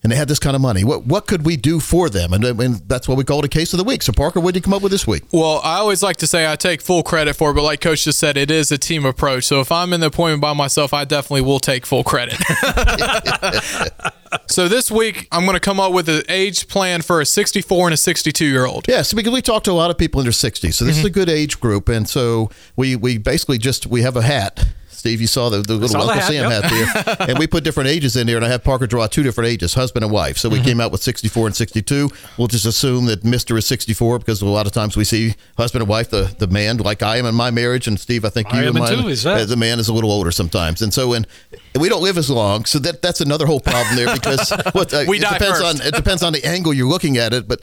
and 0.03 0.11
they 0.11 0.17
had 0.17 0.27
this 0.27 0.39
kind 0.39 0.55
of 0.55 0.61
money. 0.61 0.83
What 0.83 1.05
what 1.05 1.27
could 1.27 1.45
we 1.45 1.55
do 1.55 1.79
for 1.79 2.09
them? 2.09 2.33
And, 2.33 2.43
and 2.43 2.75
that's 2.89 3.07
what 3.07 3.17
we 3.17 3.23
call 3.23 3.39
it 3.39 3.45
a 3.45 3.49
case 3.49 3.73
of 3.73 3.77
the 3.77 3.85
week. 3.85 4.03
So 4.03 4.11
Parker, 4.11 4.39
what 4.39 4.53
did 4.53 4.59
you 4.59 4.63
come 4.63 4.73
up 4.73 4.81
with 4.81 4.91
this 4.91 5.07
week? 5.07 5.23
Well, 5.31 5.61
I 5.63 5.77
always 5.77 6.03
like 6.03 6.17
to 6.17 6.27
say 6.27 6.51
I 6.51 6.57
take 6.57 6.81
full 6.81 7.03
credit 7.03 7.35
for 7.35 7.51
it, 7.51 7.53
but 7.53 7.63
like 7.63 7.79
Coach 7.79 8.03
just 8.03 8.19
said, 8.19 8.35
it 8.35 8.51
is 8.51 8.71
a 8.71 8.77
team 8.77 9.05
approach. 9.05 9.45
So 9.45 9.61
if 9.61 9.71
I'm 9.71 9.93
in 9.93 10.01
the 10.01 10.07
appointment 10.07 10.41
by 10.41 10.53
myself, 10.53 10.93
I 10.93 11.05
definitely 11.05 11.43
will 11.43 11.59
take 11.59 11.85
full 11.85 12.03
credit. 12.03 12.35
so 14.47 14.67
this 14.67 14.91
week, 14.91 15.27
I'm 15.31 15.45
going 15.45 15.55
to 15.55 15.61
come 15.61 15.79
up 15.79 15.93
with 15.93 16.09
an 16.09 16.23
age 16.27 16.67
plan 16.67 17.01
for 17.01 17.21
a 17.21 17.25
64 17.25 17.87
and 17.87 17.93
a 17.93 17.97
62 17.97 18.45
year 18.45 18.65
old. 18.65 18.85
Yes, 18.87 19.13
because 19.13 19.31
we 19.31 19.41
talk 19.41 19.63
to 19.63 19.71
a 19.71 19.73
lot 19.73 19.89
of 19.89 19.97
people 19.97 20.19
in 20.19 20.25
their 20.25 20.31
60s, 20.31 20.73
so 20.73 20.85
this 20.85 20.95
mm-hmm. 20.95 20.99
is 20.99 21.05
a 21.05 21.09
good 21.09 21.29
age 21.29 21.59
group, 21.59 21.87
and 21.87 22.09
so 22.09 22.49
we 22.75 22.95
we 22.95 23.17
basically 23.17 23.57
just 23.57 23.87
we 23.87 24.01
have 24.01 24.17
a 24.17 24.21
hat. 24.21 24.65
Steve, 25.03 25.19
you 25.19 25.27
saw 25.27 25.49
the, 25.49 25.57
the 25.61 25.73
little 25.73 25.89
the 25.89 25.99
Uncle 25.99 26.13
hat, 26.13 26.31
Sam 26.31 26.49
yep. 26.49 26.63
hat 26.63 27.17
there, 27.17 27.27
and 27.29 27.37
we 27.37 27.45
put 27.45 27.65
different 27.65 27.89
ages 27.89 28.15
in 28.15 28.25
there, 28.25 28.37
and 28.37 28.45
I 28.45 28.47
had 28.47 28.63
Parker 28.63 28.87
draw 28.87 29.05
two 29.05 29.21
different 29.21 29.49
ages, 29.49 29.73
husband 29.73 30.05
and 30.05 30.13
wife. 30.13 30.37
So 30.37 30.47
we 30.47 30.61
came 30.61 30.79
out 30.79 30.93
with 30.93 31.03
64 31.03 31.47
and 31.47 31.53
62. 31.53 32.09
We'll 32.37 32.47
just 32.47 32.65
assume 32.65 33.07
that 33.07 33.25
Mister 33.25 33.57
is 33.57 33.67
64 33.67 34.19
because 34.19 34.41
a 34.41 34.45
lot 34.45 34.65
of 34.65 34.71
times 34.71 34.95
we 34.95 35.03
see 35.03 35.35
husband 35.57 35.81
and 35.81 35.89
wife, 35.89 36.09
the 36.09 36.33
the 36.39 36.47
man, 36.47 36.77
like 36.77 37.03
I 37.03 37.17
am 37.17 37.25
in 37.25 37.35
my 37.35 37.51
marriage, 37.51 37.85
and 37.85 37.99
Steve, 37.99 38.23
I 38.23 38.29
think 38.29 38.49
you 38.53 38.59
and 38.59 38.69
in 38.69 38.75
mine, 38.75 38.97
too, 38.97 39.09
is 39.09 39.23
that? 39.23 39.51
a 39.51 39.57
man 39.57 39.77
is 39.77 39.89
a 39.89 39.93
little 39.93 40.09
older 40.09 40.31
sometimes, 40.31 40.81
and 40.81 40.93
so 40.93 41.09
when 41.09 41.25
and 41.73 41.81
we 41.81 41.89
don't 41.89 42.01
live 42.01 42.17
as 42.17 42.29
long, 42.29 42.63
so 42.63 42.79
that 42.79 43.01
that's 43.01 43.19
another 43.19 43.45
whole 43.45 43.59
problem 43.59 43.97
there 43.97 44.13
because 44.13 44.51
what 44.71 44.93
uh, 44.93 45.03
We 45.05 45.17
it 45.17 45.23
die 45.23 45.33
depends 45.33 45.59
first. 45.59 45.81
on 45.81 45.85
it 45.85 45.95
depends 45.95 46.23
on 46.23 46.31
the 46.31 46.45
angle 46.45 46.73
you're 46.73 46.87
looking 46.87 47.17
at 47.17 47.33
it, 47.33 47.45
but. 47.45 47.59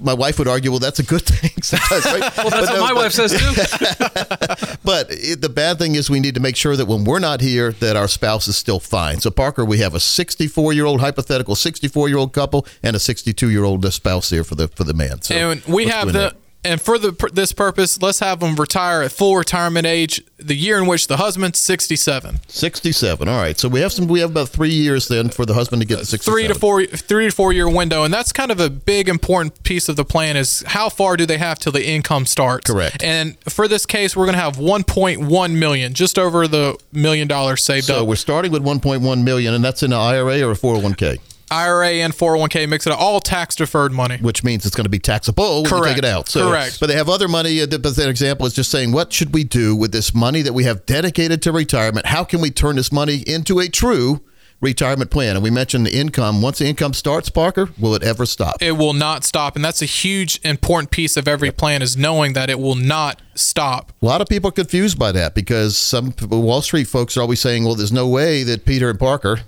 My 0.00 0.14
wife 0.14 0.38
would 0.38 0.48
argue, 0.48 0.70
well, 0.70 0.80
that's 0.80 0.98
a 0.98 1.02
good 1.02 1.22
thing 1.26 1.50
sometimes, 1.62 2.04
right? 2.06 2.20
Well, 2.36 2.50
that's 2.50 2.68
But 2.68 2.68
what 2.68 2.74
no, 2.74 2.80
my 2.80 2.88
but- 2.88 2.96
wife 2.96 3.12
says 3.12 3.32
too. 3.32 4.76
but 4.84 5.06
it, 5.10 5.40
the 5.40 5.48
bad 5.48 5.78
thing 5.78 5.94
is 5.94 6.08
we 6.10 6.20
need 6.20 6.34
to 6.34 6.40
make 6.40 6.56
sure 6.56 6.76
that 6.76 6.86
when 6.86 7.04
we're 7.04 7.18
not 7.18 7.40
here, 7.40 7.72
that 7.72 7.96
our 7.96 8.08
spouse 8.08 8.48
is 8.48 8.56
still 8.56 8.78
fine. 8.80 9.20
So 9.20 9.30
Parker, 9.30 9.64
we 9.64 9.78
have 9.78 9.94
a 9.94 10.00
64 10.00 10.72
year 10.72 10.84
old 10.84 11.00
hypothetical 11.00 11.54
64 11.54 12.08
year 12.08 12.18
old 12.18 12.32
couple 12.32 12.66
and 12.82 12.94
a 12.96 12.98
62 12.98 13.50
year 13.50 13.64
old 13.64 13.90
spouse 13.92 14.30
here 14.30 14.44
for 14.44 14.54
the 14.54 14.68
for 14.68 14.84
the 14.84 14.94
man. 14.94 15.22
So 15.22 15.50
and 15.50 15.64
we 15.64 15.86
have 15.86 16.06
the 16.08 16.12
there. 16.12 16.30
And 16.66 16.80
for 16.80 16.98
the 16.98 17.12
this 17.32 17.52
purpose, 17.52 18.00
let's 18.02 18.18
have 18.20 18.40
them 18.40 18.56
retire 18.56 19.02
at 19.02 19.12
full 19.12 19.36
retirement 19.36 19.86
age. 19.86 20.22
The 20.38 20.54
year 20.54 20.78
in 20.78 20.86
which 20.86 21.06
the 21.06 21.16
husband's 21.16 21.58
67. 21.60 22.40
67. 22.46 23.28
All 23.28 23.38
right. 23.38 23.58
So 23.58 23.68
we 23.68 23.80
have 23.80 23.92
some. 23.92 24.06
We 24.06 24.20
have 24.20 24.30
about 24.30 24.50
three 24.50 24.70
years 24.70 25.08
then 25.08 25.30
for 25.30 25.46
the 25.46 25.54
husband 25.54 25.80
to 25.82 25.88
get 25.88 25.98
the 25.98 26.04
67. 26.04 26.32
three 26.34 26.46
to 26.48 26.54
four 26.58 26.84
three 26.84 27.26
to 27.26 27.30
four 27.32 27.52
year 27.52 27.68
window 27.68 28.04
and 28.04 28.12
that's 28.12 28.32
kind 28.32 28.50
of 28.50 28.60
a 28.60 28.68
big 28.68 29.08
important 29.08 29.62
piece 29.62 29.88
of 29.88 29.96
the 29.96 30.04
plan 30.04 30.36
is 30.36 30.62
how 30.66 30.88
far 30.88 31.16
do 31.16 31.24
they 31.24 31.38
have 31.38 31.58
till 31.58 31.72
the 31.72 31.86
income 31.88 32.26
starts 32.26 32.70
Correct. 32.70 33.02
and 33.02 33.36
for 33.48 33.66
this 33.68 33.86
case 33.86 34.14
we're 34.14 34.24
going 34.26 34.34
to 34.36 34.40
have 34.42 34.56
1.1 34.56 35.58
million 35.58 35.94
just 35.94 36.18
over 36.18 36.46
the 36.46 36.76
million 36.92 37.26
dollars 37.28 37.62
saved 37.62 37.86
So 37.86 38.02
up 38.02 38.08
we're 38.08 38.16
starting 38.16 38.52
with 38.52 38.62
1.1 38.62 39.22
million, 39.24 39.54
and 39.54 39.64
that's 39.64 39.82
in 39.82 39.92
an 39.92 39.98
IRA 39.98 40.42
or 40.42 40.52
a 40.52 40.54
401k, 40.54 41.18
ira 41.50 41.88
and 41.88 42.12
401k 42.12 42.68
mix 42.68 42.86
it 42.86 42.92
up, 42.92 43.00
all 43.00 43.20
tax 43.20 43.54
deferred 43.54 43.92
money 43.92 44.16
which 44.20 44.42
means 44.42 44.66
it's 44.66 44.74
going 44.74 44.84
to 44.84 44.90
be 44.90 44.98
taxable 44.98 45.62
when 45.62 45.72
you 45.76 45.84
take 45.84 45.98
it 45.98 46.04
out. 46.04 46.28
So, 46.28 46.48
Correct. 46.50 46.80
But 46.80 46.86
they 46.88 46.94
have 46.96 47.08
other 47.08 47.28
money. 47.28 47.60
uh, 47.62 47.66
But 47.66 47.82
that 47.96 48.08
example 48.08 48.46
is 48.46 48.54
just 48.54 48.70
saying, 48.70 48.92
what 48.92 49.12
should 49.12 49.32
we 49.34 49.44
do 49.44 49.76
with 49.76 49.92
this 49.92 50.14
money 50.14 50.42
that 50.42 50.52
we 50.52 50.64
have 50.64 50.84
dedicated 50.86 51.42
to 51.42 51.52
retirement? 51.52 52.06
How 52.06 52.24
can 52.24 52.40
we 52.40 52.50
turn 52.50 52.76
this 52.76 52.90
money 52.90 53.22
into 53.26 53.60
a 53.60 53.68
true 53.68 54.22
retirement 54.60 55.10
plan? 55.10 55.36
And 55.36 55.42
we 55.44 55.50
mentioned 55.50 55.86
the 55.86 55.96
income. 55.96 56.42
Once 56.42 56.58
the 56.58 56.66
income 56.66 56.94
starts, 56.94 57.28
Parker, 57.30 57.68
will 57.78 57.94
it 57.94 58.02
ever 58.02 58.26
stop? 58.26 58.56
it 58.60 58.72
will 58.72 58.94
not 58.94 59.22
stop 59.24 59.54
and 59.56 59.64
that's 59.64 59.82
a 59.82 59.86
huge 59.86 60.40
important 60.42 60.90
piece 60.90 61.16
of 61.16 61.28
every 61.28 61.50
plan 61.52 61.82
is 61.82 61.96
knowing 61.96 62.32
that 62.32 62.48
it 62.50 62.58
will 62.58 62.74
not 62.74 63.20
stop 63.34 63.92
A 64.02 64.06
lot 64.06 64.20
of 64.20 64.28
people 64.28 64.48
are 64.48 64.52
confused 64.52 64.98
by 64.98 65.12
that 65.12 65.34
because 65.34 65.76
some 65.76 66.14
Wall 66.28 66.62
Street 66.62 66.86
folks 66.88 67.16
are 67.16 67.20
always 67.20 67.40
saying, 67.40 67.64
well, 67.64 67.74
there's 67.74 67.92
no 67.92 68.08
way 68.08 68.42
that 68.44 68.64
Peter 68.64 68.88
and 68.90 68.98
Parker, 68.98 69.40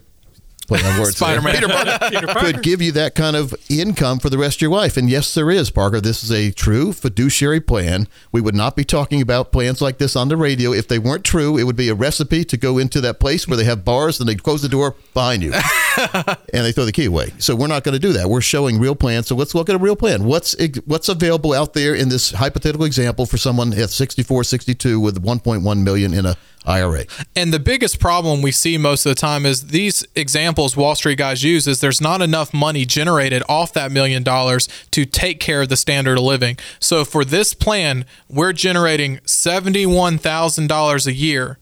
put 0.69 0.83
my 0.83 1.01
words 1.01 1.17
Spider-Man. 1.17 1.55
Peter 1.55 1.69
Parker 1.69 2.41
could 2.41 2.63
give 2.63 2.81
you 2.81 2.93
that 2.93 3.15
kind 3.15 3.35
of 3.35 3.55
income 3.69 4.21
for 4.21 4.31
the 4.31 4.39
rest 4.39 4.59
of 4.59 4.63
your 4.63 4.71
life. 4.71 4.97
And 4.97 5.11
yes, 5.11 5.35
there 5.35 5.51
is, 5.51 5.71
Parker. 5.71 6.01
This 6.01 6.23
is 6.23 6.31
a 6.31 6.53
true 6.53 6.93
fiduciary 6.93 7.61
plan. 7.61 8.07
We 8.31 8.41
would 8.41 8.55
not 8.55 8.77
be 8.77 8.85
talking 8.85 9.21
about 9.21 9.51
plans 9.51 9.81
like 9.81 9.99
this 9.99 10.15
on 10.15 10.29
the 10.29 10.37
radio 10.37 10.73
if 10.73 10.87
they 10.87 10.99
weren't 10.99 11.25
true. 11.25 11.59
It 11.59 11.65
would 11.65 11.77
be 11.77 11.89
a 11.89 11.95
recipe 11.95 12.45
to 12.45 12.57
go 12.57 12.79
into 12.79 13.01
that 13.01 13.19
place 13.19 13.49
where 13.49 13.57
they 13.57 13.65
have 13.65 13.85
bars 13.85 14.21
and 14.21 14.29
they 14.29 14.37
close 14.37 14.63
the 14.63 14.69
door 14.69 14.95
behind 15.15 15.43
you 15.43 15.53
and 16.15 16.65
they 16.65 16.73
throw 16.73 16.85
the 16.85 16.93
key 16.93 17.07
away. 17.07 17.33
So 17.39 17.57
we're 17.57 17.67
not 17.67 17.83
going 17.83 17.95
to 17.95 17.99
do 17.99 18.13
that. 18.13 18.29
We're 18.29 18.41
showing 18.43 18.79
real 18.79 18.95
plans. 18.95 19.27
So 19.27 19.35
let's 19.35 19.55
look 19.55 19.69
at 19.69 19.75
a 19.75 19.79
real 19.79 19.97
plan. 19.97 20.25
What's 20.25 20.55
what's 20.85 21.09
available 21.09 21.55
out 21.55 21.73
there 21.73 21.95
in 21.95 22.11
this 22.11 22.33
hypothetical 22.33 22.85
example 22.85 23.27
for 23.27 23.39
someone 23.39 23.73
at 23.73 23.91
64, 23.91 24.45
62 24.45 25.01
with 25.01 25.23
1.1 25.23 25.83
million 25.83 26.13
in 26.13 26.27
a 26.27 26.37
IRA? 26.69 27.05
And 27.35 27.53
the 27.53 27.59
biggest 27.59 27.99
problem 27.99 28.43
we 28.43 28.53
see 28.53 28.79
most 28.79 29.07
of 29.07 29.11
the 29.11 29.15
time 29.21 29.47
is 29.47 29.69
these 29.69 30.07
examples 30.15 30.77
Wall 30.77 30.95
Street 30.95 31.19
guys 31.19 31.43
use 31.43 31.67
is 31.67 31.81
there's 31.81 32.01
not 32.01 32.23
enough 32.23 32.53
money 32.53 32.85
generated 32.85 33.43
off 33.49 33.73
that 33.73 33.91
million 33.91 34.23
dollars 34.23 34.69
to 34.93 35.05
take 35.05 35.41
care 35.41 35.63
of 35.63 35.69
the 35.69 35.77
standard 35.77 36.19
of 36.19 36.25
living. 36.25 36.59
So 36.79 37.05
for 37.05 37.25
this 37.25 37.55
plan, 37.55 38.05
we're 38.29 38.53
generating 38.53 39.19
$71,000 39.19 41.07
a 41.07 41.13
year 41.13 41.59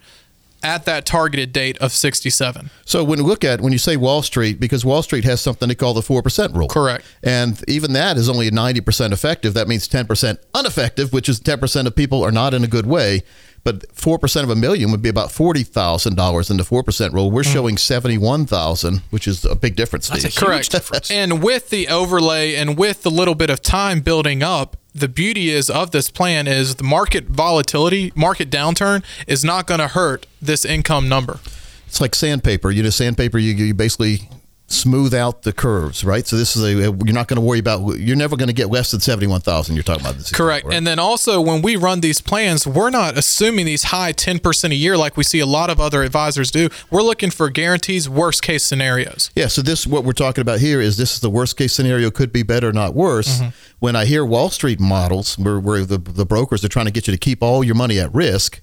at 0.63 0.85
that 0.85 1.07
targeted 1.07 1.53
date 1.53 1.79
of 1.79 1.93
67. 1.93 2.71
So 2.85 3.05
when 3.05 3.19
you 3.21 3.25
look 3.25 3.45
at 3.45 3.61
when 3.61 3.73
you 3.73 3.79
say 3.79 3.97
Wall 3.97 4.23
Street, 4.23 4.59
because 4.59 4.85
Wall 4.85 5.03
Street 5.03 5.25
has 5.25 5.41
something 5.41 5.69
they 5.69 5.75
call 5.75 5.95
the 5.95 6.03
four 6.03 6.23
percent 6.23 6.55
rule, 6.55 6.67
Correct. 6.69 7.05
and 7.23 7.63
even 7.69 7.93
that 7.93 8.17
is 8.17 8.29
only 8.29 8.51
ninety 8.51 8.81
percent 8.81 9.13
effective. 9.13 9.55
That 9.55 9.69
means 9.69 9.87
ten 9.87 10.07
percent 10.07 10.41
ineffective, 10.59 11.13
which 11.13 11.29
is 11.29 11.39
ten 11.39 11.61
percent 11.61 11.87
of 11.87 11.95
people 11.95 12.25
are 12.25 12.33
not 12.33 12.53
in 12.55 12.65
a 12.65 12.67
good 12.69 12.87
way. 12.87 13.23
But 13.67 13.91
four 13.91 14.17
percent 14.17 14.45
of 14.45 14.51
a 14.51 14.55
million 14.55 14.93
would 14.93 15.03
be 15.03 15.09
about 15.09 15.33
forty 15.33 15.65
thousand 15.65 16.15
dollars 16.15 16.51
in 16.51 16.57
the 16.57 16.63
four 16.63 16.85
percent 16.85 17.13
rule. 17.13 17.33
We're 17.33 17.43
mm. 17.43 17.53
showing 17.53 17.79
seventy 17.79 18.17
one 18.17 18.47
thousand, 18.47 18.99
which 19.11 19.27
is 19.27 19.45
a 19.45 19.57
big 19.57 19.75
difference. 19.75 20.09
That's 20.09 20.23
a 20.23 20.31
Steve. 20.31 20.53
huge 20.53 20.69
difference. 20.69 21.11
And 21.11 21.43
with 21.43 21.71
the 21.71 21.89
overlay 21.89 22.55
and 22.55 22.79
with 22.79 23.03
the 23.03 23.11
little 23.11 23.35
bit 23.35 23.51
of 23.51 23.61
time 23.63 24.03
building 24.03 24.41
up, 24.41 24.77
the 24.95 25.09
beauty 25.09 25.51
is 25.51 25.69
of 25.69 25.91
this 25.91 26.11
plan 26.11 26.47
is 26.47 26.77
the 26.77 26.85
market 26.85 27.25
volatility, 27.25 28.13
market 28.15 28.51
downturn 28.51 29.03
is 29.27 29.45
not 29.45 29.67
going 29.67 29.81
to 29.81 29.89
hurt 29.89 30.27
this 30.41 30.65
income 30.65 31.09
number. 31.09 31.41
It's 31.89 32.01
like 32.01 32.15
sandpaper. 32.15 32.71
You 32.71 32.85
know, 32.85 32.91
sandpaper. 32.91 33.37
You, 33.37 33.53
you 33.53 33.75
basically 33.75 34.29
smooth 34.69 35.15
out 35.15 35.43
the 35.43 35.53
curves, 35.53 36.05
right? 36.05 36.27
So 36.27 36.37
this 36.37 36.57
is 36.57 36.63
a 36.65 36.73
you're 36.73 37.15
not 37.15 37.29
going 37.29 37.37
to 37.37 37.41
worry 37.41 37.59
about. 37.59 37.99
You're 37.99 38.17
never 38.17 38.37
going 38.37 38.49
to 38.49 38.55
get 38.55 38.69
less 38.69 38.91
than 38.91 39.01
seventy 39.01 39.27
one 39.27 39.41
thousand. 39.41 39.77
You're 39.77 39.85
talking 39.85 40.03
about 40.03 40.17
this. 40.17 40.33
Correct. 40.33 40.61
example, 40.61 40.71
right? 40.71 40.77
And 40.77 40.87
then 40.87 40.99
also 40.99 41.41
when 41.41 41.63
we 41.63 41.77
run 41.77 42.01
these 42.01 42.21
plans, 42.21 42.67
we're 42.67 42.91
not 42.91 43.17
assuming 43.17 43.67
these 43.67 43.85
high 43.85 44.13
10% 44.13 44.71
a 44.71 44.75
year 44.75 44.97
like 44.97 45.17
we 45.17 45.25
see 45.25 45.41
a 45.41 45.47
lot 45.47 45.71
of 45.71 45.81
other 45.81 46.03
advisors 46.03 46.51
do. 46.51 46.69
We're 46.91 47.03
looking 47.03 47.31
for 47.31 47.49
guarantees, 47.51 48.09
worst 48.09 48.43
case 48.43 48.65
scenarios. 48.65 49.31
Yeah, 49.37 49.47
so 49.49 49.63
this 49.63 49.87
what 49.87 50.05
we're 50.05 50.13
talking 50.13 50.43
about 50.43 50.61
here 50.61 50.81
is 50.81 50.97
this 50.97 51.15
is 51.15 51.21
the 51.21 51.31
worst 51.31 51.57
case 51.57 51.73
scenario 51.73 52.11
could 52.11 52.33
be 52.33 52.43
better, 52.43 52.73
not 52.73 52.95
worse. 52.95 53.41
Mm-hmm. 53.41 53.49
When 53.79 53.95
I 53.95 54.07
hear 54.07 54.25
Wall 54.25 54.51
Street 54.51 54.81
models 54.81 55.39
where, 55.39 55.61
where 55.61 55.85
the, 55.85 55.99
the 55.99 56.27
brokers 56.27 56.65
are 56.65 56.69
trying 56.69 56.87
to 56.87 56.93
get 56.93 57.07
you 57.07 57.13
to 57.13 57.19
keep 57.19 57.43
all 57.43 57.63
your 57.63 57.75
money 57.75 58.01
at 58.01 58.13
risk, 58.15 58.61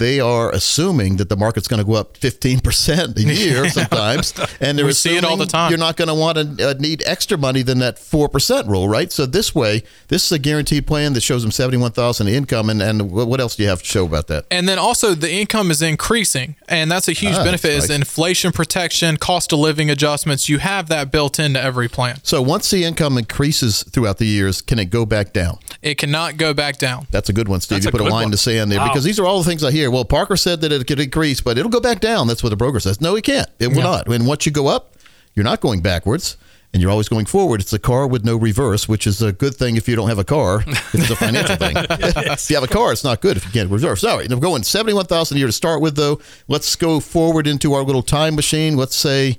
they 0.00 0.18
are 0.18 0.50
assuming 0.50 1.16
that 1.18 1.28
the 1.28 1.36
market's 1.36 1.68
going 1.68 1.78
to 1.78 1.86
go 1.86 1.94
up 1.94 2.18
15% 2.18 3.16
a 3.16 3.22
year 3.22 3.68
sometimes. 3.78 4.34
And 4.60 4.76
they're 4.76 4.86
We 4.86 4.92
see 4.92 5.16
it 5.16 5.24
all 5.24 5.36
the 5.36 5.46
time. 5.46 5.70
You're 5.70 5.78
not 5.78 5.96
going 5.96 6.08
to 6.08 6.14
want 6.14 6.36
to 6.58 6.70
uh, 6.70 6.74
need 6.80 7.02
extra 7.06 7.38
money 7.38 7.62
than 7.62 7.78
that 7.80 7.96
4% 7.96 8.66
rule, 8.68 8.88
right? 8.88 9.12
So 9.12 9.26
this 9.26 9.54
way, 9.54 9.82
this 10.08 10.24
is 10.26 10.32
a 10.32 10.38
guaranteed 10.38 10.86
plan 10.86 11.12
that 11.12 11.20
shows 11.22 11.42
them 11.42 11.50
71,000 11.52 12.26
income. 12.28 12.70
And, 12.70 12.82
and 12.82 13.10
what 13.12 13.40
else 13.40 13.54
do 13.56 13.62
you 13.62 13.68
have 13.68 13.80
to 13.80 13.84
show 13.88 14.04
about 14.06 14.26
that? 14.28 14.46
And 14.50 14.68
then 14.68 14.78
also 14.78 15.14
the 15.14 15.30
income 15.32 15.70
is 15.70 15.82
increasing, 15.82 16.56
and 16.68 16.90
that's 16.90 17.06
a 17.08 17.12
huge 17.12 17.34
Ah, 17.36 17.44
benefit 17.44 17.72
is 17.72 17.88
nice. 17.88 17.98
inflation 17.98 18.52
protection, 18.52 19.16
cost 19.18 19.52
of 19.52 19.58
living 19.58 19.90
adjustments. 19.90 20.48
You 20.48 20.58
have 20.58 20.88
that 20.88 21.12
built 21.12 21.38
into 21.38 21.60
every 21.62 21.88
plan. 21.88 22.18
So 22.22 22.42
once 22.42 22.70
the 22.70 22.84
income 22.84 23.18
increases 23.18 23.82
throughout 23.84 24.18
the 24.18 24.26
years, 24.26 24.60
can 24.62 24.78
it 24.78 24.86
go 24.86 25.04
back 25.06 25.32
down? 25.32 25.58
It 25.82 25.96
cannot 25.98 26.36
go 26.36 26.54
back 26.54 26.78
down. 26.78 27.06
That's 27.10 27.28
a 27.28 27.32
good 27.32 27.48
one, 27.48 27.60
Steve. 27.60 27.76
That's 27.76 27.84
you 27.84 27.88
a 27.90 27.92
put 27.92 28.00
a 28.00 28.04
good 28.04 28.12
line 28.12 28.30
one. 28.30 28.32
to 28.32 28.50
in 28.50 28.68
there 28.68 28.78
Wow. 28.78 28.88
because 28.88 29.04
these 29.04 29.18
are 29.18 29.26
all 29.26 29.38
the 29.42 29.48
things 29.48 29.62
I 29.62 29.70
hear. 29.70 29.89
Well, 29.90 30.04
Parker 30.04 30.36
said 30.36 30.60
that 30.62 30.72
it 30.72 30.86
could 30.86 31.00
increase, 31.00 31.40
but 31.40 31.58
it'll 31.58 31.70
go 31.70 31.80
back 31.80 32.00
down. 32.00 32.26
That's 32.26 32.42
what 32.42 32.50
the 32.50 32.56
broker 32.56 32.80
says. 32.80 33.00
No, 33.00 33.16
it 33.16 33.24
can't. 33.24 33.48
It 33.58 33.68
will 33.68 33.82
not. 33.82 34.08
And 34.08 34.26
once 34.26 34.46
you 34.46 34.52
go 34.52 34.66
up, 34.68 34.94
you're 35.34 35.44
not 35.44 35.60
going 35.60 35.80
backwards. 35.80 36.36
And 36.72 36.80
you're 36.80 36.92
always 36.92 37.08
going 37.08 37.26
forward. 37.26 37.60
It's 37.60 37.72
a 37.72 37.80
car 37.80 38.06
with 38.06 38.24
no 38.24 38.36
reverse, 38.36 38.88
which 38.88 39.04
is 39.04 39.20
a 39.20 39.32
good 39.32 39.56
thing 39.56 39.76
if 39.76 39.88
you 39.88 39.96
don't 39.96 40.08
have 40.08 40.20
a 40.20 40.24
car. 40.24 40.62
It's 40.94 41.10
a 41.10 41.16
financial 41.16 41.56
thing. 41.56 41.74
if 41.76 42.48
you 42.48 42.54
have 42.54 42.62
a 42.62 42.68
car, 42.72 42.92
it's 42.92 43.02
not 43.02 43.20
good 43.20 43.36
if 43.36 43.44
you 43.44 43.50
can't 43.50 43.68
reverse. 43.68 44.02
Sorry, 44.02 44.28
we're 44.30 44.36
going 44.36 44.62
seventy-one 44.62 45.06
thousand 45.06 45.36
a 45.36 45.38
year 45.40 45.48
to 45.48 45.52
start 45.52 45.80
with, 45.80 45.96
though. 45.96 46.20
Let's 46.46 46.76
go 46.76 47.00
forward 47.00 47.48
into 47.48 47.72
our 47.72 47.82
little 47.82 48.04
time 48.04 48.36
machine. 48.36 48.76
Let's 48.76 48.94
say, 48.94 49.38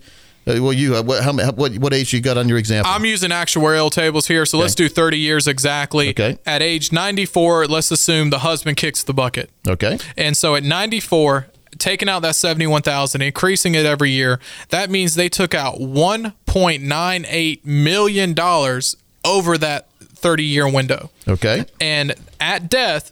well, 0.60 0.74
you 0.74 0.96
uh, 0.96 1.04
what, 1.04 1.24
how, 1.24 1.34
what 1.54 1.78
what 1.78 1.94
age 1.94 2.14
you 2.14 2.22
got 2.22 2.38
on 2.38 2.50
your 2.50 2.58
example? 2.58 2.92
I'm 2.92 3.06
using 3.06 3.30
actuarial 3.32 3.90
tables 3.92 4.28
here, 4.28 4.46
so 4.46 4.58
let's 4.58 4.76
do 4.76 4.90
30 4.90 5.18
years 5.18 5.48
exactly. 5.48 6.10
Okay. 6.10 6.38
At 6.46 6.62
age 6.62 6.92
94, 6.92 7.68
let's 7.68 7.92
assume 7.92 8.30
the 8.30 8.40
husband 8.40 8.78
kicks 8.78 9.04
the 9.04 9.14
bucket. 9.14 9.50
okay. 9.68 9.98
And 10.18 10.36
so 10.36 10.56
at 10.56 10.64
94, 10.64 11.48
taking 11.78 12.10
out 12.10 12.22
that 12.22 12.36
71,000, 12.36 13.22
increasing 13.22 13.76
it 13.76 13.86
every 13.86 14.12
year, 14.12 14.40
that 14.70 14.90
means 14.90 15.16
they 15.16 15.30
took 15.30 15.54
out 15.56 15.80
1.98 15.80 17.66
million 17.66 18.34
dollars 18.34 18.96
over 19.24 19.58
that 19.58 19.88
30-year 20.00 20.68
window. 20.72 21.10
Okay. 21.28 21.66
And 21.80 22.14
at 22.40 22.70
death, 22.70 23.12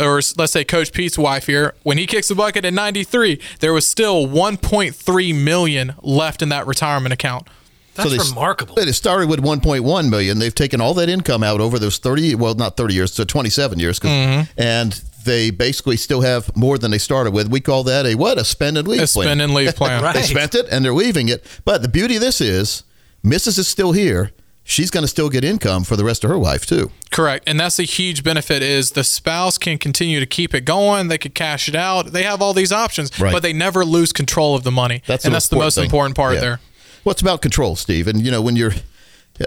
or 0.00 0.20
let's 0.36 0.52
say 0.52 0.64
Coach 0.64 0.92
Pete's 0.92 1.18
wife 1.18 1.46
here, 1.46 1.74
when 1.82 1.98
he 1.98 2.06
kicks 2.06 2.28
the 2.28 2.34
bucket 2.34 2.64
at 2.64 2.72
93, 2.72 3.40
there 3.60 3.72
was 3.72 3.88
still 3.88 4.26
1.3 4.26 5.34
million 5.44 5.94
left 6.02 6.42
in 6.42 6.48
that 6.50 6.66
retirement 6.66 7.12
account. 7.12 7.46
That's 7.94 8.10
they, 8.10 8.18
remarkable. 8.18 8.78
It 8.78 8.92
started 8.94 9.28
with 9.28 9.40
1.1 9.42 10.08
million. 10.08 10.38
They've 10.38 10.54
taken 10.54 10.80
all 10.80 10.94
that 10.94 11.08
income 11.08 11.42
out 11.42 11.60
over 11.60 11.78
those 11.78 11.98
30, 11.98 12.36
well, 12.36 12.54
not 12.54 12.76
30 12.76 12.94
years, 12.94 13.12
so 13.12 13.24
27 13.24 13.78
years, 13.78 13.98
'cause- 13.98 14.10
Mm-hmm. 14.10 14.60
and 14.60 15.00
they 15.24 15.50
basically 15.50 15.96
still 15.98 16.22
have 16.22 16.54
more 16.56 16.78
than 16.78 16.90
they 16.92 16.98
started 16.98 17.34
with. 17.34 17.48
We 17.50 17.60
call 17.60 17.84
that 17.84 18.06
a 18.06 18.14
what? 18.14 18.38
A 18.38 18.44
spend 18.44 18.78
and 18.78 18.88
leave 18.88 18.98
plan. 18.98 19.04
A 19.04 19.08
plan. 19.12 19.24
spend 19.26 19.42
and 19.42 19.54
leave 19.54 19.76
plan. 19.76 20.02
Right. 20.02 20.14
They 20.14 20.22
spent 20.22 20.54
it 20.54 20.66
and 20.70 20.82
they're 20.84 20.94
leaving 20.94 21.28
it. 21.28 21.44
But 21.66 21.82
the 21.82 21.88
beauty 21.88 22.14
of 22.14 22.22
this 22.22 22.40
is, 22.40 22.84
Mrs. 23.24 23.58
is 23.58 23.68
still 23.68 23.92
here. 23.92 24.30
She's 24.70 24.90
going 24.90 25.02
to 25.02 25.08
still 25.08 25.28
get 25.28 25.42
income 25.42 25.82
for 25.82 25.96
the 25.96 26.04
rest 26.04 26.22
of 26.22 26.30
her 26.30 26.36
life 26.36 26.64
too. 26.64 26.92
Correct. 27.10 27.42
And 27.48 27.58
that's 27.58 27.80
a 27.80 27.82
huge 27.82 28.22
benefit 28.22 28.62
is 28.62 28.92
the 28.92 29.02
spouse 29.02 29.58
can 29.58 29.78
continue 29.78 30.20
to 30.20 30.26
keep 30.26 30.54
it 30.54 30.64
going. 30.64 31.08
They 31.08 31.18
could 31.18 31.34
cash 31.34 31.68
it 31.68 31.74
out. 31.74 32.12
They 32.12 32.22
have 32.22 32.40
all 32.40 32.54
these 32.54 32.70
options, 32.70 33.10
Right. 33.18 33.32
but 33.32 33.42
they 33.42 33.52
never 33.52 33.84
lose 33.84 34.12
control 34.12 34.54
of 34.54 34.62
the 34.62 34.70
money. 34.70 35.02
That's 35.08 35.24
and 35.24 35.32
the 35.32 35.36
that's 35.36 35.48
the 35.48 35.56
most 35.56 35.74
thing. 35.74 35.86
important 35.86 36.14
part 36.14 36.34
Yeah. 36.34 36.40
there. 36.40 36.60
Well, 37.04 37.10
it's 37.10 37.20
about 37.20 37.42
control, 37.42 37.74
Steve. 37.74 38.06
And 38.06 38.24
you 38.24 38.30
know, 38.30 38.40
when 38.40 38.54
you're, 38.54 38.74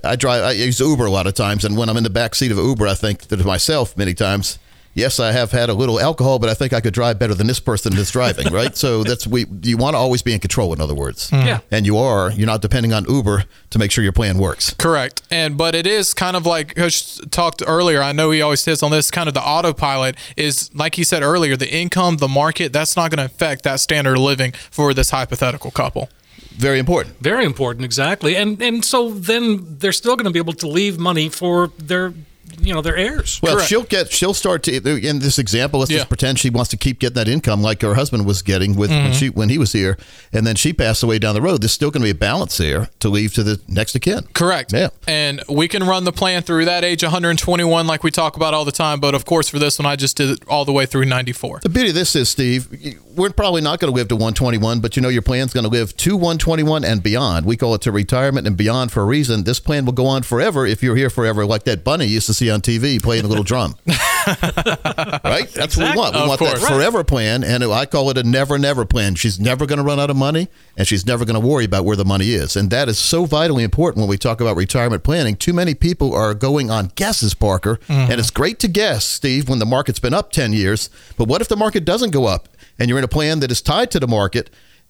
I 0.04 0.18
drive, 0.18 0.44
I 0.44 0.52
use 0.52 0.82
Uber 0.82 1.06
a 1.06 1.12
lot 1.12 1.26
of 1.26 1.36
times, 1.36 1.64
and 1.64 1.78
when 1.78 1.88
I'm 1.88 1.96
in 1.98 2.04
the 2.04 2.10
back 2.10 2.36
seat 2.36 2.52
of 2.52 2.58
Uber, 2.58 2.86
I 2.88 2.94
think 2.96 3.28
to 3.30 3.38
myself 3.38 3.96
many 3.96 4.14
times. 4.14 4.60
Yes, 4.96 5.20
I 5.20 5.32
have 5.32 5.52
had 5.52 5.70
a 5.70 5.74
little 5.74 6.00
alcohol, 6.00 6.38
but 6.38 6.50
I 6.50 6.54
think 6.54 6.72
I 6.72 6.80
could 6.80 6.94
drive 6.94 7.18
better 7.18 7.34
than 7.34 7.48
this 7.48 7.60
person 7.60 7.96
that's 7.96 8.12
driving, 8.12 8.48
right? 8.54 8.76
So 8.78 9.04
that's 9.04 9.26
we. 9.26 9.46
You 9.64 9.78
want 9.78 9.96
to 9.96 9.98
always 9.98 10.22
be 10.22 10.34
in 10.34 10.40
control. 10.40 10.72
In 10.74 10.80
other 10.82 10.94
words, 10.94 11.32
mm-hmm. 11.32 11.48
Yeah. 11.48 11.60
and 11.72 11.86
you 11.86 11.98
are. 11.98 12.32
You're 12.32 12.46
not 12.48 12.62
depending 12.62 12.94
on 12.94 13.06
Uber 13.10 13.46
to 13.72 13.80
make 13.80 13.92
sure 13.92 14.04
your 14.04 14.14
plan 14.14 14.38
works. 14.38 14.74
Correct. 14.74 15.24
And 15.32 15.58
but 15.58 15.74
it 15.74 15.88
is 15.88 16.14
kind 16.14 16.36
of 16.36 16.46
like 16.46 16.76
Coach 16.76 17.18
talked 17.32 17.64
earlier. 17.66 18.02
I 18.02 18.12
know 18.12 18.30
he 18.32 18.42
always 18.42 18.64
hits 18.64 18.84
on 18.84 18.92
this 18.92 19.10
kind 19.10 19.28
of 19.28 19.34
the 19.34 19.42
autopilot 19.42 20.16
is 20.38 20.74
like 20.76 20.96
he 20.96 21.04
said 21.04 21.24
earlier, 21.24 21.58
the 21.58 21.74
income, 21.74 22.18
the 22.18 22.28
market, 22.28 22.72
that's 22.72 22.96
not 22.96 23.10
going 23.10 23.20
to 23.28 23.34
affect 23.34 23.64
that 23.64 23.80
standard 23.80 24.18
of 24.18 24.24
living 24.24 24.52
for 24.70 24.94
this 24.94 25.10
hypothetical 25.10 25.72
couple. 25.72 26.10
Very 26.56 26.78
important. 26.78 27.20
Very 27.20 27.46
important, 27.46 27.84
exactly. 27.84 28.36
And 28.36 28.62
and 28.62 28.86
so 28.86 29.10
then 29.10 29.78
they're 29.80 29.92
still 29.92 30.16
going 30.16 30.26
to 30.26 30.32
be 30.32 30.40
able 30.40 30.54
to 30.54 30.68
leave 30.68 31.00
money 31.00 31.30
for 31.30 31.72
their 31.80 32.14
you 32.60 32.74
know 32.74 32.82
their 32.82 32.96
heirs. 32.96 33.40
Well, 33.42 33.56
Correct. 33.56 33.70
she'll 33.70 33.84
get. 33.84 34.12
She'll 34.12 34.34
start 34.34 34.64
to. 34.64 34.76
In 34.76 35.20
this 35.20 35.40
example, 35.40 35.80
let's 35.80 35.92
Yeah. 35.92 35.98
just 36.00 36.10
pretend 36.10 36.40
she 36.40 36.50
wants 36.50 36.70
to 36.72 36.78
keep 36.78 37.00
getting 37.00 37.16
that 37.16 37.28
income 37.28 37.62
like 37.62 37.82
her 37.82 37.96
husband 37.96 38.26
was 38.26 38.42
getting 38.42 38.76
with 38.76 38.90
Mm-hmm. 38.92 39.04
when 39.04 39.14
she 39.14 39.30
when 39.30 39.50
he 39.50 39.58
was 39.58 39.72
here, 39.74 39.98
and 40.32 40.46
then 40.46 40.56
she 40.56 40.74
passed 40.74 41.04
away 41.04 41.20
down 41.20 41.34
the 41.36 41.42
road. 41.42 41.62
There's 41.62 41.72
still 41.72 41.92
going 41.92 42.02
to 42.02 42.06
be 42.06 42.12
a 42.12 42.16
balance 42.16 42.58
there 42.58 42.90
to 43.00 43.10
leave 43.10 43.34
to 43.34 43.44
the 43.44 43.60
next 43.68 43.96
of 43.96 44.02
kin. 44.02 44.28
Correct. 44.34 44.72
Yeah. 44.74 44.90
And 45.08 45.42
we 45.50 45.68
can 45.68 45.84
run 45.84 46.04
the 46.04 46.12
plan 46.12 46.42
through 46.44 46.66
that 46.66 46.84
age 46.84 47.04
121 47.04 47.88
like 47.88 48.04
we 48.04 48.12
talk 48.12 48.36
about 48.36 48.54
all 48.54 48.66
the 48.66 48.72
time, 48.72 49.00
but 49.00 49.16
of 49.16 49.26
course 49.26 49.50
for 49.50 49.60
this 49.60 49.80
one 49.80 49.86
I 49.86 49.96
just 49.96 50.16
did 50.18 50.30
it 50.30 50.40
all 50.48 50.66
the 50.66 50.74
way 50.74 50.86
through 50.86 51.06
94. 51.06 51.60
The 51.64 51.70
beauty 51.70 51.90
of 51.90 51.96
this 51.96 52.16
is, 52.16 52.30
Steve, 52.30 52.68
we're 53.16 53.30
probably 53.30 53.62
not 53.62 53.80
going 53.80 53.92
to 53.92 53.96
live 53.96 54.08
to 54.10 54.16
121, 54.16 54.80
but 54.80 54.96
you 54.96 55.02
know 55.02 55.10
your 55.10 55.22
plan's 55.22 55.54
going 55.54 55.64
to 55.64 55.70
live 55.70 55.96
to 55.98 56.16
121 56.16 56.84
and 56.84 57.04
beyond. 57.04 57.46
We 57.46 57.58
call 57.58 57.76
it 57.76 57.82
to 57.82 57.92
retirement 57.92 58.48
and 58.48 58.58
beyond 58.58 58.92
for 58.92 59.02
a 59.02 59.06
reason. 59.06 59.44
This 59.44 59.60
plan 59.60 59.86
will 59.86 59.94
go 59.94 60.06
on 60.06 60.24
forever 60.24 60.66
if 60.66 60.84
you're 60.84 60.96
here 60.96 61.10
forever, 61.10 61.46
like 61.46 61.64
that 61.64 61.84
bunny 61.84 62.06
used 62.06 62.28
to 62.28 62.34
see 62.34 62.50
on 62.50 62.62
TV 62.62 63.02
playing 63.02 63.26
a 63.26 63.28
little 63.28 63.44
drum. 63.44 63.76
right? 65.24 65.50
That's 65.54 65.78
what 65.78 65.92
we 65.92 65.98
want. 65.98 66.16
We 66.16 66.22
Of 66.22 66.28
want 66.28 66.40
course. 66.40 66.62
that 66.62 66.68
forever 66.68 67.04
plan, 67.04 67.44
and 67.44 67.64
I 67.64 67.86
call 67.86 68.10
it 68.10 68.18
a 68.18 68.24
never, 68.24 68.58
never 68.58 68.86
plan. 68.86 69.16
She's 69.16 69.40
never 69.40 69.66
going 69.66 69.78
to 69.78 69.84
run 69.84 70.00
out 70.00 70.10
of 70.10 70.16
money, 70.16 70.50
and 70.78 70.88
she's 70.88 71.06
never 71.06 71.26
going 71.26 71.40
to 71.40 71.46
worry 71.46 71.66
about 71.66 71.86
where 71.86 71.96
the 71.96 72.06
money 72.06 72.32
is. 72.32 72.56
And 72.56 72.70
that 72.72 72.90
is 72.90 72.98
so 72.98 73.26
vitally 73.26 73.64
important 73.64 74.02
when 74.02 74.10
we 74.10 74.18
talk 74.18 74.42
about 74.42 74.56
retirement 74.56 75.04
planning. 75.04 75.36
Too 75.36 75.54
many 75.54 75.74
people 75.76 76.14
are 76.14 76.34
going 76.34 76.70
on 76.72 76.92
guesses, 76.96 77.34
Parker, 77.34 77.78
mm-hmm. 77.88 78.12
and 78.12 78.20
it's 78.20 78.32
great 78.32 78.60
to 78.60 78.68
guess, 78.68 79.06
Steve, 79.06 79.50
when 79.50 79.60
the 79.60 79.66
market's 79.66 80.00
been 80.00 80.14
up 80.14 80.32
10 80.32 80.54
years. 80.54 80.90
But 81.18 81.28
what 81.28 81.42
if 81.42 81.48
the 81.48 81.58
market 81.58 81.86
doesn't 81.86 82.12
go 82.12 82.26
up 82.26 82.48
and 82.80 82.90
you're 82.90 82.98
in 82.98 83.04
a 83.04 83.10
plan 83.10 83.40
that 83.42 83.52
is 83.52 83.62
tied 83.62 83.92
to 83.92 84.00
the 84.00 84.08
market? 84.08 84.50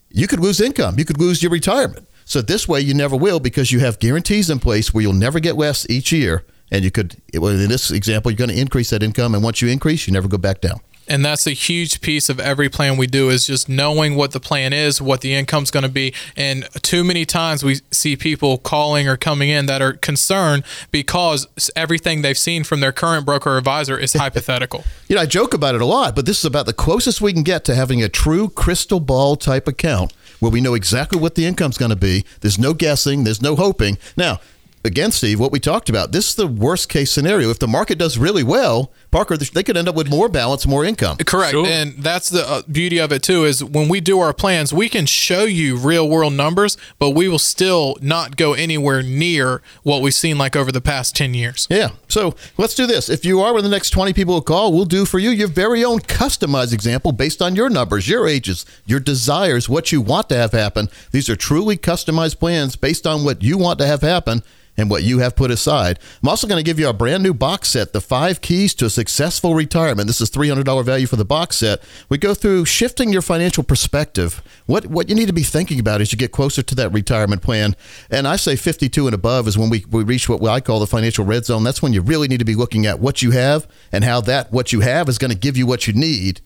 You 0.10 0.28
could 0.28 0.40
lose 0.40 0.62
income, 0.62 1.00
you 1.00 1.06
could 1.06 1.20
lose 1.20 1.42
your 1.42 1.52
retirement. 1.52 2.08
So 2.26 2.42
this 2.42 2.68
way, 2.68 2.80
you 2.80 2.94
never 2.94 3.16
will 3.18 3.40
because 3.40 3.72
you 3.72 3.80
have 3.80 4.00
guarantees 4.00 4.50
in 4.50 4.60
place 4.60 4.94
where 4.94 5.02
you'll 5.02 5.14
never 5.14 5.40
get 5.40 5.58
less 5.58 5.90
each 5.90 6.12
year. 6.12 6.46
And 6.74 6.84
you 6.84 6.90
could, 6.90 7.16
well, 7.36 7.52
in 7.52 7.70
this 7.70 7.92
example, 7.92 8.32
you're 8.32 8.38
going 8.38 8.50
to 8.50 8.60
increase 8.60 8.90
that 8.90 9.04
income. 9.04 9.36
And 9.36 9.44
once 9.44 9.62
you 9.62 9.68
increase, 9.68 10.08
you 10.08 10.12
never 10.12 10.28
go 10.28 10.40
back 10.40 10.60
down. 10.60 10.82
And 11.08 11.24
that's 11.24 11.46
a 11.46 11.52
huge 11.52 12.02
piece 12.02 12.30
of 12.30 12.40
every 12.40 12.68
plan 12.68 12.98
we 12.98 13.06
do 13.06 13.30
is 13.30 13.46
just 13.46 13.70
knowing 13.70 14.16
what 14.16 14.32
the 14.32 14.40
plan 14.40 14.74
is, 14.74 15.02
what 15.02 15.22
the 15.22 15.36
income's 15.36 15.70
going 15.70 15.84
to 15.84 15.90
be. 15.90 16.16
And 16.36 16.68
too 16.82 17.04
many 17.04 17.26
times 17.26 17.64
we 17.64 17.82
see 17.92 18.16
people 18.16 18.58
calling 18.58 19.08
or 19.08 19.18
coming 19.18 19.50
in 19.50 19.68
that 19.68 19.82
are 19.82 19.94
concerned 19.94 20.64
because 20.92 21.46
everything 21.76 22.24
they've 22.24 22.38
seen 22.38 22.64
from 22.64 22.80
their 22.80 22.92
current 22.92 23.26
broker 23.26 23.52
or 23.52 23.58
advisor 23.58 23.98
is 23.98 24.14
hypothetical. 24.14 24.84
You 25.08 25.18
know, 25.18 25.22
I 25.22 25.26
joke 25.28 25.54
about 25.54 25.76
it 25.76 25.82
a 25.82 25.86
lot, 25.86 26.16
but 26.16 26.26
this 26.26 26.40
is 26.40 26.46
about 26.46 26.66
the 26.66 26.74
closest 26.74 27.22
we 27.22 27.34
can 27.34 27.44
get 27.44 27.66
to 27.66 27.76
having 27.76 28.02
a 28.02 28.10
true 28.10 28.50
crystal 28.50 29.00
ball 29.00 29.36
type 29.36 29.68
account 29.68 30.14
where 30.40 30.52
we 30.52 30.62
know 30.62 30.74
exactly 30.74 31.20
what 31.20 31.36
the 31.36 31.46
income's 31.46 31.78
going 31.78 31.92
to 31.92 31.96
be. 31.96 32.26
There's 32.42 32.60
no 32.60 32.74
guessing, 32.74 33.24
there's 33.24 33.42
no 33.42 33.56
hoping. 33.56 33.98
Now, 34.18 34.40
again, 34.84 35.12
Steve, 35.12 35.40
what 35.40 35.52
we 35.52 35.60
talked 35.60 35.90
about, 35.90 36.12
this 36.12 36.30
is 36.30 36.36
the 36.36 36.48
worst 36.48 36.90
case 36.90 37.12
scenario. 37.12 37.50
If 37.50 37.60
the 37.60 37.68
market 37.68 37.98
does 37.98 38.18
really 38.18 38.44
well, 38.44 38.92
Parker, 39.14 39.38
they 39.38 39.62
could 39.62 39.78
end 39.78 39.88
up 39.88 39.94
with 39.94 40.10
more 40.10 40.28
balance, 40.28 40.66
more 40.66 40.84
income. 40.84 41.18
Correct. 41.18 41.52
Sure. 41.52 41.68
And 41.68 41.94
that's 42.00 42.30
the 42.30 42.50
uh, 42.50 42.62
beauty 42.64 42.98
of 42.98 43.12
it 43.12 43.22
too 43.22 43.46
is 43.46 43.64
when 43.64 43.88
we 43.88 44.02
do 44.02 44.20
our 44.20 44.34
plans, 44.34 44.74
we 44.74 44.90
can 44.90 45.06
show 45.06 45.44
you 45.44 45.78
real 45.78 46.10
world 46.10 46.34
numbers, 46.34 46.78
but 46.98 47.12
we 47.12 47.28
will 47.28 47.38
still 47.38 47.96
not 48.02 48.38
go 48.38 48.54
anywhere 48.54 49.04
near 49.04 49.62
what 49.84 50.02
we've 50.02 50.16
seen 50.16 50.40
like 50.40 50.56
over 50.56 50.72
the 50.72 50.82
past 50.82 51.16
10 51.16 51.36
years. 51.36 51.68
Yeah. 51.70 51.90
So 52.08 52.36
let's 52.58 52.74
do 52.74 52.88
this. 52.88 53.08
If 53.08 53.24
you 53.24 53.40
are 53.42 53.54
one 53.54 53.60
of 53.60 53.64
the 53.64 53.70
next 53.70 53.92
20 53.92 54.14
people 54.14 54.34
who 54.34 54.42
call, 54.42 54.74
we'll 54.74 54.86
do 54.86 55.06
for 55.06 55.20
you 55.20 55.30
your 55.30 55.48
very 55.48 55.86
own 55.86 56.00
customized 56.00 56.74
example 56.74 57.12
based 57.12 57.40
on 57.40 57.56
your 57.56 57.70
numbers, 57.70 58.10
your 58.10 58.28
ages, 58.28 58.66
your 58.86 59.00
desires, 59.00 59.70
what 59.70 59.92
you 59.92 60.02
want 60.02 60.28
to 60.30 60.36
have 60.36 60.54
happen. 60.54 60.90
These 61.12 61.30
are 61.30 61.36
truly 61.36 61.78
customized 61.78 62.40
plans 62.40 62.76
based 62.76 63.06
on 63.06 63.24
what 63.24 63.44
you 63.44 63.60
want 63.60 63.78
to 63.78 63.86
have 63.86 64.02
happen 64.02 64.42
and 64.78 64.90
what 64.90 65.04
you 65.04 65.20
have 65.20 65.36
put 65.36 65.52
aside. 65.52 66.00
I'm 66.22 66.30
also 66.30 66.48
going 66.48 66.60
to 66.60 66.64
give 66.64 66.80
you 66.80 66.90
a 66.90 66.94
brand 66.94 67.24
new 67.24 67.34
box 67.34 67.70
set, 67.70 67.94
The 67.94 68.02
Five 68.02 68.42
Keys 68.42 68.74
to 68.76 68.86
a 68.86 68.90
Successful 69.04 69.54
Retirement. 69.54 70.08
This 70.08 70.22
is 70.22 70.32
$300 70.32 70.86
value 70.86 71.08
for 71.08 71.18
the 71.18 71.26
box 71.26 71.58
set. 71.58 71.84
We 72.08 72.18
go 72.18 72.34
through 72.34 72.64
shifting 72.64 73.12
your 73.12 73.22
financial 73.22 73.62
perspective, 73.62 74.42
what, 74.66 74.86
what 74.86 75.10
you 75.10 75.16
need 75.16 75.26
to 75.26 75.34
be 75.34 75.44
thinking 75.44 75.78
about 75.78 76.00
as 76.00 76.14
you 76.14 76.18
get 76.18 76.32
closer 76.32 76.64
to 76.64 76.76
that 76.76 76.94
retirement 76.94 77.42
plan. 77.42 77.76
And 78.10 78.26
I 78.26 78.38
say 78.38 78.56
52 78.56 79.06
and 79.06 79.14
above 79.14 79.46
is 79.50 79.58
when 79.58 79.70
we, 79.70 79.84
we 79.92 80.06
reach 80.06 80.30
what 80.30 80.42
I 80.46 80.62
call 80.62 80.80
the 80.80 80.88
financial 80.88 81.26
red 81.26 81.44
zone. 81.44 81.66
That's 81.66 81.82
when 81.82 81.92
you 81.92 82.02
really 82.02 82.30
need 82.30 82.40
to 82.40 82.46
be 82.46 82.56
looking 82.56 82.86
at 82.86 83.02
what 83.02 83.22
you 83.22 83.32
have 83.32 83.68
and 83.92 84.06
how 84.06 84.22
that 84.22 84.54
what 84.54 84.72
you 84.72 84.80
have 84.80 85.10
is 85.10 85.18
going 85.18 85.32
to 85.32 85.38
give 85.38 85.58
you 85.58 85.66
what 85.66 85.86
you 85.86 85.92
need 85.92 86.40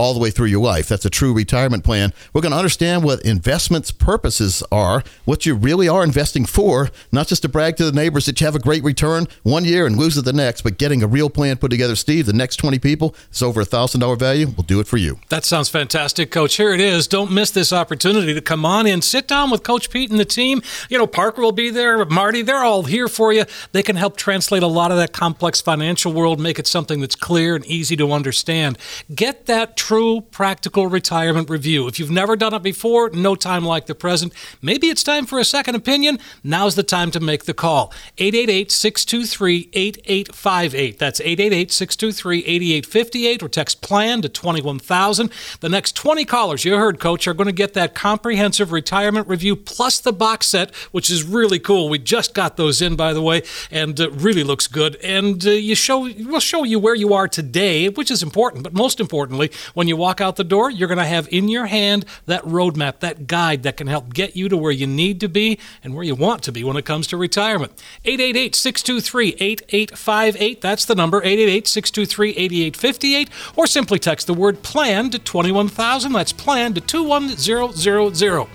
all 0.00 0.14
the 0.14 0.18
way 0.18 0.30
through 0.30 0.46
your 0.46 0.62
life. 0.62 0.88
That's 0.88 1.04
a 1.04 1.10
true 1.10 1.34
retirement 1.34 1.84
plan. 1.84 2.14
We're 2.32 2.40
going 2.40 2.52
to 2.52 2.58
understand 2.58 3.04
what 3.04 3.20
investments 3.22 3.90
purposes 3.90 4.62
are, 4.72 5.04
what 5.26 5.44
you 5.44 5.54
really 5.54 5.88
are 5.88 6.02
investing 6.02 6.46
for, 6.46 6.88
not 7.12 7.28
just 7.28 7.42
to 7.42 7.50
brag 7.50 7.76
to 7.76 7.84
the 7.84 7.92
neighbors 7.92 8.24
that 8.24 8.40
you 8.40 8.46
have 8.46 8.56
a 8.56 8.60
great 8.60 8.82
return 8.82 9.28
one 9.42 9.66
year 9.66 9.84
and 9.84 9.98
lose 9.98 10.16
it 10.16 10.24
the 10.24 10.32
next, 10.32 10.62
but 10.62 10.78
getting 10.78 11.02
a 11.02 11.06
real 11.06 11.28
plan 11.28 11.58
put 11.58 11.70
together. 11.70 11.94
Steve, 11.94 12.24
the 12.24 12.32
next 12.32 12.56
20 12.56 12.78
people, 12.78 13.14
it's 13.28 13.42
over 13.42 13.60
a 13.60 13.66
$1,000 13.66 14.18
value. 14.18 14.46
We'll 14.46 14.62
do 14.62 14.80
it 14.80 14.86
for 14.86 14.96
you. 14.96 15.18
That 15.28 15.44
sounds 15.44 15.68
fantastic, 15.68 16.30
Coach. 16.30 16.56
Here 16.56 16.72
it 16.72 16.80
is. 16.80 17.06
Don't 17.06 17.30
miss 17.30 17.50
this 17.50 17.70
opportunity 17.70 18.32
to 18.32 18.40
come 18.40 18.64
on 18.64 18.86
in, 18.86 19.02
sit 19.02 19.28
down 19.28 19.50
with 19.50 19.62
Coach 19.62 19.90
Pete 19.90 20.10
and 20.10 20.18
the 20.18 20.24
team. 20.24 20.62
You 20.88 20.96
know, 20.96 21.06
Parker 21.06 21.42
will 21.42 21.52
be 21.52 21.68
there, 21.68 22.02
Marty, 22.06 22.40
they're 22.40 22.64
all 22.64 22.84
here 22.84 23.06
for 23.06 23.34
you. 23.34 23.44
They 23.72 23.82
can 23.82 23.96
help 23.96 24.16
translate 24.16 24.62
a 24.62 24.66
lot 24.66 24.92
of 24.92 24.96
that 24.96 25.12
complex 25.12 25.60
financial 25.60 26.14
world, 26.14 26.40
make 26.40 26.58
it 26.58 26.66
something 26.66 27.02
that's 27.02 27.16
clear 27.16 27.54
and 27.54 27.66
easy 27.66 27.96
to 27.96 28.12
understand. 28.12 28.78
Get 29.14 29.44
that 29.44 29.76
true, 29.90 30.20
practical 30.20 30.86
retirement 30.86 31.50
review. 31.50 31.88
If 31.88 31.98
you've 31.98 32.12
never 32.12 32.36
done 32.36 32.54
it 32.54 32.62
before, 32.62 33.10
no 33.10 33.34
time 33.34 33.64
like 33.64 33.86
the 33.86 33.94
present. 33.96 34.32
Maybe 34.62 34.86
it's 34.86 35.02
time 35.02 35.26
for 35.26 35.40
a 35.40 35.44
second 35.44 35.74
opinion. 35.74 36.20
Now's 36.44 36.76
the 36.76 36.84
time 36.84 37.10
to 37.10 37.18
make 37.18 37.42
the 37.42 37.54
call. 37.54 37.92
888 38.18 38.70
623 38.70 39.70
8858. 39.72 40.96
That's 40.96 41.20
888 41.20 41.72
623 41.72 42.38
8858 42.38 43.42
or 43.42 43.48
text 43.48 43.82
plan 43.82 44.22
to 44.22 44.28
21000. 44.28 45.32
The 45.58 45.68
next 45.68 45.96
20 45.96 46.24
callers, 46.24 46.64
you 46.64 46.76
heard, 46.76 47.00
Coach, 47.00 47.26
are 47.26 47.34
going 47.34 47.48
to 47.48 47.52
get 47.52 47.74
that 47.74 47.92
comprehensive 47.92 48.70
retirement 48.70 49.26
review 49.26 49.56
plus 49.56 49.98
the 49.98 50.12
box 50.12 50.46
set, 50.46 50.72
which 50.92 51.10
is 51.10 51.24
really 51.24 51.58
cool. 51.58 51.88
We 51.88 51.98
just 51.98 52.32
got 52.32 52.56
those 52.56 52.80
in, 52.80 52.94
by 52.94 53.12
the 53.12 53.22
way, 53.22 53.42
and 53.72 54.00
uh, 54.00 54.12
really 54.12 54.44
looks 54.44 54.68
good. 54.68 54.94
And 55.02 55.44
uh, 55.44 55.50
you 55.50 55.74
show, 55.74 56.02
we'll 56.02 56.38
show 56.38 56.62
you 56.62 56.78
where 56.78 56.94
you 56.94 57.12
are 57.12 57.26
today, 57.26 57.88
which 57.88 58.12
is 58.12 58.22
important. 58.22 58.62
But 58.62 58.72
most 58.72 59.00
importantly, 59.00 59.50
when 59.80 59.88
you 59.88 59.96
walk 59.96 60.20
out 60.20 60.36
the 60.36 60.44
door, 60.44 60.70
you're 60.70 60.88
going 60.88 60.98
to 60.98 61.06
have 61.06 61.26
in 61.32 61.48
your 61.48 61.64
hand 61.64 62.04
that 62.26 62.42
roadmap, 62.42 63.00
that 63.00 63.26
guide 63.26 63.62
that 63.62 63.78
can 63.78 63.86
help 63.86 64.12
get 64.12 64.36
you 64.36 64.46
to 64.46 64.54
where 64.54 64.70
you 64.70 64.86
need 64.86 65.18
to 65.20 65.26
be 65.26 65.58
and 65.82 65.94
where 65.94 66.04
you 66.04 66.14
want 66.14 66.42
to 66.42 66.52
be 66.52 66.62
when 66.62 66.76
it 66.76 66.84
comes 66.84 67.06
to 67.06 67.16
retirement. 67.16 67.72
888 68.04 68.54
623 68.54 69.28
8858. 69.40 70.60
That's 70.60 70.84
the 70.84 70.94
number, 70.94 71.22
888 71.22 71.66
623 71.66 72.30
8858. 72.32 73.30
Or 73.56 73.66
simply 73.66 73.98
text 73.98 74.26
the 74.26 74.34
word 74.34 74.62
plan 74.62 75.08
to 75.08 75.18
21000. 75.18 76.12
That's 76.12 76.34
plan 76.34 76.74
to 76.74 76.82
21000. 76.82 78.48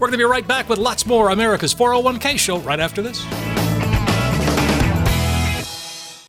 We're 0.00 0.08
going 0.08 0.10
to 0.10 0.18
be 0.18 0.24
right 0.24 0.48
back 0.48 0.68
with 0.68 0.80
lots 0.80 1.06
more 1.06 1.30
America's 1.30 1.72
401k 1.72 2.40
show 2.40 2.58
right 2.58 2.80
after 2.80 3.02
this. 3.02 3.24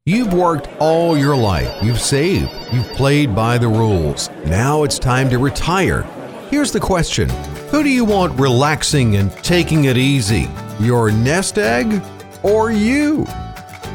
You've 0.06 0.34
worked 0.34 0.68
all 0.82 1.18
your 1.18 1.34
life. 1.34 1.82
You've 1.82 2.02
saved. 2.02 2.52
You've 2.74 2.89
played 2.89 3.34
by 3.34 3.58
the 3.58 3.70
rules. 3.70 4.30
Now 4.46 4.84
it's 4.84 5.00
time 5.00 5.30
to 5.30 5.38
retire. 5.38 6.02
Here's 6.50 6.74
the 6.74 6.80
question 6.82 7.30
Who 7.72 7.84
do 7.84 7.89
you 7.89 8.04
want 8.04 8.38
relaxing 8.38 9.16
and 9.16 9.32
taking 9.32 9.86
it 9.86 9.96
easy? 9.96 10.50
your 10.78 11.10
nest 11.10 11.58
egg, 11.58 12.02
or 12.44 12.70
you? 12.70 13.24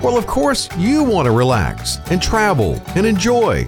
Well, 0.03 0.17
of 0.17 0.27
course, 0.27 0.71
you 0.79 1.05
want 1.05 1.27
to 1.27 1.31
relax 1.31 1.99
and 2.11 2.23
travel 2.23 2.81
and 2.95 3.05
enjoy. 3.05 3.67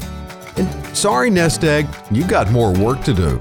And 0.56 0.96
sorry, 0.96 1.28
nest 1.28 1.62
egg, 1.64 1.88
you 2.10 2.26
got 2.26 2.50
more 2.50 2.72
work 2.72 3.04
to 3.04 3.12
do. 3.12 3.38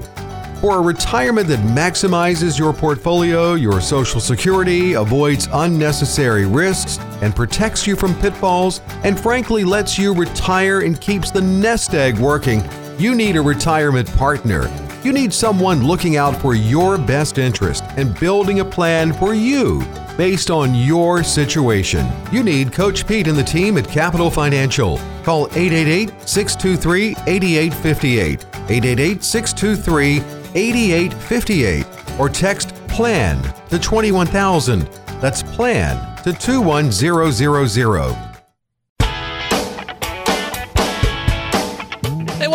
For 0.60 0.76
a 0.76 0.82
retirement 0.82 1.48
that 1.48 1.60
maximizes 1.60 2.58
your 2.58 2.74
portfolio, 2.74 3.54
your 3.54 3.80
social 3.80 4.20
security, 4.20 4.92
avoids 4.92 5.48
unnecessary 5.52 6.44
risks, 6.44 6.98
and 7.20 7.34
protects 7.34 7.86
you 7.86 7.96
from 7.96 8.14
pitfalls, 8.16 8.80
and 9.04 9.18
frankly 9.18 9.64
lets 9.64 9.98
you 9.98 10.14
retire 10.14 10.80
and 10.80 11.00
keeps 11.00 11.30
the 11.30 11.40
nest 11.40 11.94
egg 11.94 12.18
working, 12.18 12.62
you 12.98 13.14
need 13.14 13.36
a 13.36 13.42
retirement 13.42 14.10
partner. 14.16 14.70
You 15.02 15.12
need 15.12 15.32
someone 15.32 15.86
looking 15.86 16.16
out 16.16 16.36
for 16.36 16.54
your 16.54 16.98
best 16.98 17.38
interest 17.38 17.84
and 17.96 18.18
building 18.20 18.60
a 18.60 18.64
plan 18.64 19.14
for 19.14 19.32
you 19.32 19.82
based 20.18 20.50
on 20.50 20.74
your 20.74 21.22
situation. 21.24 22.06
You 22.30 22.42
need 22.42 22.74
Coach 22.74 23.06
Pete 23.06 23.26
and 23.26 23.38
the 23.38 23.42
team 23.42 23.78
at 23.78 23.88
Capital 23.88 24.30
Financial. 24.30 24.98
Call 25.22 25.46
888 25.46 26.28
623 26.28 27.16
8858. 27.26 28.44
888 28.68 29.24
623 29.24 30.16
8858 30.54 31.86
or 32.20 32.28
text 32.28 32.74
PLAN 32.88 33.42
to 33.70 33.78
21000. 33.78 34.82
That's 35.22 35.42
PLAN 35.42 36.09
to 36.22 36.32
21000. 36.32 38.29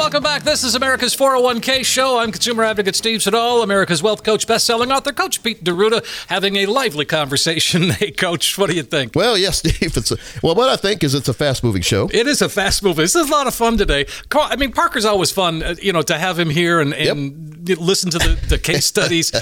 Welcome 0.05 0.21
back. 0.21 0.43
This 0.43 0.63
is 0.63 0.75
America's 0.75 1.15
401k 1.15 1.83
show. 1.83 2.19
I'm 2.19 2.31
consumer 2.31 2.63
advocate 2.63 2.95
Steve 2.95 3.23
Siddall, 3.23 3.63
America's 3.63 4.03
wealth 4.03 4.21
coach, 4.23 4.45
best-selling 4.45 4.91
author, 4.91 5.11
Coach 5.11 5.41
Pete 5.41 5.63
D'Arruda, 5.63 6.05
having 6.27 6.57
a 6.57 6.67
lively 6.67 7.05
conversation. 7.05 7.89
Hey, 7.95 8.11
Coach, 8.11 8.55
what 8.55 8.69
do 8.69 8.75
you 8.75 8.83
think? 8.83 9.15
Well, 9.15 9.35
yes, 9.35 9.57
Steve. 9.67 9.97
It's 9.97 10.11
a, 10.11 10.17
well, 10.43 10.53
what 10.53 10.69
I 10.69 10.75
think 10.75 11.03
is 11.03 11.15
it's 11.15 11.27
a 11.27 11.33
fast-moving 11.33 11.81
show. 11.81 12.07
It 12.13 12.27
is 12.27 12.43
a 12.43 12.49
fast 12.49 12.83
moving. 12.83 13.01
This 13.01 13.15
is 13.15 13.27
a 13.27 13.31
lot 13.31 13.47
of 13.47 13.55
fun 13.55 13.77
today. 13.79 14.05
I 14.31 14.55
mean, 14.57 14.71
Parker's 14.73 15.05
always 15.05 15.31
fun, 15.31 15.63
uh, 15.63 15.73
you 15.81 15.91
know, 15.91 16.03
to 16.03 16.19
have 16.19 16.37
him 16.37 16.51
here 16.51 16.81
and, 16.81 16.93
and 16.93 17.67
listen 17.67 18.11
to 18.11 18.19
the, 18.19 18.37
the 18.47 18.59
case 18.59 18.85
studies. 18.85 19.31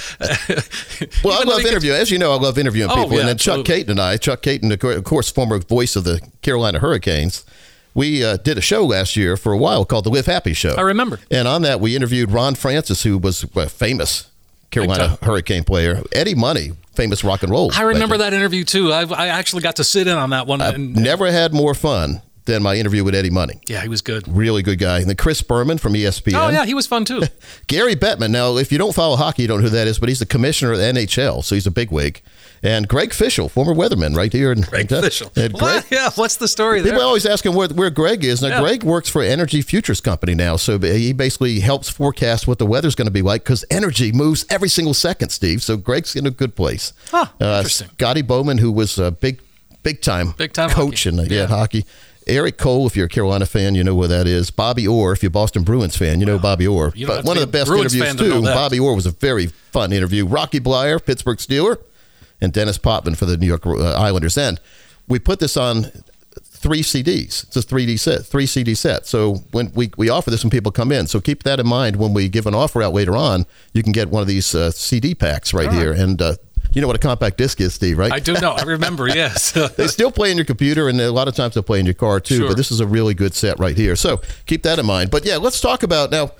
Well, 1.22 1.34
I 1.34 1.42
Even 1.42 1.48
love 1.48 1.60
interviewing. 1.66 2.00
As 2.00 2.10
you 2.10 2.18
know, 2.18 2.32
I 2.32 2.36
love 2.36 2.56
interviewing 2.56 2.90
Oh, 2.90 2.94
people. 2.94 3.12
yeah, 3.14 3.20
and 3.20 3.28
then 3.28 3.36
Chuck 3.36 3.58
absolutely. 3.60 3.84
Kaiton 3.84 3.90
and 3.90 4.00
I, 4.00 4.16
Chuck 4.16 4.40
Kaiton, 4.42 4.72
of 4.96 5.04
course, 5.04 5.30
former 5.30 5.58
voice 5.58 5.94
of 5.96 6.04
the 6.04 6.20
Carolina 6.40 6.78
Hurricanes, 6.78 7.44
we 7.94 8.24
uh, 8.24 8.36
did 8.38 8.58
a 8.58 8.60
show 8.60 8.84
last 8.84 9.16
year 9.16 9.36
for 9.36 9.52
a 9.52 9.58
while 9.58 9.84
called 9.84 10.04
the 10.04 10.10
Live 10.10 10.26
Happy 10.26 10.52
Show. 10.52 10.74
I 10.76 10.82
remember. 10.82 11.20
And 11.30 11.46
on 11.48 11.62
that, 11.62 11.80
we 11.80 11.94
interviewed 11.96 12.30
Ron 12.30 12.54
Francis, 12.54 13.04
who 13.04 13.18
was 13.18 13.44
a 13.54 13.68
famous 13.68 14.30
Carolina. 14.70 15.18
Hurricane 15.22 15.64
player, 15.64 16.02
Eddie 16.12 16.34
Money, 16.34 16.72
famous 16.94 17.22
rock 17.22 17.42
and 17.42 17.52
roll. 17.52 17.70
I 17.74 17.82
remember 17.82 18.16
legend. 18.16 18.32
that 18.32 18.36
interview 18.36 18.64
too. 18.64 18.92
I, 18.92 19.04
I 19.04 19.26
actually 19.28 19.62
got 19.62 19.76
to 19.76 19.84
sit 19.84 20.06
in 20.06 20.16
on 20.16 20.30
that 20.30 20.46
one. 20.46 20.60
and, 20.60 20.94
Never 20.94 21.30
had 21.30 21.54
more 21.54 21.74
fun 21.74 22.22
than 22.46 22.62
my 22.62 22.74
interview 22.76 23.02
with 23.04 23.14
Eddie 23.14 23.30
Money. 23.30 23.58
yeah, 23.68 23.80
he 23.80 23.88
was 23.88 24.02
good. 24.02 24.28
Really 24.28 24.62
good 24.62 24.78
guy. 24.78 24.98
And 24.98 25.08
then 25.08 25.16
Chris 25.16 25.40
Berman 25.40 25.78
from 25.78 25.94
ESPN. 25.94 26.34
Oh 26.34 26.50
yeah, 26.50 26.66
he 26.66 26.74
was 26.74 26.86
fun 26.86 27.04
too. 27.06 27.22
Gary 27.68 27.96
Bettman. 27.96 28.30
Now, 28.30 28.58
if 28.58 28.70
you 28.70 28.76
don't 28.78 28.94
follow 28.94 29.16
hockey, 29.16 29.42
you 29.42 29.48
don't 29.48 29.58
know 29.60 29.64
who 29.68 29.70
that 29.70 29.86
is, 29.86 29.98
but 29.98 30.08
he's 30.10 30.18
the 30.18 30.26
commissioner 30.26 30.72
of 30.72 30.78
the 30.78 30.84
NHL, 30.84 31.42
so 31.42 31.54
he's 31.54 31.66
a 31.66 31.70
bigwig. 31.70 32.20
And 32.62 32.86
Greg 32.88 33.12
Fishel, 33.14 33.48
former 33.48 33.74
weatherman, 33.74 34.14
right 34.16 34.32
here 34.32 34.50
in 34.52 34.60
Greg 34.62 34.88
Fishel. 34.88 35.30
And 35.36 35.52
Greg, 35.54 35.62
What? 35.84 35.90
Yeah, 35.90 36.10
what's 36.14 36.36
the 36.36 36.48
story 36.48 36.80
there? 36.80 36.92
People 36.92 37.06
always 37.06 37.26
ask 37.26 37.44
him 37.46 37.54
where, 37.54 37.68
where 37.68 37.90
Greg 37.90 38.24
is. 38.24 38.40
Now, 38.42 38.48
Yeah. 38.48 38.60
Greg 38.60 38.82
works 38.84 39.08
for 39.08 39.22
Energy 39.22 39.60
Futures 39.62 40.00
Company 40.00 40.34
now, 40.34 40.56
so 40.56 40.78
he 40.78 41.12
basically 41.14 41.60
helps 41.60 41.88
forecast 41.88 42.46
what 42.46 42.58
the 42.58 42.66
weather's 42.66 42.94
going 42.94 43.06
to 43.06 43.10
be 43.12 43.22
like 43.22 43.44
because 43.44 43.64
energy 43.70 44.12
moves 44.12 44.44
every 44.50 44.68
single 44.68 44.94
second, 44.94 45.30
Steve. 45.30 45.62
So 45.62 45.76
Greg's 45.76 46.14
in 46.16 46.26
a 46.26 46.30
good 46.30 46.56
place. 46.56 46.92
Huh, 47.10 47.26
Uh, 47.40 47.44
interesting. 47.58 47.88
Scotty 47.94 48.22
Bowman, 48.22 48.58
who 48.58 48.72
was 48.72 48.98
a 48.98 49.10
big, 49.10 49.40
big 49.82 50.00
time, 50.00 50.32
Big 50.38 50.52
time 50.54 50.70
coach 50.70 51.04
hockey. 51.04 51.08
in 51.16 51.20
uh, 51.20 51.22
yeah, 51.28 51.40
Yeah. 51.42 51.46
hockey. 51.46 51.84
Eric 52.26 52.56
Cole, 52.58 52.86
if 52.86 52.96
you're 52.96 53.06
a 53.06 53.08
Carolina 53.08 53.46
fan, 53.46 53.74
you 53.74 53.84
know 53.84 53.94
where 53.94 54.08
that 54.08 54.26
is. 54.26 54.50
Bobby 54.50 54.86
Orr, 54.86 55.12
if 55.12 55.22
you're 55.22 55.28
a 55.28 55.30
Boston 55.30 55.62
Bruins 55.62 55.96
fan, 55.96 56.20
you 56.20 56.26
know 56.26 56.38
Bobby 56.38 56.66
Orr. 56.66 56.92
You 56.94 57.06
don't 57.06 57.16
have 57.16 57.24
But 57.24 57.28
one 57.28 57.36
of 57.36 57.42
the 57.42 57.46
best 57.46 57.68
Bruins 57.68 57.94
interviews 57.94 58.06
fan 58.08 58.16
to 58.16 58.28
know 58.28 58.40
too. 58.48 58.54
Bobby 58.54 58.80
Orr 58.80 58.94
was 58.94 59.06
a 59.06 59.10
very 59.10 59.46
fun 59.46 59.92
interview. 59.92 60.26
Rocky 60.26 60.60
Bleier, 60.60 61.04
Pittsburgh 61.04 61.38
Steeler, 61.38 61.78
and 62.40 62.52
Dennis 62.52 62.78
Potvin 62.78 63.14
for 63.14 63.26
the 63.26 63.36
New 63.36 63.46
York 63.46 63.66
uh, 63.66 63.92
Islanders. 63.94 64.38
And 64.38 64.60
we 65.08 65.18
put 65.18 65.38
this 65.40 65.56
on 65.56 65.90
three 66.42 66.82
CDs. 66.82 67.44
It's 67.44 67.56
a 67.56 67.60
3D 67.60 67.98
set, 68.00 68.24
three 68.24 68.46
CD 68.46 68.74
set. 68.74 69.06
So 69.06 69.36
when 69.50 69.70
we, 69.74 69.90
we 69.98 70.08
offer 70.08 70.30
this 70.30 70.42
when 70.42 70.50
people 70.50 70.72
come 70.72 70.92
in, 70.92 71.06
so 71.06 71.20
keep 71.20 71.42
that 71.42 71.60
in 71.60 71.66
mind 71.66 71.96
when 71.96 72.14
we 72.14 72.28
give 72.30 72.46
an 72.46 72.54
offer 72.54 72.82
out 72.82 72.94
later 72.94 73.14
on. 73.16 73.44
You 73.74 73.82
can 73.82 73.92
get 73.92 74.08
one 74.08 74.22
of 74.22 74.28
these 74.28 74.54
uh, 74.54 74.70
CD 74.70 75.14
packs 75.14 75.52
right 75.52 75.70
here, 75.70 75.92
and 75.92 76.20
uh, 76.22 76.36
you 76.74 76.80
know 76.80 76.86
what 76.86 76.96
a 76.96 77.00
compact 77.00 77.38
disc 77.38 77.60
is, 77.60 77.74
Steve, 77.74 77.98
right? 77.98 78.12
I 78.12 78.20
do 78.20 78.34
know. 78.34 78.52
I 78.52 78.62
remember. 78.62 79.08
Yes. 79.08 79.52
they 79.76 79.86
still 79.86 80.10
play 80.10 80.30
in 80.30 80.36
your 80.36 80.46
computer, 80.46 80.88
and 80.88 81.00
a 81.00 81.12
lot 81.12 81.28
of 81.28 81.34
times 81.34 81.54
they'll 81.54 81.62
play 81.62 81.80
in 81.80 81.86
your 81.86 81.94
car 81.94 82.20
too. 82.20 82.36
Sure. 82.38 82.48
But 82.48 82.56
this 82.56 82.70
is 82.70 82.80
a 82.80 82.86
really 82.86 83.14
good 83.14 83.34
set 83.34 83.58
right 83.58 83.76
here. 83.76 83.96
So 83.96 84.20
keep 84.46 84.62
that 84.64 84.78
in 84.78 84.86
mind. 84.86 85.10
But 85.10 85.24
yeah, 85.24 85.36
let's 85.36 85.60
talk 85.60 85.82
about 85.82 86.10
now 86.10 86.32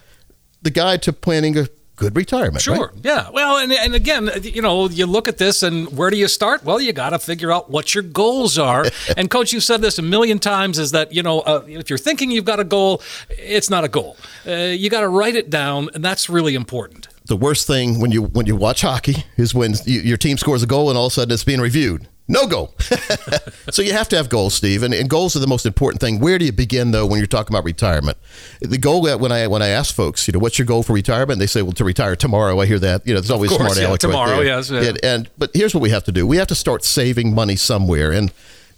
the 0.63 0.71
guide 0.71 1.03
to 1.03 1.13
planning 1.13 1.57
a 1.57 1.69
good 1.97 2.17
retirement. 2.17 2.63
Sure. 2.63 2.89
right? 2.89 3.05
Yeah. 3.05 3.31
Well, 3.31 3.59
and, 3.59 3.73
and 3.73 3.95
again, 3.95 4.31
you 4.43 4.63
know, 4.63 4.89
you 4.89 5.07
look 5.07 5.29
at 5.29 5.39
this 5.39 5.63
and 5.63 5.97
where 5.97 6.11
do 6.11 6.17
you 6.17 6.29
start? 6.29 6.65
Well, 6.65 6.81
you 6.81 6.93
got 6.93 7.11
to 7.11 7.19
figure 7.19 7.53
out 7.53 7.71
what 7.71 7.95
your 7.95 8.03
goals 8.03 8.59
are. 8.59 8.85
and 9.17 9.31
coach, 9.31 9.53
you've 9.53 9.65
said 9.65 9.81
this 9.81 9.99
a 9.99 10.03
million 10.03 10.39
times 10.39 10.79
is 10.79 10.91
that, 10.91 11.13
you 11.13 11.23
know, 11.23 11.41
uh, 11.41 11.63
if 11.69 11.89
you're 11.89 11.99
thinking 11.99 12.31
you've 12.31 12.45
got 12.45 12.61
a 12.61 12.65
goal, 12.65 13.03
it's 13.31 13.71
not 13.71 13.85
a 13.85 13.89
goal. 13.89 14.17
Uh, 14.47 14.53
you 14.53 14.91
got 14.91 15.01
to 15.01 15.09
write 15.09 15.37
it 15.37 15.51
down, 15.51 15.89
and 15.95 16.05
that's 16.05 16.29
really 16.29 16.55
important. 16.55 17.09
The 17.27 17.37
worst 17.37 17.67
thing 17.67 18.01
when 18.01 18.11
you 18.13 18.23
when 18.23 18.47
you 18.47 18.55
watch 18.57 18.83
hockey 18.83 19.25
is 19.37 19.55
when 19.55 19.75
you, 19.87 20.01
your 20.01 20.17
team 20.17 20.37
scores 20.37 20.63
a 20.63 20.67
goal 20.67 20.91
and 20.91 20.99
all 20.99 21.07
of 21.07 21.13
a 21.13 21.15
sudden 21.15 21.33
it's 21.33 21.45
being 21.45 21.61
reviewed. 21.61 22.07
No 22.27 22.47
goal. 22.47 22.75
so 23.71 23.83
you 23.83 23.93
have 23.93 24.09
to 24.09 24.17
have 24.17 24.31
goals, 24.31 24.55
Steve, 24.55 24.83
and, 24.83 24.95
and 24.95 25.11
goals 25.11 25.37
are 25.37 25.41
the 25.41 25.47
most 25.47 25.67
important 25.67 26.01
thing. 26.01 26.21
Where 26.21 26.39
do 26.39 26.47
you 26.47 26.53
begin 26.53 26.91
though 26.91 27.07
when 27.07 27.19
you're 27.19 27.27
talking 27.27 27.55
about 27.55 27.65
retirement? 27.65 28.17
The 28.61 28.79
goal 28.79 29.03
that 29.03 29.21
when 29.21 29.31
I 29.31 29.47
when 29.47 29.61
I 29.61 29.69
ask 29.69 29.95
folks, 29.95 30.27
you 30.27 30.33
know, 30.33 30.39
what's 30.39 30.59
your 30.59 30.65
goal 30.65 30.83
for 30.83 30.95
retirement? 30.95 31.39
They 31.39 31.47
say, 31.47 31.61
well, 31.61 31.73
to 31.73 31.85
retire 31.85 32.17
tomorrow. 32.17 32.61
I 32.61 32.67
hear 32.67 32.79
that. 32.79 33.07
You 33.07 33.13
know, 33.13 33.21
there's 33.21 33.31
always 33.31 33.51
course, 33.51 33.63
smart 33.63 33.79
yeah, 33.79 33.91
right 33.91 34.01
tomorrow, 34.01 34.37
there. 34.37 34.45
yes, 34.45 34.71
yeah. 34.71 34.83
And, 34.83 35.05
and 35.05 35.31
but 35.37 35.51
here's 35.53 35.75
what 35.75 35.83
we 35.83 35.91
have 35.91 36.05
to 36.05 36.13
do. 36.13 36.27
We 36.27 36.39
have 36.39 36.49
to 36.49 36.55
start 36.55 36.83
saving 36.83 37.35
money 37.35 37.57
somewhere, 37.57 38.11
and 38.11 38.33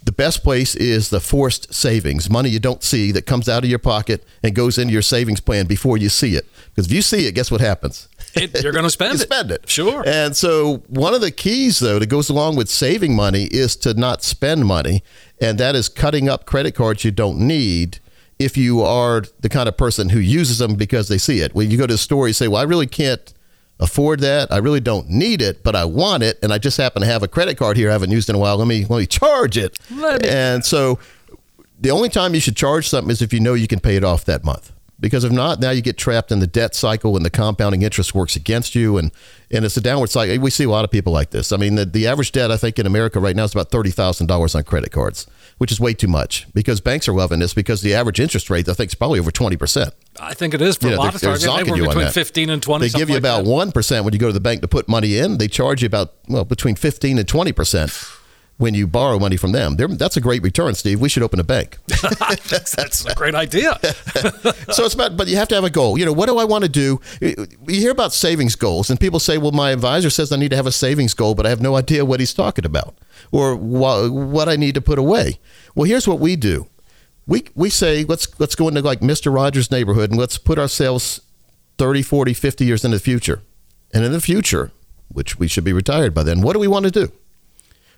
the 0.07 0.13
best 0.13 0.43
place 0.45 0.75
is 0.77 1.11
the 1.11 1.21
forced 1.21 1.75
savings, 1.75 2.31
money 2.31 2.49
you 2.49 2.61
don't 2.61 2.83
see 2.83 3.11
that 3.13 3.27
comes 3.27 3.49
out 3.49 3.65
of 3.65 3.71
your 3.71 3.81
pocket 3.81 4.25
and 4.43 4.55
goes 4.55 4.79
into 4.79 4.93
your 4.93 5.03
savings 5.03 5.41
plan 5.41 5.67
before 5.67 5.99
you 5.99 6.09
see 6.09 6.37
it. 6.37 6.47
Because 6.71 6.87
if 6.87 6.93
you 6.93 7.03
see 7.03 7.27
it, 7.27 7.33
guess 7.33 7.51
what 7.51 7.61
happens? 7.61 8.09
It, 8.37 8.63
you're 8.63 8.73
going 8.73 8.85
to 8.85 8.91
spend 8.91 9.15
you 9.15 9.21
it. 9.21 9.23
spend 9.23 9.51
it. 9.51 9.69
Sure. 9.69 10.03
And 10.07 10.37
so 10.37 10.79
one 10.89 11.15
of 11.15 11.21
the 11.21 11.31
keys 11.31 11.79
though 11.79 11.99
that 11.99 12.07
goes 12.09 12.29
along 12.29 12.57
with 12.57 12.69
saving 12.69 13.17
money 13.17 13.45
is 13.45 13.77
to 13.77 13.95
not 13.95 14.23
spend 14.23 14.67
money, 14.67 15.03
and 15.41 15.59
that 15.59 15.75
is 15.75 15.89
cutting 15.89 16.29
up 16.29 16.45
credit 16.47 16.75
cards 16.75 17.05
you 17.05 17.11
don't 17.11 17.39
need. 17.39 17.99
If 18.39 18.57
you 18.59 18.83
are 18.83 19.25
the 19.41 19.49
kind 19.49 19.67
of 19.67 19.79
person 19.79 20.11
who 20.11 20.19
uses 20.19 20.59
them 20.59 20.75
because 20.75 21.09
they 21.09 21.17
see 21.17 21.41
it, 21.41 21.55
when 21.55 21.71
you 21.71 21.79
go 21.79 21.87
to 21.87 21.95
the 21.95 21.99
store, 21.99 22.29
you 22.29 22.35
say, 22.35 22.49
"Well, 22.49 22.61
I 22.61 22.65
really 22.65 22.87
can't 22.87 23.33
afford 23.81 24.21
that. 24.21 24.53
I 24.53 24.59
really 24.59 24.81
don't 24.81 25.09
need 25.09 25.41
it, 25.41 25.63
but 25.63 25.75
I 25.75 25.87
want 25.87 26.23
it, 26.23 26.39
and 26.43 26.53
I 26.53 26.59
just 26.59 26.77
happen 26.77 27.01
to 27.01 27.07
have 27.07 27.23
a 27.23 27.29
credit 27.29 27.57
card 27.57 27.79
here 27.79 27.89
I 27.89 27.93
haven't 27.93 28.11
used 28.11 28.29
in 28.29 28.35
a 28.35 28.39
while. 28.39 28.59
Let 28.59 28.69
me 28.69 28.85
let 28.85 28.99
me 28.99 29.07
charge 29.07 29.57
it." 29.57 29.79
Me- 29.91 30.19
and 30.29 30.65
so 30.65 30.99
the 31.81 31.91
only 31.91 32.11
time 32.11 32.35
you 32.35 32.41
should 32.41 32.57
charge 32.57 32.89
something 32.89 33.11
is 33.11 33.23
if 33.23 33.33
you 33.33 33.41
know 33.41 33.55
you 33.55 33.67
can 33.67 33.81
pay 33.81 33.97
it 33.97 34.05
off 34.05 34.25
that 34.27 34.45
month. 34.45 34.73
Because 34.99 35.25
if 35.25 35.33
not, 35.33 35.61
now 35.61 35.71
you 35.71 35.83
get 35.83 35.99
trapped 35.99 36.33
in 36.33 36.39
the 36.39 36.47
debt 36.47 36.75
cycle 36.75 37.17
and 37.17 37.25
the 37.25 37.31
compounding 37.31 37.83
interest 37.83 38.15
works 38.15 38.35
against 38.35 38.75
you. 38.75 38.97
And, 38.97 39.13
and 39.51 39.65
it's 39.65 39.77
a 39.77 39.81
downward 39.81 40.09
cycle. 40.09 40.39
We 40.39 40.51
see 40.51 40.65
a 40.65 40.71
lot 40.71 40.85
of 40.85 40.91
people 40.91 41.13
like 41.13 41.31
this. 41.31 41.53
I 41.53 41.59
mean, 41.59 41.75
the, 41.75 41.85
the 41.85 42.07
average 42.07 42.33
debt, 42.33 42.51
I 42.51 42.57
think, 42.57 42.79
in 42.79 42.87
America 42.87 43.21
right 43.21 43.37
now 43.37 43.45
is 43.45 43.53
about 43.53 43.71
$30,000 43.71 44.55
on 44.55 44.65
credit 44.65 44.93
cards, 44.93 45.27
which 45.59 45.71
is 45.71 45.79
way 45.79 45.93
too 45.93 46.09
much 46.09 46.47
because 46.55 46.81
banks 46.81 47.09
are 47.09 47.13
loving 47.13 47.41
this 47.41 47.53
because 47.53 47.83
the 47.83 47.95
average 47.95 48.21
interest 48.21 48.49
rate, 48.49 48.69
I 48.71 48.73
think, 48.73 48.91
is 48.91 48.95
probably 48.95 49.21
over 49.21 49.31
20%. 49.31 49.91
I 50.19 50.33
think 50.33 50.55
it 50.55 50.63
is 50.63 50.79
for 50.79 50.89
You 50.89 50.95
a 50.95 50.97
lot 50.97 51.15
of 51.15 51.21
they're 51.21 51.37
targets. 51.37 51.65
They 51.67 51.71
were 51.71 51.89
between 51.89 52.09
15 52.09 52.49
and 52.49 52.63
20. 52.63 52.89
They 52.89 52.99
give 52.99 53.11
you 53.11 53.17
like 53.17 53.21
about 53.21 53.45
that. 53.45 53.75
1% 53.75 54.05
when 54.05 54.15
you 54.15 54.19
go 54.19 54.29
to 54.29 54.33
the 54.33 54.41
bank 54.41 54.63
to 54.63 54.69
put 54.69 54.89
money 54.89 55.19
in. 55.19 55.37
They 55.37 55.49
charge 55.49 55.83
you 55.83 55.87
about, 55.87 56.15
well, 56.27 56.47
between 56.47 56.75
15 56.75 57.19
and 57.19 57.29
20% 57.29 58.16
when 58.59 58.73
you 58.73 58.87
borrow 58.87 59.19
money 59.19 59.37
from 59.37 59.53
them. 59.53 59.77
They're, 59.77 59.89
that's 59.89 60.17
a 60.17 60.21
great 60.21 60.43
return, 60.43 60.75
Steve. 60.75 61.01
We 61.01 61.09
should 61.09 61.23
open 61.23 61.39
a 61.39 61.45
bank. 61.45 61.77
that's, 61.87 63.05
a 63.05 63.15
great 63.15 63.35
idea. 63.35 63.79
so 64.73 64.85
it's 64.85 64.95
about, 64.95 65.17
but 65.17 65.29
you 65.29 65.37
have 65.37 65.49
to 65.49 65.55
have 65.55 65.65
a 65.65 65.71
goal. 65.71 65.99
You 65.99 66.07
know, 66.07 66.13
what 66.13 66.29
do 66.29 66.39
I 66.39 66.45
want 66.45 66.65
to 66.65 66.71
do? 66.71 67.01
You 67.21 67.47
hear 67.67 67.91
about 67.91 68.13
savings 68.13 68.57
goals, 68.57 68.89
and 68.89 68.99
people 68.99 69.21
say, 69.21 69.39
"Well, 69.39 69.53
my 69.53 69.71
advisor 69.71 70.11
says 70.11 70.33
I 70.33 70.37
need 70.37 70.51
to 70.51 70.57
have 70.57 70.67
a 70.67 70.73
savings 70.73 71.13
goal, 71.15 71.35
but 71.35 71.45
I 71.47 71.51
have 71.51 71.61
no 71.61 71.77
idea 71.77 72.05
what 72.05 72.21
he's 72.21 72.33
talking 72.33 72.65
about, 72.65 72.97
or 73.31 73.55
wha- 73.57 74.09
what 74.09 74.49
I 74.49 74.57
need 74.57 74.75
to 74.75 74.81
put 74.81 74.99
away." 74.99 75.39
Well, 75.75 75.85
here's 75.85 76.09
what 76.09 76.19
we 76.19 76.37
do: 76.37 76.69
we 77.27 77.45
we 77.55 77.69
say, 77.69 78.05
let's 78.05 78.39
let's 78.41 78.55
go 78.55 78.69
into 78.69 78.81
like 78.81 79.03
Mister 79.03 79.31
Rogers' 79.31 79.71
neighborhood, 79.71 80.11
and 80.11 80.19
let's 80.19 80.39
put 80.39 80.59
ourselves 80.59 81.21
30, 81.79 82.03
40, 82.03 82.33
50 82.33 82.65
years 82.65 82.85
into 82.85 82.97
the 82.97 83.03
future, 83.03 83.43
and 83.93 84.05
in 84.05 84.13
the 84.13 84.21
future, 84.21 84.71
which 85.09 85.39
we 85.39 85.47
should 85.47 85.65
be 85.65 85.75
retired 85.75 86.15
by 86.15 86.23
then. 86.23 86.41
What 86.41 86.55
do 86.55 86.59
we 86.59 86.69
want 86.69 86.85
to 86.87 86.91
do? 86.91 87.13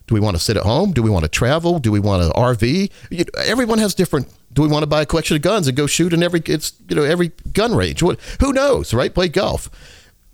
Do 0.09 0.15
we 0.15 0.21
want 0.21 0.37
to 0.37 0.43
sit 0.43 0.57
at 0.57 0.65
home? 0.65 0.93
Do 0.93 1.03
we 1.03 1.11
want 1.11 1.25
to 1.25 1.29
travel? 1.29 1.79
Do 1.79 1.93
we 1.93 2.01
want 2.01 2.23
an 2.25 2.31
RV? 2.31 2.91
You 3.11 3.25
everyone 3.45 3.79
has 3.79 3.95
different. 3.95 4.33
Do 4.53 4.63
we 4.63 4.69
want 4.69 4.83
to 4.83 4.87
buy 4.87 5.03
a 5.03 5.07
collection 5.07 5.37
of 5.37 5.43
guns 5.43 5.69
and 5.69 5.77
go 5.77 5.87
shoot 5.87 6.13
in 6.13 6.23
every 6.23 6.43
it's 6.47 6.73
you 6.89 6.97
know 6.97 7.03
every 7.05 7.31
gun 7.53 7.75
range? 7.77 8.03
What 8.03 8.19
who 8.41 8.53
knows, 8.53 8.93
right? 8.95 9.15
Play 9.15 9.29
golf. 9.29 9.71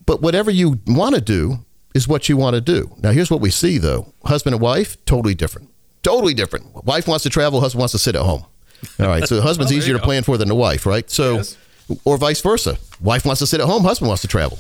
But 0.07 0.23
whatever 0.23 0.51
you 0.51 0.79
want 0.87 1.15
to 1.17 1.21
do, 1.21 1.59
is 1.95 2.07
what 2.09 2.29
you 2.29 2.37
want 2.37 2.55
to 2.55 2.61
do. 2.61 2.95
Now, 3.03 3.11
here's 3.13 3.31
what 3.31 3.41
we 3.41 3.51
see 3.51 3.79
though 3.79 4.13
husband 4.25 4.55
and 4.55 4.63
wife, 4.63 4.97
totally 5.07 5.35
different. 5.35 5.69
Totally 6.03 6.35
different. 6.35 6.85
Wife 6.85 7.09
wants 7.09 7.23
to 7.25 7.31
travel, 7.31 7.61
husband 7.61 7.81
wants 7.81 7.93
to 7.93 7.99
sit 7.99 8.15
at 8.15 8.23
home. 8.23 8.45
All 9.01 9.07
right. 9.07 9.27
So 9.27 9.37
the 9.37 9.43
husband's 9.49 9.73
Well, 9.73 9.79
easier 9.79 9.95
to 9.95 9.99
go. 10.01 10.05
plan 10.05 10.23
for 10.23 10.37
than 10.39 10.49
the 10.49 10.55
wife, 10.55 10.87
right? 10.87 11.11
So, 11.11 11.37
Yes. 11.37 11.57
or 12.05 12.17
vice 12.19 12.41
versa. 12.41 12.79
Wife 13.01 13.25
wants 13.25 13.39
to 13.41 13.47
sit 13.47 13.61
at 13.61 13.67
home, 13.67 13.83
husband 13.85 14.09
wants 14.09 14.23
to 14.23 14.29
travel. 14.29 14.59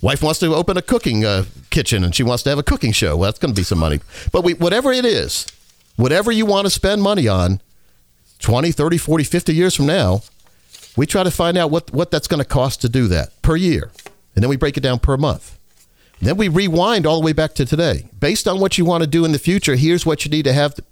Wife 0.00 0.22
wants 0.22 0.38
to 0.40 0.54
open 0.54 0.76
a 0.76 0.82
cooking 0.82 1.24
uh, 1.24 1.44
kitchen 1.70 2.04
and 2.04 2.14
she 2.14 2.22
wants 2.22 2.44
to 2.44 2.50
have 2.50 2.58
a 2.58 2.62
cooking 2.62 2.92
show. 2.92 3.16
Well, 3.16 3.28
that's 3.28 3.38
going 3.38 3.52
to 3.52 3.58
be 3.58 3.64
some 3.64 3.78
money. 3.78 4.00
But 4.30 4.44
we, 4.44 4.54
whatever 4.54 4.92
it 4.92 5.04
is, 5.04 5.46
whatever 5.96 6.30
you 6.30 6.46
want 6.46 6.66
to 6.66 6.70
spend 6.70 7.02
money 7.02 7.26
on, 7.26 7.60
20, 8.38 8.70
30, 8.70 8.98
40, 8.98 9.24
50 9.24 9.54
years 9.54 9.74
from 9.74 9.86
now, 9.86 10.22
we 10.96 11.04
try 11.04 11.24
to 11.24 11.30
find 11.30 11.58
out 11.58 11.72
what, 11.72 11.92
what 11.92 12.12
that's 12.12 12.28
going 12.28 12.42
to 12.42 12.48
cost 12.48 12.80
to 12.82 12.88
do 12.88 13.08
that 13.08 13.42
per 13.42 13.56
year. 13.56 13.90
And 14.34 14.42
then 14.42 14.48
we 14.48 14.56
break 14.56 14.76
it 14.76 14.82
down 14.82 15.00
per 15.00 15.16
month. 15.16 15.58
Then 16.20 16.36
we 16.36 16.48
rewind 16.48 17.06
all 17.06 17.20
the 17.20 17.24
way 17.24 17.32
back 17.32 17.54
to 17.54 17.64
today. 17.64 18.08
Based 18.18 18.46
on 18.46 18.60
what 18.60 18.78
you 18.78 18.84
want 18.84 19.02
to 19.02 19.08
do 19.08 19.24
in 19.24 19.32
the 19.32 19.38
future, 19.38 19.74
here's 19.74 20.06
what 20.06 20.24
you 20.24 20.30
need 20.30 20.44
to 20.44 20.52
have 20.52 20.74
to 20.76 20.84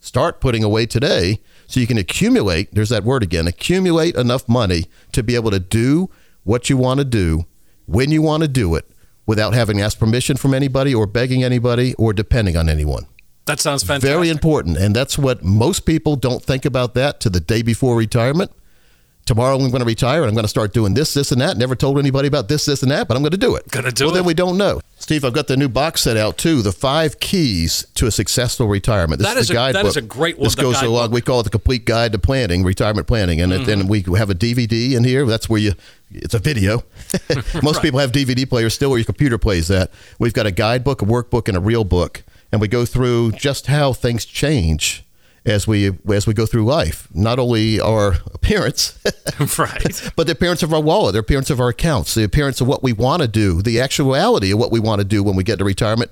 start 0.00 0.40
putting 0.40 0.64
away 0.64 0.86
today 0.86 1.40
so 1.66 1.80
you 1.80 1.86
can 1.86 1.98
accumulate, 1.98 2.74
there's 2.74 2.90
that 2.90 3.04
word 3.04 3.22
again, 3.22 3.46
accumulate 3.46 4.14
enough 4.16 4.48
money 4.48 4.84
to 5.12 5.22
be 5.22 5.34
able 5.34 5.50
to 5.50 5.60
do 5.60 6.10
what 6.44 6.68
you 6.68 6.76
want 6.76 6.98
to 6.98 7.04
do 7.04 7.46
when 7.86 8.10
you 8.10 8.22
want 8.22 8.42
to 8.42 8.48
do 8.48 8.74
it 8.74 8.86
without 9.26 9.54
having 9.54 9.80
asked 9.80 9.98
permission 9.98 10.36
from 10.36 10.54
anybody 10.54 10.94
or 10.94 11.06
begging 11.06 11.42
anybody 11.42 11.94
or 11.94 12.12
depending 12.12 12.56
on 12.56 12.68
anyone. 12.68 13.06
That 13.46 13.60
sounds 13.60 13.82
fantastic. 13.82 14.10
Very 14.10 14.28
important. 14.30 14.78
And 14.78 14.94
that's 14.96 15.18
what 15.18 15.44
most 15.44 15.80
people 15.80 16.16
don't 16.16 16.42
think 16.42 16.64
about 16.64 16.94
that 16.94 17.20
to 17.20 17.30
the 17.30 17.40
day 17.40 17.62
before 17.62 17.96
retirement. 17.96 18.50
Tomorrow 19.26 19.54
I'm 19.56 19.70
going 19.70 19.80
to 19.80 19.86
retire 19.86 20.20
and 20.20 20.28
I'm 20.28 20.34
going 20.34 20.44
to 20.44 20.48
start 20.48 20.74
doing 20.74 20.92
this, 20.94 21.14
this, 21.14 21.32
and 21.32 21.40
that. 21.40 21.56
Never 21.56 21.74
told 21.74 21.98
anybody 21.98 22.28
about 22.28 22.48
this, 22.48 22.66
this, 22.66 22.82
and 22.82 22.90
that, 22.90 23.08
but 23.08 23.16
I'm 23.16 23.22
going 23.22 23.30
to 23.32 23.38
do 23.38 23.54
it. 23.56 23.66
Gonna 23.70 23.90
do 23.90 24.06
well, 24.06 24.14
then 24.14 24.24
we 24.24 24.34
don't 24.34 24.58
know. 24.58 24.80
Steve, 24.98 25.24
I've 25.24 25.32
got 25.32 25.46
the 25.48 25.56
new 25.56 25.68
box 25.68 26.02
set 26.02 26.16
out 26.16 26.36
too. 26.38 26.62
The 26.62 26.72
five 26.72 27.20
keys 27.20 27.86
to 27.94 28.06
a 28.06 28.10
successful 28.10 28.68
retirement. 28.68 29.18
This 29.20 29.28
That 29.28 29.36
is 29.36 29.42
is 29.42 29.48
the 29.48 29.54
a- 29.54 29.56
guidebook. 29.56 29.82
that 29.82 29.88
is 29.88 29.96
a 29.96 30.02
great 30.02 30.38
one, 30.38 30.44
This 30.44 30.54
goes 30.54 30.74
guidebook. 30.74 30.90
along. 30.90 31.10
We 31.12 31.20
call 31.20 31.40
it 31.40 31.44
the 31.44 31.50
complete 31.50 31.84
guide 31.84 32.12
to 32.12 32.18
planning, 32.18 32.64
retirement 32.64 33.06
planning, 33.06 33.40
and 33.40 33.52
it, 33.52 33.62
mm-hmm. 33.62 33.70
and 33.80 33.88
we 33.88 34.02
have 34.16 34.30
a 34.30 34.34
DVD 34.34 34.92
in 34.94 35.04
here. 35.04 35.26
That's 35.26 35.48
where 35.48 35.60
you. 35.60 35.72
It's 36.10 36.34
a 36.34 36.38
video. 36.38 36.84
Most 37.62 37.82
people 37.82 37.98
have 38.00 38.12
DVD 38.12 38.48
players 38.48 38.74
still, 38.74 38.90
where 38.90 38.98
your 38.98 39.04
computer 39.06 39.36
plays 39.36 39.68
that. 39.68 39.90
We've 40.18 40.32
got 40.32 40.46
a 40.46 40.50
guidebook, 40.52 41.02
a 41.02 41.04
workbook, 41.04 41.48
and 41.48 41.56
a 41.56 41.60
real 41.60 41.84
book, 41.84 42.22
and 42.52 42.60
we 42.60 42.68
go 42.68 42.84
through 42.84 43.32
just 43.32 43.66
how 43.66 43.92
things 43.92 44.24
change 44.24 45.03
as 45.46 45.66
we 45.66 45.90
as 46.12 46.26
we 46.26 46.34
go 46.34 46.46
through 46.46 46.64
life. 46.64 47.08
Not 47.12 47.38
only 47.38 47.80
our 47.80 48.14
appearance, 48.32 48.98
right. 49.58 50.10
but 50.16 50.26
the 50.26 50.32
appearance 50.32 50.62
of 50.62 50.72
our 50.72 50.80
wallet, 50.80 51.12
the 51.12 51.18
appearance 51.18 51.50
of 51.50 51.60
our 51.60 51.68
accounts, 51.68 52.14
the 52.14 52.24
appearance 52.24 52.60
of 52.60 52.66
what 52.66 52.82
we 52.82 52.92
want 52.92 53.22
to 53.22 53.28
do, 53.28 53.62
the 53.62 53.80
actuality 53.80 54.52
of 54.52 54.58
what 54.58 54.72
we 54.72 54.80
want 54.80 55.00
to 55.00 55.04
do 55.04 55.22
when 55.22 55.36
we 55.36 55.44
get 55.44 55.58
to 55.58 55.64
retirement. 55.64 56.10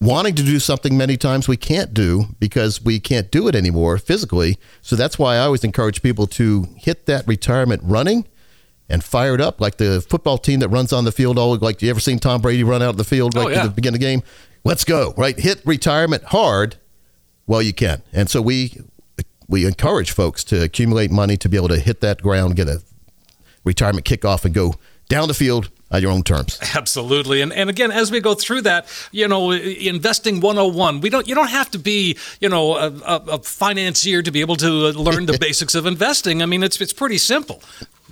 Wanting 0.00 0.34
to 0.34 0.42
do 0.42 0.58
something 0.58 0.98
many 0.98 1.16
times 1.16 1.46
we 1.48 1.56
can't 1.56 1.94
do 1.94 2.24
because 2.38 2.82
we 2.82 2.98
can't 3.00 3.30
do 3.30 3.46
it 3.48 3.54
anymore 3.54 3.96
physically. 3.96 4.58
So 4.82 4.96
that's 4.96 5.18
why 5.18 5.36
I 5.36 5.40
always 5.46 5.64
encourage 5.64 6.02
people 6.02 6.26
to 6.26 6.66
hit 6.76 7.06
that 7.06 7.26
retirement 7.26 7.80
running 7.84 8.26
and 8.88 9.02
fired 9.02 9.40
up 9.40 9.60
like 9.60 9.76
the 9.76 10.04
football 10.06 10.36
team 10.36 10.60
that 10.60 10.68
runs 10.68 10.92
on 10.92 11.04
the 11.04 11.12
field. 11.12 11.38
All 11.38 11.56
like 11.56 11.80
you 11.80 11.88
ever 11.88 12.00
seen 12.00 12.18
Tom 12.18 12.42
Brady 12.42 12.64
run 12.64 12.82
out 12.82 12.90
of 12.90 12.96
the 12.98 13.04
field 13.04 13.34
Oh, 13.38 13.44
right 13.44 13.52
yeah. 13.52 13.60
at 13.60 13.66
the 13.66 13.70
beginning 13.70 13.96
of 13.96 14.00
the 14.00 14.06
game? 14.06 14.22
Let's 14.64 14.84
go 14.84 15.14
right. 15.16 15.38
Hit 15.38 15.62
retirement 15.64 16.24
hard 16.24 16.76
while 17.46 17.62
you 17.62 17.72
can. 17.72 18.02
And 18.12 18.28
so 18.30 18.40
we 18.42 18.80
we 19.48 19.66
encourage 19.66 20.10
folks 20.10 20.42
to 20.44 20.62
accumulate 20.62 21.10
money 21.10 21.36
to 21.36 21.48
be 21.48 21.56
able 21.56 21.68
to 21.68 21.78
hit 21.78 22.00
that 22.00 22.22
ground, 22.22 22.56
get 22.56 22.68
a 22.68 22.82
retirement 23.62 24.06
kickoff, 24.06 24.44
and 24.44 24.54
go 24.54 24.74
down 25.08 25.28
the 25.28 25.34
field 25.34 25.70
on 25.90 26.02
your 26.02 26.10
own 26.10 26.22
terms. 26.22 26.58
Absolutely. 26.74 27.40
And 27.40 27.52
and 27.52 27.70
again, 27.70 27.90
as 27.92 28.10
we 28.10 28.20
go 28.20 28.34
through 28.34 28.62
that, 28.62 28.86
you 29.12 29.28
know, 29.28 29.52
investing 29.52 30.40
101, 30.40 31.00
we 31.00 31.10
don't 31.10 31.28
you 31.28 31.34
don't 31.34 31.50
have 31.50 31.70
to 31.72 31.78
be, 31.78 32.16
you 32.40 32.48
know, 32.48 32.76
a, 32.76 32.86
a, 33.06 33.38
financier 33.42 34.22
to 34.22 34.30
be 34.30 34.40
able 34.40 34.56
to 34.56 34.68
learn 34.68 35.26
the 35.26 35.38
basics 35.40 35.74
of 35.74 35.86
investing. 35.86 36.42
I 36.42 36.46
mean, 36.46 36.62
it's 36.62 36.80
it's 36.80 36.92
pretty 36.92 37.18
simple. 37.18 37.62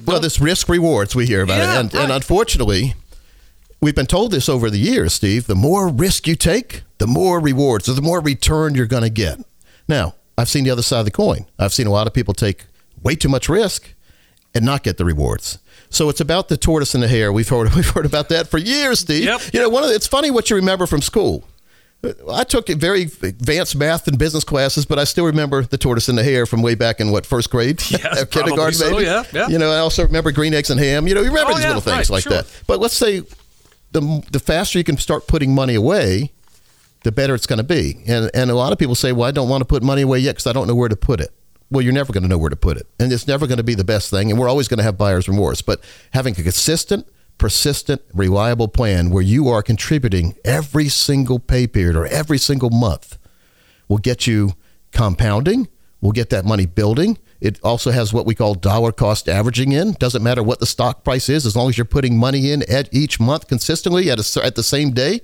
Well, 0.04 0.20
this 0.20 0.40
risk 0.40 0.68
rewards 0.68 1.14
we 1.14 1.26
hear 1.26 1.42
about 1.42 1.58
Yeah, 1.58 1.76
it, 1.76 1.80
and, 1.80 1.94
right. 1.94 2.02
and 2.04 2.12
unfortunately, 2.12 2.94
we've 3.80 3.94
been 3.94 4.06
told 4.06 4.30
this 4.30 4.48
over 4.48 4.70
the 4.70 4.78
years, 4.78 5.12
Steve. 5.14 5.46
The 5.46 5.54
more 5.54 5.88
risk 5.88 6.26
you 6.26 6.36
take, 6.36 6.82
the 7.02 7.08
more 7.08 7.40
rewards, 7.40 7.88
or 7.88 7.94
the 7.94 8.00
more 8.02 8.20
return 8.20 8.76
you're 8.76 8.86
going 8.86 9.02
to 9.02 9.10
get. 9.10 9.40
Now, 9.88 10.14
I've 10.38 10.48
seen 10.48 10.62
the 10.62 10.70
other 10.70 10.82
side 10.82 11.00
of 11.00 11.04
the 11.04 11.10
coin. 11.10 11.46
I've 11.58 11.72
seen 11.74 11.88
a 11.88 11.90
lot 11.90 12.06
of 12.06 12.14
people 12.14 12.32
take 12.32 12.66
way 13.02 13.16
too 13.16 13.28
much 13.28 13.48
risk 13.48 13.92
and 14.54 14.64
not 14.64 14.84
get 14.84 14.98
the 14.98 15.04
rewards. 15.04 15.58
So 15.90 16.08
it's 16.08 16.20
about 16.20 16.48
the 16.48 16.56
tortoise 16.56 16.94
and 16.94 17.02
the 17.02 17.08
hare. 17.08 17.32
We've 17.32 17.48
heard 17.48 17.74
we've 17.74 17.88
heard 17.88 18.06
about 18.06 18.28
that 18.28 18.46
for 18.46 18.58
years, 18.58 19.00
Steve. 19.00 19.24
Yep. 19.24 19.40
You 19.52 19.60
know, 19.62 19.68
one 19.68 19.82
of 19.82 19.88
the, 19.88 19.96
it's 19.96 20.06
funny 20.06 20.30
what 20.30 20.48
you 20.48 20.54
remember 20.54 20.86
from 20.86 21.02
school. 21.02 21.42
I 22.30 22.44
took 22.44 22.68
very 22.68 23.02
advanced 23.02 23.74
math 23.74 24.06
and 24.06 24.16
business 24.16 24.44
classes, 24.44 24.86
but 24.86 24.98
I 25.00 25.04
still 25.04 25.26
remember 25.26 25.62
the 25.64 25.78
tortoise 25.78 26.08
and 26.08 26.16
the 26.16 26.22
hare 26.24 26.46
from 26.46 26.62
way 26.62 26.76
back 26.76 27.00
in 27.00 27.10
what 27.10 27.26
first 27.26 27.50
grade, 27.50 27.80
Yes, 27.90 28.24
kindergarten, 28.26 28.74
so, 28.74 28.90
maybe. 28.92 29.04
yeah, 29.06 29.24
yeah. 29.32 29.48
You 29.48 29.58
know, 29.58 29.70
I 29.72 29.78
also 29.78 30.04
remember 30.04 30.30
green 30.30 30.54
eggs 30.54 30.70
and 30.70 30.78
ham. 30.80 31.08
You 31.08 31.14
know, 31.16 31.20
you 31.20 31.28
remember 31.30 31.50
Oh, 31.52 31.54
these 31.54 31.62
yeah, 31.64 31.68
little 31.74 31.80
things 31.82 32.10
right, 32.10 32.10
like 32.10 32.22
sure. 32.22 32.32
that. 32.32 32.46
But 32.68 32.78
let's 32.80 32.94
say 32.96 33.22
the 33.92 34.00
the 34.30 34.38
faster 34.40 34.78
you 34.78 34.84
can 34.84 34.96
start 34.96 35.26
putting 35.26 35.54
money 35.54 35.74
away, 35.74 36.32
the 37.04 37.12
better 37.12 37.34
it's 37.34 37.46
going 37.46 37.58
to 37.58 37.64
be. 37.64 38.02
And 38.06 38.30
and 38.34 38.50
a 38.50 38.54
lot 38.54 38.72
of 38.72 38.78
people 38.78 38.94
say, 38.94 39.12
well, 39.12 39.28
I 39.28 39.30
don't 39.30 39.48
want 39.48 39.60
to 39.60 39.66
put 39.66 39.82
money 39.82 40.02
away 40.02 40.18
yet 40.18 40.32
because 40.32 40.46
I 40.46 40.52
don't 40.52 40.66
know 40.66 40.74
where 40.74 40.88
to 40.88 40.96
put 40.96 41.20
it. 41.20 41.30
Well, 41.70 41.82
you're 41.82 41.92
never 41.92 42.12
going 42.12 42.22
to 42.22 42.28
know 42.28 42.38
where 42.38 42.50
to 42.50 42.56
put 42.56 42.76
it, 42.76 42.86
and 43.00 43.12
it's 43.12 43.26
never 43.26 43.46
going 43.46 43.58
to 43.58 43.64
be 43.64 43.74
the 43.74 43.84
best 43.84 44.10
thing. 44.10 44.30
And 44.30 44.38
we're 44.38 44.48
always 44.48 44.68
going 44.68 44.78
to 44.78 44.84
have 44.84 44.98
buyer's 44.98 45.28
remorse. 45.28 45.62
But 45.62 45.82
having 46.12 46.38
a 46.38 46.42
consistent, 46.42 47.08
persistent, 47.38 48.02
reliable 48.12 48.68
plan 48.68 49.10
where 49.10 49.22
you 49.22 49.48
are 49.48 49.62
contributing 49.62 50.34
every 50.44 50.88
single 50.88 51.38
pay 51.38 51.66
period 51.66 51.96
or 51.96 52.06
every 52.06 52.38
single 52.38 52.70
month 52.70 53.16
will 53.88 53.98
get 53.98 54.26
you 54.26 54.52
compounding. 54.92 55.68
Will 56.02 56.10
get 56.10 56.30
that 56.30 56.44
money 56.44 56.66
building. 56.66 57.16
It 57.40 57.60
also 57.62 57.92
has 57.92 58.12
what 58.12 58.26
we 58.26 58.34
call 58.34 58.54
dollar 58.54 58.90
cost 58.90 59.28
averaging 59.28 59.70
in. 59.70 59.92
Doesn't 59.92 60.22
matter 60.22 60.42
what 60.42 60.58
the 60.58 60.66
stock 60.66 61.04
price 61.04 61.28
is, 61.28 61.46
as 61.46 61.54
long 61.54 61.68
as 61.68 61.78
you're 61.78 61.84
putting 61.84 62.18
money 62.18 62.50
in 62.50 62.68
at 62.68 62.92
each 62.92 63.20
month 63.20 63.46
consistently 63.46 64.10
at 64.10 64.18
a, 64.18 64.44
at 64.44 64.56
the 64.56 64.64
same 64.64 64.90
day. 64.90 65.20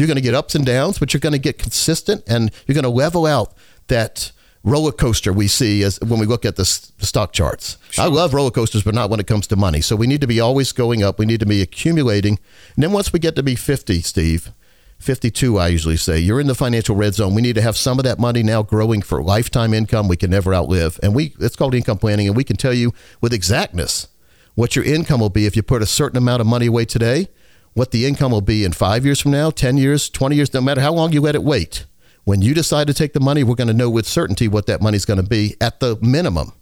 You're 0.00 0.06
going 0.06 0.16
to 0.16 0.22
get 0.22 0.34
ups 0.34 0.54
and 0.54 0.64
downs, 0.64 0.98
but 0.98 1.12
you're 1.12 1.20
going 1.20 1.34
to 1.34 1.38
get 1.38 1.58
consistent, 1.58 2.24
and 2.26 2.50
you're 2.66 2.72
going 2.72 2.84
to 2.84 2.88
level 2.88 3.26
out 3.26 3.52
that 3.88 4.32
roller 4.64 4.92
coaster 4.92 5.30
we 5.30 5.46
see 5.46 5.82
as 5.82 6.00
when 6.00 6.18
we 6.18 6.24
look 6.24 6.46
at 6.46 6.56
the, 6.56 6.64
stock 6.64 7.34
charts. 7.34 7.76
I 7.98 8.06
love 8.06 8.32
roller 8.32 8.50
coasters, 8.50 8.82
but 8.82 8.94
not 8.94 9.10
when 9.10 9.20
it 9.20 9.26
comes 9.26 9.46
to 9.48 9.56
money. 9.56 9.82
So 9.82 9.96
we 9.96 10.06
need 10.06 10.22
to 10.22 10.26
be 10.26 10.40
always 10.40 10.72
going 10.72 11.02
up. 11.02 11.18
We 11.18 11.26
need 11.26 11.40
to 11.40 11.46
be 11.46 11.60
accumulating. 11.60 12.38
And 12.76 12.82
then 12.82 12.92
once 12.92 13.12
we 13.12 13.18
get 13.18 13.36
to 13.36 13.42
be 13.42 13.54
50, 13.54 14.00
Steve, 14.00 14.52
52, 15.00 15.58
I 15.58 15.68
usually 15.68 15.98
say, 15.98 16.18
you're 16.18 16.40
in 16.40 16.46
the 16.46 16.54
financial 16.54 16.96
red 16.96 17.12
zone. 17.12 17.34
We 17.34 17.42
need 17.42 17.56
to 17.56 17.62
have 17.62 17.76
some 17.76 17.98
of 17.98 18.04
that 18.04 18.18
money 18.18 18.42
now 18.42 18.62
growing 18.62 19.02
for 19.02 19.22
lifetime 19.22 19.74
income 19.74 20.08
we 20.08 20.16
can 20.16 20.30
never 20.30 20.54
outlive. 20.54 20.98
And 21.02 21.14
we 21.14 21.34
it's 21.38 21.56
called 21.56 21.74
income 21.74 21.98
planning, 21.98 22.26
and 22.26 22.34
we 22.34 22.44
can 22.44 22.56
tell 22.56 22.72
you 22.72 22.94
with 23.20 23.34
exactness 23.34 24.08
what 24.54 24.74
your 24.76 24.84
income 24.86 25.20
will 25.20 25.28
be 25.28 25.44
if 25.44 25.56
you 25.56 25.62
put 25.62 25.82
a 25.82 25.86
certain 25.86 26.16
amount 26.16 26.40
of 26.40 26.46
money 26.46 26.66
away 26.66 26.86
today, 26.86 27.28
what 27.74 27.90
the 27.90 28.06
income 28.06 28.32
will 28.32 28.40
be 28.40 28.64
in 28.64 28.72
five 28.72 29.04
years 29.04 29.20
from 29.20 29.30
now, 29.30 29.50
10 29.50 29.76
years, 29.76 30.08
20 30.08 30.36
years, 30.36 30.52
no 30.52 30.60
matter 30.60 30.80
how 30.80 30.92
long 30.92 31.12
you 31.12 31.20
let 31.20 31.34
it 31.34 31.42
wait. 31.42 31.86
When 32.24 32.42
you 32.42 32.54
decide 32.54 32.86
to 32.88 32.94
take 32.94 33.12
the 33.12 33.20
money, 33.20 33.42
we're 33.42 33.54
going 33.54 33.68
to 33.68 33.74
know 33.74 33.90
with 33.90 34.06
certainty 34.06 34.48
what 34.48 34.66
that 34.66 34.80
money's 34.80 35.04
going 35.04 35.20
to 35.22 35.28
be 35.28 35.56
at 35.60 35.80
the 35.80 35.96
minimum. 36.00 36.52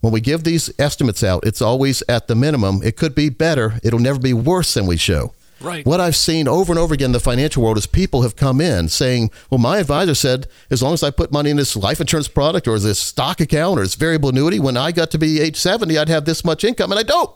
When 0.00 0.12
we 0.12 0.20
give 0.20 0.44
these 0.44 0.70
estimates 0.78 1.22
out, 1.22 1.46
it's 1.46 1.62
always 1.62 2.02
at 2.08 2.26
the 2.26 2.34
minimum. 2.34 2.82
It 2.82 2.96
could 2.96 3.14
be 3.14 3.28
better. 3.28 3.78
It'll 3.82 4.00
never 4.00 4.18
be 4.18 4.32
worse 4.32 4.74
than 4.74 4.86
we 4.86 4.96
show. 4.96 5.32
Right. 5.60 5.86
What 5.86 6.00
I've 6.00 6.16
seen 6.16 6.48
over 6.48 6.72
and 6.72 6.78
over 6.78 6.92
again 6.92 7.06
in 7.06 7.12
the 7.12 7.20
financial 7.20 7.62
world 7.62 7.78
is 7.78 7.86
people 7.86 8.22
have 8.22 8.34
come 8.34 8.60
in 8.60 8.88
saying, 8.88 9.30
well, 9.48 9.58
my 9.58 9.78
advisor 9.78 10.14
said 10.14 10.48
as 10.70 10.82
long 10.82 10.92
as 10.92 11.02
I 11.02 11.10
put 11.10 11.30
money 11.30 11.50
in 11.50 11.56
this 11.56 11.76
life 11.76 12.00
insurance 12.00 12.26
product 12.26 12.66
or 12.66 12.78
this 12.78 12.98
stock 12.98 13.40
account 13.40 13.78
or 13.78 13.82
this 13.82 13.94
variable 13.94 14.30
annuity, 14.30 14.58
when 14.58 14.76
I 14.76 14.90
got 14.90 15.10
to 15.12 15.18
be 15.18 15.40
age 15.40 15.56
70, 15.56 15.96
I'd 15.96 16.08
have 16.08 16.24
this 16.24 16.44
much 16.44 16.64
income. 16.64 16.90
And 16.90 16.98
I 16.98 17.04
don't. 17.04 17.30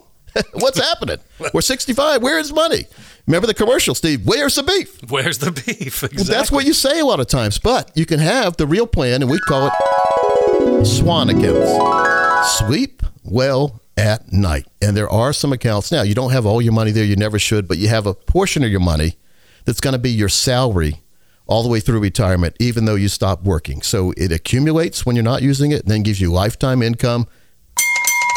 What's 0.54 0.78
happening? 0.78 1.18
We're 1.52 1.60
65. 1.60 2.22
Where 2.22 2.38
is 2.38 2.52
money? 2.52 2.86
Remember 3.26 3.46
the 3.46 3.54
commercial, 3.54 3.94
Steve? 3.94 4.24
Where's 4.24 4.54
the 4.54 4.62
beef? 4.62 5.00
Where's 5.10 5.38
the 5.38 5.50
beef? 5.52 6.02
Exactly. 6.02 6.16
Well, 6.16 6.24
that's 6.26 6.52
what 6.52 6.64
you 6.64 6.72
say 6.72 7.00
a 7.00 7.04
lot 7.04 7.20
of 7.20 7.26
times, 7.26 7.58
but 7.58 7.90
you 7.94 8.06
can 8.06 8.20
have 8.20 8.56
the 8.56 8.66
real 8.66 8.86
plan, 8.86 9.22
and 9.22 9.30
we 9.30 9.38
call 9.40 9.68
it 9.68 10.86
swan 10.86 11.30
accounts. 11.30 12.58
Sleep 12.58 13.02
well 13.24 13.80
at 13.96 14.32
night. 14.32 14.66
And 14.82 14.96
there 14.96 15.08
are 15.08 15.32
some 15.32 15.52
accounts 15.52 15.90
now, 15.90 16.02
you 16.02 16.14
don't 16.14 16.30
have 16.32 16.46
all 16.46 16.60
your 16.60 16.72
money 16.72 16.90
there, 16.90 17.04
you 17.04 17.16
never 17.16 17.38
should, 17.38 17.66
but 17.66 17.78
you 17.78 17.88
have 17.88 18.06
a 18.06 18.14
portion 18.14 18.62
of 18.62 18.70
your 18.70 18.80
money 18.80 19.16
that's 19.64 19.80
going 19.80 19.92
to 19.92 19.98
be 19.98 20.10
your 20.10 20.28
salary 20.28 21.02
all 21.46 21.62
the 21.62 21.68
way 21.68 21.80
through 21.80 22.00
retirement, 22.00 22.54
even 22.60 22.84
though 22.84 22.94
you 22.94 23.08
stop 23.08 23.42
working. 23.42 23.80
So 23.82 24.12
it 24.16 24.32
accumulates 24.32 25.06
when 25.06 25.16
you're 25.16 25.24
not 25.24 25.42
using 25.42 25.70
it, 25.72 25.82
and 25.82 25.90
then 25.90 26.02
gives 26.02 26.20
you 26.20 26.30
lifetime 26.32 26.82
income. 26.82 27.26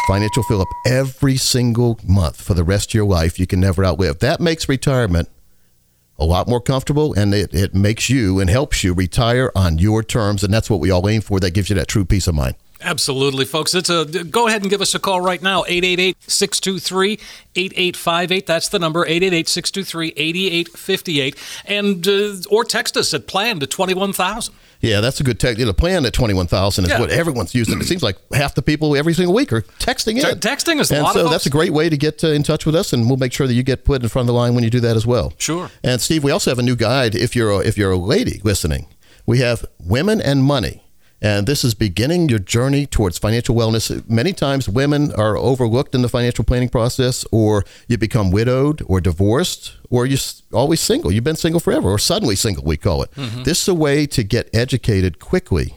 Financial 0.06 0.42
fill 0.42 0.60
up 0.60 0.68
every 0.86 1.36
single 1.36 1.98
month 2.06 2.40
for 2.40 2.54
the 2.54 2.64
rest 2.64 2.90
of 2.90 2.94
your 2.94 3.06
life. 3.06 3.38
You 3.38 3.46
can 3.46 3.60
never 3.60 3.84
outlive. 3.84 4.18
That 4.20 4.40
makes 4.40 4.68
retirement 4.68 5.28
a 6.18 6.24
lot 6.24 6.48
more 6.48 6.60
comfortable 6.60 7.14
and 7.14 7.32
it, 7.32 7.54
it 7.54 7.74
makes 7.74 8.10
you 8.10 8.40
and 8.40 8.50
helps 8.50 8.84
you 8.84 8.92
retire 8.92 9.50
on 9.54 9.78
your 9.78 10.02
terms. 10.02 10.44
And 10.44 10.52
that's 10.52 10.68
what 10.68 10.80
we 10.80 10.90
all 10.90 11.08
aim 11.08 11.22
for. 11.22 11.40
That 11.40 11.52
gives 11.52 11.70
you 11.70 11.76
that 11.76 11.88
true 11.88 12.04
peace 12.04 12.26
of 12.26 12.34
mind. 12.34 12.56
Absolutely, 12.82 13.44
folks. 13.44 13.74
It's 13.74 13.90
a 13.90 14.06
go 14.06 14.48
ahead 14.48 14.62
and 14.62 14.70
give 14.70 14.80
us 14.80 14.94
a 14.94 14.98
call 14.98 15.20
right 15.20 15.42
now 15.42 15.64
888-623-8858. 15.64 18.46
That's 18.46 18.68
the 18.68 18.78
number 18.78 19.04
888-623-8858 19.04 21.36
and 21.66 22.08
uh, 22.08 22.36
or 22.50 22.64
text 22.64 22.96
us 22.96 23.12
at 23.12 23.26
plan 23.26 23.60
to 23.60 23.66
21000. 23.66 24.54
Yeah, 24.80 25.00
that's 25.00 25.20
a 25.20 25.24
good 25.24 25.38
text. 25.38 25.64
The 25.64 25.74
plan 25.74 26.06
at 26.06 26.12
21,000 26.12 26.84
is 26.84 26.90
Yeah. 26.90 27.00
what 27.00 27.10
everyone's 27.10 27.54
using. 27.54 27.80
It 27.80 27.84
seems 27.86 28.02
like 28.02 28.16
half 28.32 28.54
the 28.54 28.62
people 28.62 28.96
every 28.96 29.12
single 29.12 29.34
week 29.34 29.52
are 29.52 29.62
texting 29.78 30.16
in. 30.16 30.38
Texting 30.38 30.80
is 30.80 30.90
a 30.90 30.94
and 30.94 31.02
lot 31.04 31.16
of 31.16 31.22
so 31.22 31.28
that's 31.28 31.46
a 31.46 31.50
great 31.50 31.72
way 31.72 31.88
to 31.90 31.96
get 31.96 32.24
uh, 32.24 32.28
in 32.28 32.42
touch 32.42 32.64
with 32.64 32.74
us, 32.74 32.92
and 32.92 33.06
we'll 33.08 33.18
make 33.18 33.32
sure 33.32 33.46
that 33.46 33.52
you 33.54 33.62
get 33.62 33.84
put 33.84 34.02
in 34.02 34.08
front 34.08 34.24
of 34.24 34.28
the 34.28 34.38
line 34.38 34.54
when 34.54 34.64
you 34.64 34.70
do 34.70 34.80
that 34.80 34.96
as 34.96 35.06
well. 35.06 35.34
Sure. 35.36 35.70
And 35.84 36.00
Steve, 36.00 36.24
we 36.24 36.30
also 36.30 36.50
have 36.50 36.58
a 36.58 36.62
new 36.62 36.76
guide 36.76 37.14
if 37.14 37.36
you're 37.36 37.50
a, 37.50 37.58
if 37.58 37.76
you're 37.76 37.90
a 37.92 37.96
lady 37.98 38.40
listening. 38.42 38.86
We 39.26 39.38
have 39.40 39.66
Women 39.78 40.20
and 40.20 40.42
Money. 40.42 40.82
And 41.22 41.46
this 41.46 41.64
is 41.64 41.74
beginning 41.74 42.30
your 42.30 42.38
journey 42.38 42.86
towards 42.86 43.18
financial 43.18 43.54
wellness. 43.54 44.08
Many 44.08 44.32
times 44.32 44.68
women 44.68 45.12
are 45.12 45.36
overlooked 45.36 45.94
in 45.94 46.00
the 46.00 46.08
financial 46.08 46.44
planning 46.44 46.70
process, 46.70 47.26
or 47.30 47.64
you 47.88 47.98
become 47.98 48.30
widowed 48.30 48.82
or 48.86 49.00
divorced, 49.02 49.76
or 49.90 50.06
you're 50.06 50.18
always 50.52 50.80
single. 50.80 51.12
You've 51.12 51.24
been 51.24 51.36
single 51.36 51.60
forever, 51.60 51.90
or 51.90 51.98
suddenly 51.98 52.36
single, 52.36 52.64
we 52.64 52.78
call 52.78 53.02
it. 53.02 53.10
Mm-hmm. 53.12 53.42
This 53.42 53.62
is 53.62 53.68
a 53.68 53.74
way 53.74 54.06
to 54.06 54.22
get 54.22 54.48
educated 54.54 55.18
quickly 55.18 55.74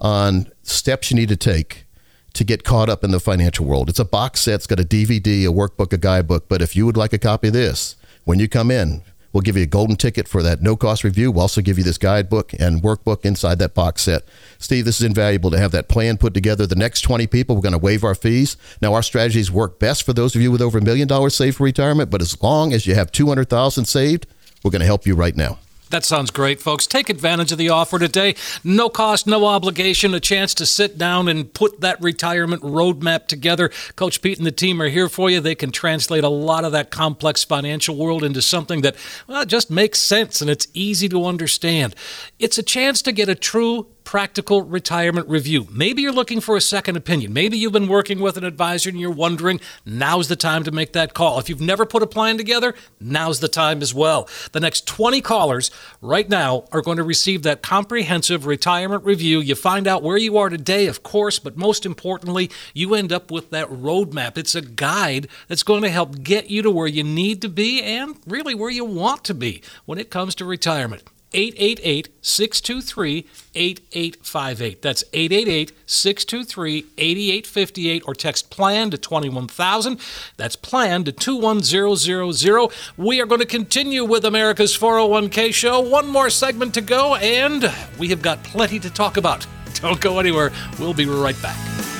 on 0.00 0.50
steps 0.62 1.10
you 1.10 1.16
need 1.16 1.28
to 1.28 1.36
take 1.36 1.84
to 2.32 2.44
get 2.44 2.64
caught 2.64 2.88
up 2.88 3.04
in 3.04 3.10
the 3.10 3.20
financial 3.20 3.66
world. 3.66 3.88
It's 3.88 3.98
a 3.98 4.04
box 4.04 4.40
set, 4.40 4.54
it's 4.54 4.66
got 4.66 4.80
a 4.80 4.84
DVD, 4.84 5.44
a 5.44 5.52
workbook, 5.52 5.92
a 5.92 5.98
guidebook. 5.98 6.48
But 6.48 6.62
if 6.62 6.74
you 6.74 6.86
would 6.86 6.96
like 6.96 7.12
a 7.12 7.18
copy 7.18 7.48
of 7.48 7.52
this, 7.52 7.94
when 8.24 8.38
you 8.38 8.48
come 8.48 8.70
in, 8.70 9.02
we'll 9.32 9.40
give 9.40 9.56
you 9.56 9.62
a 9.62 9.66
golden 9.66 9.96
ticket 9.96 10.28
for 10.28 10.42
that 10.42 10.62
no 10.62 10.76
cost 10.76 11.04
review. 11.04 11.30
We'll 11.30 11.42
also 11.42 11.60
give 11.60 11.78
you 11.78 11.84
this 11.84 11.98
guidebook 11.98 12.52
and 12.58 12.82
workbook 12.82 13.24
inside 13.24 13.58
that 13.58 13.74
box 13.74 14.02
set. 14.02 14.22
Steve, 14.58 14.84
this 14.84 15.00
is 15.00 15.06
invaluable 15.06 15.50
to 15.50 15.58
have 15.58 15.72
that 15.72 15.88
plan 15.88 16.18
put 16.18 16.34
together. 16.34 16.66
The 16.66 16.74
next 16.74 17.02
20 17.02 17.26
people, 17.26 17.56
we're 17.56 17.62
going 17.62 17.72
to 17.72 17.78
waive 17.78 18.04
our 18.04 18.14
fees. 18.14 18.56
Now, 18.80 18.94
our 18.94 19.02
strategies 19.02 19.50
work 19.50 19.78
best 19.78 20.04
for 20.04 20.12
those 20.12 20.34
of 20.34 20.42
you 20.42 20.50
with 20.50 20.62
over 20.62 20.78
a 20.78 20.82
million 20.82 21.08
dollars 21.08 21.34
saved 21.34 21.56
for 21.56 21.64
retirement, 21.64 22.10
but 22.10 22.22
as 22.22 22.40
long 22.42 22.72
as 22.72 22.86
you 22.86 22.94
have 22.94 23.12
200,000 23.12 23.84
saved, 23.84 24.26
we're 24.62 24.70
going 24.70 24.80
to 24.80 24.86
help 24.86 25.06
you 25.06 25.14
right 25.14 25.36
now. 25.36 25.58
That 25.92 26.06
sounds 26.06 26.30
great, 26.30 26.58
folks. 26.58 26.86
Take 26.86 27.10
advantage 27.10 27.52
of 27.52 27.58
the 27.58 27.68
offer 27.68 27.98
today. 27.98 28.34
No 28.64 28.88
cost, 28.88 29.26
no 29.26 29.44
obligation, 29.44 30.14
a 30.14 30.20
chance 30.20 30.54
to 30.54 30.64
sit 30.64 30.96
down 30.96 31.28
and 31.28 31.52
put 31.52 31.82
that 31.82 32.00
retirement 32.00 32.62
roadmap 32.62 33.26
together. 33.26 33.70
Coach 33.94 34.22
Pete 34.22 34.38
and 34.38 34.46
the 34.46 34.52
team 34.52 34.80
are 34.80 34.88
here 34.88 35.10
for 35.10 35.28
you. 35.28 35.38
They 35.38 35.54
can 35.54 35.70
translate 35.70 36.24
a 36.24 36.30
lot 36.30 36.64
of 36.64 36.72
that 36.72 36.90
complex 36.90 37.44
financial 37.44 37.94
world 37.94 38.24
into 38.24 38.40
something 38.40 38.80
that 38.80 38.96
well, 39.28 39.44
just 39.44 39.70
makes 39.70 39.98
sense 39.98 40.40
and 40.40 40.48
it's 40.48 40.66
easy 40.72 41.10
to 41.10 41.26
understand. 41.26 41.94
It's 42.38 42.56
a 42.56 42.62
chance 42.62 43.02
to 43.02 43.12
get 43.12 43.28
a 43.28 43.34
true 43.34 43.88
practical 44.04 44.62
retirement 44.62 45.28
review. 45.28 45.66
Maybe 45.70 46.02
you're 46.02 46.12
looking 46.12 46.40
for 46.40 46.56
a 46.56 46.60
second 46.60 46.96
opinion. 46.96 47.32
Maybe 47.32 47.56
you've 47.56 47.72
been 47.72 47.88
working 47.88 48.20
with 48.20 48.36
an 48.36 48.44
advisor 48.44 48.90
and 48.90 49.00
you're 49.00 49.10
wondering, 49.10 49.60
now's 49.84 50.28
the 50.28 50.36
time 50.36 50.64
to 50.64 50.70
make 50.70 50.92
that 50.92 51.14
call. 51.14 51.38
If 51.38 51.48
you've 51.48 51.60
never 51.60 51.86
put 51.86 52.02
a 52.02 52.06
plan 52.06 52.36
together, 52.36 52.74
now's 53.00 53.40
the 53.40 53.48
time 53.48 53.82
as 53.82 53.94
well. 53.94 54.28
The 54.52 54.60
next 54.60 54.86
20 54.86 55.20
callers 55.20 55.70
right 56.00 56.28
now 56.28 56.64
are 56.72 56.82
going 56.82 56.96
to 56.96 57.02
receive 57.02 57.42
that 57.42 57.62
comprehensive 57.62 58.46
retirement 58.46 59.04
review. 59.04 59.40
You 59.40 59.54
find 59.54 59.86
out 59.86 60.02
where 60.02 60.16
you 60.16 60.36
are 60.38 60.48
today, 60.48 60.86
of 60.86 61.02
course, 61.02 61.38
but 61.38 61.56
most 61.56 61.86
importantly, 61.86 62.50
you 62.74 62.94
end 62.94 63.12
up 63.12 63.30
with 63.30 63.50
that 63.50 63.68
roadmap. 63.68 64.36
It's 64.36 64.54
a 64.54 64.62
guide 64.62 65.28
that's 65.48 65.62
going 65.62 65.82
to 65.82 65.90
help 65.90 66.22
get 66.22 66.50
you 66.50 66.62
to 66.62 66.70
where 66.70 66.86
you 66.86 67.02
need 67.02 67.42
to 67.42 67.48
be 67.48 67.82
and 67.82 68.16
really 68.26 68.54
where 68.54 68.70
you 68.70 68.84
want 68.84 69.24
to 69.24 69.34
be 69.34 69.62
when 69.84 69.98
it 69.98 70.10
comes 70.10 70.34
to 70.36 70.44
retirement. 70.44 71.02
888 71.34 72.08
623 72.22 73.26
8858. 73.54 74.82
That's 74.82 75.04
888 75.12 75.72
623 75.86 76.86
8858 76.98 78.02
or 78.06 78.14
text 78.14 78.50
plan 78.50 78.90
to 78.90 78.98
21000. 78.98 80.00
That's 80.36 80.56
plan 80.56 81.04
to 81.04 81.12
21000. 81.12 82.72
We 82.96 83.20
are 83.20 83.26
going 83.26 83.40
to 83.40 83.46
continue 83.46 84.04
with 84.04 84.24
America's 84.24 84.76
401k 84.76 85.52
show. 85.52 85.80
One 85.80 86.08
more 86.08 86.30
segment 86.30 86.74
to 86.74 86.80
go, 86.80 87.16
and 87.16 87.70
we 87.98 88.08
have 88.08 88.22
got 88.22 88.42
plenty 88.44 88.78
to 88.80 88.90
talk 88.90 89.16
about. 89.16 89.46
Don't 89.74 90.00
go 90.00 90.18
anywhere. 90.18 90.52
We'll 90.78 90.94
be 90.94 91.06
right 91.06 91.40
back. 91.42 91.91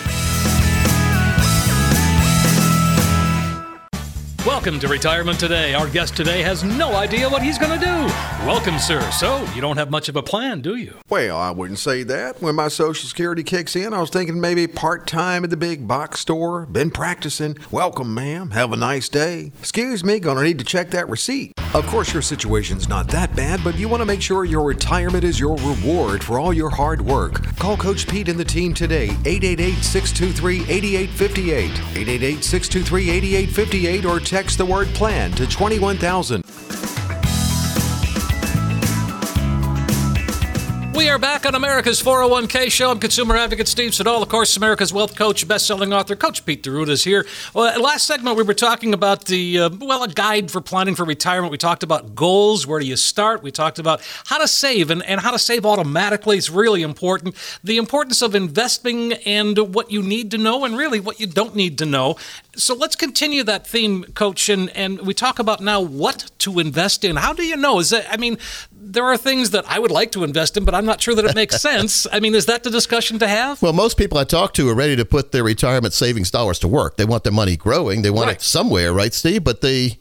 Welcome 4.44 4.80
to 4.80 4.88
Retirement 4.88 5.38
Today. 5.38 5.72
Our 5.72 5.88
guest 5.88 6.16
today 6.16 6.42
has 6.42 6.64
no 6.64 6.96
idea 6.96 7.28
what 7.28 7.44
he's 7.44 7.58
going 7.58 7.78
to 7.78 7.86
do. 7.86 7.94
Welcome, 8.44 8.80
sir. 8.80 9.00
So, 9.12 9.46
you 9.54 9.60
don't 9.60 9.76
have 9.76 9.88
much 9.88 10.08
of 10.08 10.16
a 10.16 10.22
plan, 10.22 10.62
do 10.62 10.74
you? 10.74 10.96
Well, 11.08 11.38
I 11.38 11.52
wouldn't 11.52 11.78
say 11.78 12.02
that. 12.02 12.42
When 12.42 12.56
my 12.56 12.66
Social 12.66 13.08
Security 13.08 13.44
kicks 13.44 13.76
in, 13.76 13.94
I 13.94 14.00
was 14.00 14.10
thinking 14.10 14.40
maybe 14.40 14.66
part 14.66 15.06
time 15.06 15.44
at 15.44 15.50
the 15.50 15.56
big 15.56 15.86
box 15.86 16.18
store. 16.18 16.66
Been 16.66 16.90
practicing. 16.90 17.56
Welcome, 17.70 18.14
ma'am. 18.14 18.50
Have 18.50 18.72
a 18.72 18.76
nice 18.76 19.08
day. 19.08 19.52
Excuse 19.60 20.02
me, 20.02 20.18
gonna 20.18 20.42
need 20.42 20.58
to 20.58 20.64
check 20.64 20.90
that 20.90 21.08
receipt. 21.08 21.52
Of 21.74 21.86
course, 21.86 22.12
your 22.12 22.20
situation's 22.20 22.88
not 22.88 23.08
that 23.08 23.34
bad, 23.36 23.62
but 23.62 23.78
you 23.78 23.88
want 23.88 24.00
to 24.00 24.06
make 24.06 24.20
sure 24.20 24.44
your 24.44 24.64
retirement 24.64 25.24
is 25.24 25.38
your 25.40 25.56
reward 25.58 26.22
for 26.22 26.38
all 26.38 26.52
your 26.52 26.68
hard 26.68 27.00
work. 27.00 27.56
Call 27.56 27.76
Coach 27.76 28.08
Pete 28.08 28.28
and 28.28 28.38
the 28.38 28.44
team 28.44 28.74
today, 28.74 29.04
888 29.24 29.82
623 29.82 30.56
8858. 30.68 31.70
888 31.70 32.44
623 32.44 33.10
8858, 33.10 34.04
or 34.04 34.20
text 34.32 34.56
the 34.56 34.64
word 34.64 34.88
plan 34.94 35.30
to 35.32 35.46
21000. 35.46 36.42
We 41.12 41.16
are 41.16 41.18
back 41.18 41.44
on 41.44 41.54
America's 41.54 42.02
401k 42.02 42.72
show. 42.72 42.90
I'm 42.90 42.98
consumer 42.98 43.36
advocate 43.36 43.68
Steve 43.68 43.94
Siddall, 43.94 44.22
of 44.22 44.30
course, 44.30 44.56
America's 44.56 44.94
wealth 44.94 45.14
coach, 45.14 45.46
best-selling 45.46 45.92
author, 45.92 46.16
Coach 46.16 46.46
Pete 46.46 46.62
D'Arruda 46.62 46.88
is 46.88 47.04
here. 47.04 47.26
Well, 47.52 47.78
last 47.82 48.06
segment 48.06 48.38
we 48.38 48.42
were 48.42 48.54
talking 48.54 48.94
about 48.94 49.26
the 49.26 49.58
uh, 49.58 49.70
well, 49.78 50.04
a 50.04 50.08
guide 50.08 50.50
for 50.50 50.62
planning 50.62 50.94
for 50.94 51.04
retirement. 51.04 51.52
We 51.52 51.58
talked 51.58 51.82
about 51.82 52.14
goals, 52.14 52.66
where 52.66 52.80
do 52.80 52.86
you 52.86 52.96
start? 52.96 53.42
We 53.42 53.50
talked 53.50 53.78
about 53.78 54.00
how 54.24 54.38
to 54.38 54.48
save 54.48 54.90
and, 54.90 55.02
and 55.02 55.20
how 55.20 55.32
to 55.32 55.38
save 55.38 55.66
automatically. 55.66 56.38
It's 56.38 56.48
really 56.48 56.80
important. 56.80 57.34
The 57.62 57.76
importance 57.76 58.22
of 58.22 58.34
investing 58.34 59.12
and 59.12 59.74
what 59.74 59.90
you 59.90 60.00
need 60.00 60.30
to 60.30 60.38
know, 60.38 60.64
and 60.64 60.78
really 60.78 60.98
what 60.98 61.20
you 61.20 61.26
don't 61.26 61.54
need 61.54 61.76
to 61.76 61.84
know. 61.84 62.16
So 62.56 62.74
let's 62.74 62.96
continue 62.96 63.44
that 63.44 63.66
theme, 63.66 64.04
Coach, 64.14 64.48
and, 64.48 64.70
and 64.70 65.02
we 65.02 65.12
talk 65.12 65.38
about 65.38 65.60
now 65.60 65.78
what 65.82 66.30
to 66.38 66.58
invest 66.58 67.04
in. 67.04 67.16
How 67.16 67.34
do 67.34 67.44
you 67.44 67.58
know? 67.58 67.80
Is 67.80 67.90
that 67.90 68.06
I 68.10 68.16
mean, 68.16 68.38
there 68.84 69.04
are 69.04 69.16
things 69.16 69.50
that 69.50 69.64
I 69.68 69.78
would 69.78 69.90
like 69.92 70.10
to 70.12 70.24
invest 70.24 70.56
in, 70.56 70.64
but 70.64 70.74
I'm 70.74 70.84
not 70.84 71.00
sure 71.00 71.14
that 71.14 71.24
it 71.24 71.34
makes 71.34 71.60
sense. 71.70 72.06
I 72.12 72.18
mean, 72.20 72.34
is 72.34 72.46
that 72.46 72.62
the 72.64 72.70
discussion 72.70 73.18
to 73.20 73.28
have? 73.28 73.62
Well, 73.62 73.72
most 73.72 73.96
people 73.96 74.18
I 74.18 74.24
talk 74.24 74.54
to 74.54 74.68
are 74.68 74.74
ready 74.74 74.96
to 74.96 75.04
put 75.04 75.32
their 75.32 75.44
retirement 75.44 75.94
savings 75.94 76.30
dollars 76.30 76.58
to 76.60 76.68
work. 76.68 76.96
They 76.96 77.04
want 77.04 77.22
their 77.24 77.32
money 77.32 77.56
growing. 77.56 78.02
They 78.02 78.10
want 78.10 78.26
Right. 78.26 78.36
it 78.36 78.42
somewhere, 78.42 78.92
right, 78.92 79.14
Steve? 79.14 79.44
But 79.44 79.60
they 79.60 79.98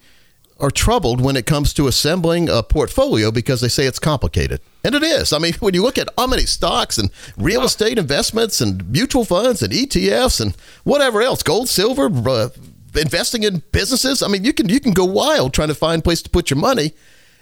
are 0.59 0.71
troubled 0.71 1.21
when 1.21 1.35
it 1.35 1.45
comes 1.45 1.73
to 1.73 1.87
assembling 1.87 2.47
a 2.49 2.61
portfolio 2.63 3.31
because 3.31 3.61
they 3.61 3.67
say 3.67 3.85
it's 3.85 3.97
complicated. 3.99 4.61
And 4.83 4.93
it 4.95 5.03
is. 5.03 5.31
I 5.33 5.37
mean, 5.37 5.53
when 5.59 5.73
you 5.73 5.83
look 5.83 5.97
at 5.97 6.09
how 6.17 6.27
many 6.27 6.45
stocks 6.45 6.97
and 6.97 7.09
real 7.37 7.63
estate 7.63 7.97
investments 7.97 8.61
and 8.61 8.87
mutual 8.89 9.25
funds 9.25 9.61
and 9.61 9.71
ETFs 9.73 10.41
and 10.41 10.55
whatever 10.83 11.21
else, 11.21 11.43
gold, 11.43 11.69
silver, 11.69 12.09
uh, 12.29 12.49
investing 12.95 13.43
in 13.43 13.61
businesses, 13.71 14.21
I 14.21 14.27
mean, 14.27 14.43
you 14.43 14.53
can 14.53 14.69
you 14.69 14.79
can 14.79 14.91
go 14.93 15.05
wild 15.05 15.53
trying 15.53 15.69
to 15.69 15.75
find 15.75 15.99
a 16.01 16.03
place 16.03 16.21
to 16.23 16.29
put 16.29 16.49
your 16.49 16.57
money. 16.59 16.93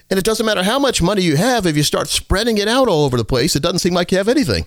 And 0.10 0.18
it 0.18 0.26
doesn't 0.26 0.46
matter 0.46 0.64
how 0.64 0.80
much 0.80 1.04
money 1.04 1.22
you 1.22 1.38
have 1.38 1.68
if 1.68 1.78
you 1.78 1.84
start 1.84 2.08
spreading 2.08 2.58
it 2.58 2.68
out 2.68 2.88
all 2.88 3.06
over 3.06 3.16
the 3.16 3.26
place, 3.26 3.56
it 3.56 3.62
doesn't 3.62 3.80
seem 3.80 3.94
like 3.94 4.12
you 4.12 4.18
have 4.18 4.28
anything. 4.28 4.66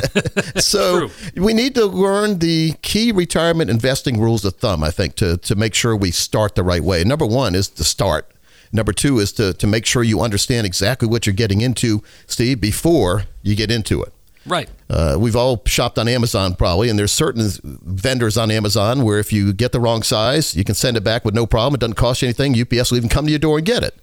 so 0.56 1.08
we 1.36 1.54
need 1.54 1.74
to 1.76 1.86
learn 1.86 2.38
the 2.38 2.74
key 2.82 3.10
retirement 3.10 3.70
investing 3.70 4.20
rules 4.20 4.44
of 4.44 4.56
thumb, 4.56 4.84
I 4.84 4.90
think, 4.90 5.14
to, 5.16 5.38
to 5.38 5.54
make 5.54 5.74
sure 5.74 5.96
we 5.96 6.10
start 6.10 6.54
the 6.54 6.62
right 6.62 6.82
way. 6.82 7.02
Number 7.02 7.24
one 7.24 7.54
is 7.54 7.68
to 7.70 7.84
start. 7.84 8.30
Number 8.72 8.92
two 8.92 9.20
is 9.20 9.32
to, 9.34 9.54
to 9.54 9.66
make 9.66 9.86
sure 9.86 10.02
you 10.02 10.20
understand 10.20 10.66
exactly 10.66 11.08
what 11.08 11.26
you're 11.26 11.34
getting 11.34 11.62
into, 11.62 12.02
Steve, 12.26 12.60
before 12.60 13.24
you 13.42 13.56
get 13.56 13.70
into 13.70 14.02
it. 14.02 14.12
Right. 14.46 14.68
Uh, 14.90 15.16
we've 15.18 15.36
all 15.36 15.62
shopped 15.64 15.98
on 15.98 16.08
Amazon 16.08 16.54
probably, 16.54 16.90
and 16.90 16.98
there's 16.98 17.12
certain 17.12 17.50
vendors 17.62 18.36
on 18.36 18.50
Amazon 18.50 19.02
where 19.02 19.18
if 19.18 19.32
you 19.32 19.54
get 19.54 19.72
the 19.72 19.80
wrong 19.80 20.02
size, 20.02 20.54
you 20.54 20.64
can 20.64 20.74
send 20.74 20.96
it 20.96 21.04
back 21.04 21.24
with 21.24 21.34
no 21.34 21.46
problem. 21.46 21.74
It 21.74 21.80
doesn't 21.80 21.94
cost 21.94 22.20
you 22.20 22.26
anything. 22.26 22.60
UPS 22.60 22.90
will 22.90 22.98
even 22.98 23.08
come 23.08 23.24
to 23.24 23.30
your 23.30 23.38
door 23.38 23.56
and 23.56 23.66
get 23.66 23.82
it. 23.82 23.94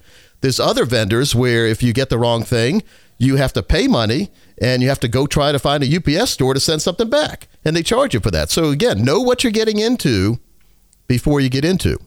There's 0.41 0.59
other 0.59 0.85
vendors 0.85 1.33
where 1.33 1.65
if 1.65 1.81
you 1.81 1.93
get 1.93 2.09
the 2.09 2.17
wrong 2.17 2.43
thing, 2.43 2.83
you 3.17 3.35
have 3.35 3.53
to 3.53 3.63
pay 3.63 3.87
money 3.87 4.31
and 4.59 4.81
you 4.81 4.89
have 4.89 4.99
to 5.01 5.07
go 5.07 5.27
try 5.27 5.51
to 5.51 5.59
find 5.59 5.83
a 5.83 5.95
UPS 5.95 6.31
store 6.31 6.53
to 6.53 6.59
send 6.59 6.81
something 6.81 7.09
back, 7.09 7.47
and 7.63 7.75
they 7.75 7.83
charge 7.83 8.13
you 8.13 8.19
for 8.19 8.31
that. 8.31 8.49
So 8.49 8.69
again, 8.69 9.03
know 9.03 9.19
what 9.21 9.43
you're 9.43 9.51
getting 9.51 9.79
into 9.79 10.39
before 11.07 11.39
you 11.39 11.49
get 11.49 11.65
into. 11.65 11.97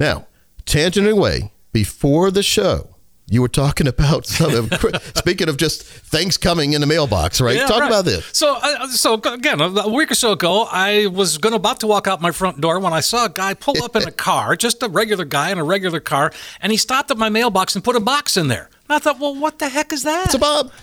Now, 0.00 0.26
tangent 0.66 1.08
away 1.08 1.52
before 1.72 2.30
the 2.30 2.42
show. 2.42 2.93
You 3.26 3.40
were 3.40 3.48
talking 3.48 3.86
about 3.86 4.26
some 4.38 4.54
of, 4.54 4.72
speaking 5.16 5.48
of 5.48 5.56
just 5.56 5.82
things 5.82 6.36
coming 6.36 6.74
in 6.74 6.80
the 6.80 6.86
mailbox, 6.86 7.40
right? 7.40 7.56
Yeah, 7.56 7.66
Talk 7.66 7.80
right. 7.80 7.86
about 7.86 8.04
this. 8.04 8.28
So, 8.32 8.56
uh, 8.60 8.88
so 8.88 9.14
again, 9.14 9.60
a 9.60 9.88
week 9.88 10.10
or 10.10 10.14
so 10.14 10.32
ago, 10.32 10.68
I 10.70 11.06
was 11.06 11.38
going 11.38 11.54
about 11.54 11.80
to 11.80 11.86
walk 11.86 12.06
out 12.06 12.20
my 12.20 12.32
front 12.32 12.60
door 12.60 12.78
when 12.80 12.92
I 12.92 13.00
saw 13.00 13.24
a 13.24 13.30
guy 13.30 13.54
pull 13.54 13.82
up 13.82 13.96
in 13.96 14.06
a 14.06 14.10
car, 14.28 14.56
just 14.56 14.82
a 14.82 14.88
regular 14.88 15.24
guy 15.24 15.50
in 15.50 15.58
a 15.58 15.64
regular 15.64 16.00
car, 16.00 16.32
and 16.60 16.70
he 16.70 16.76
stopped 16.76 17.10
at 17.10 17.16
my 17.16 17.28
mailbox 17.28 17.74
and 17.74 17.82
put 17.82 17.96
a 17.96 18.00
box 18.00 18.36
in 18.36 18.48
there. 18.48 18.68
And 18.88 18.96
I 18.96 18.98
thought, 18.98 19.18
well, 19.18 19.34
what 19.34 19.58
the 19.58 19.70
heck 19.70 19.92
is 19.92 20.02
that? 20.02 20.26
It's 20.26 20.34
a 20.34 20.38
Bob. 20.38 20.70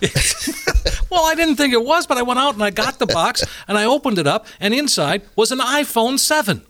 Well, 1.12 1.26
I 1.26 1.34
didn't 1.34 1.56
think 1.56 1.74
it 1.74 1.84
was, 1.84 2.06
but 2.06 2.16
I 2.16 2.22
went 2.22 2.40
out 2.40 2.54
and 2.54 2.64
I 2.64 2.70
got 2.70 2.98
the 2.98 3.04
box 3.04 3.44
and 3.68 3.76
I 3.76 3.84
opened 3.84 4.18
it 4.18 4.26
up, 4.26 4.46
and 4.58 4.72
inside 4.72 5.20
was 5.36 5.52
an 5.52 5.58
iPhone 5.58 6.18
7. 6.18 6.62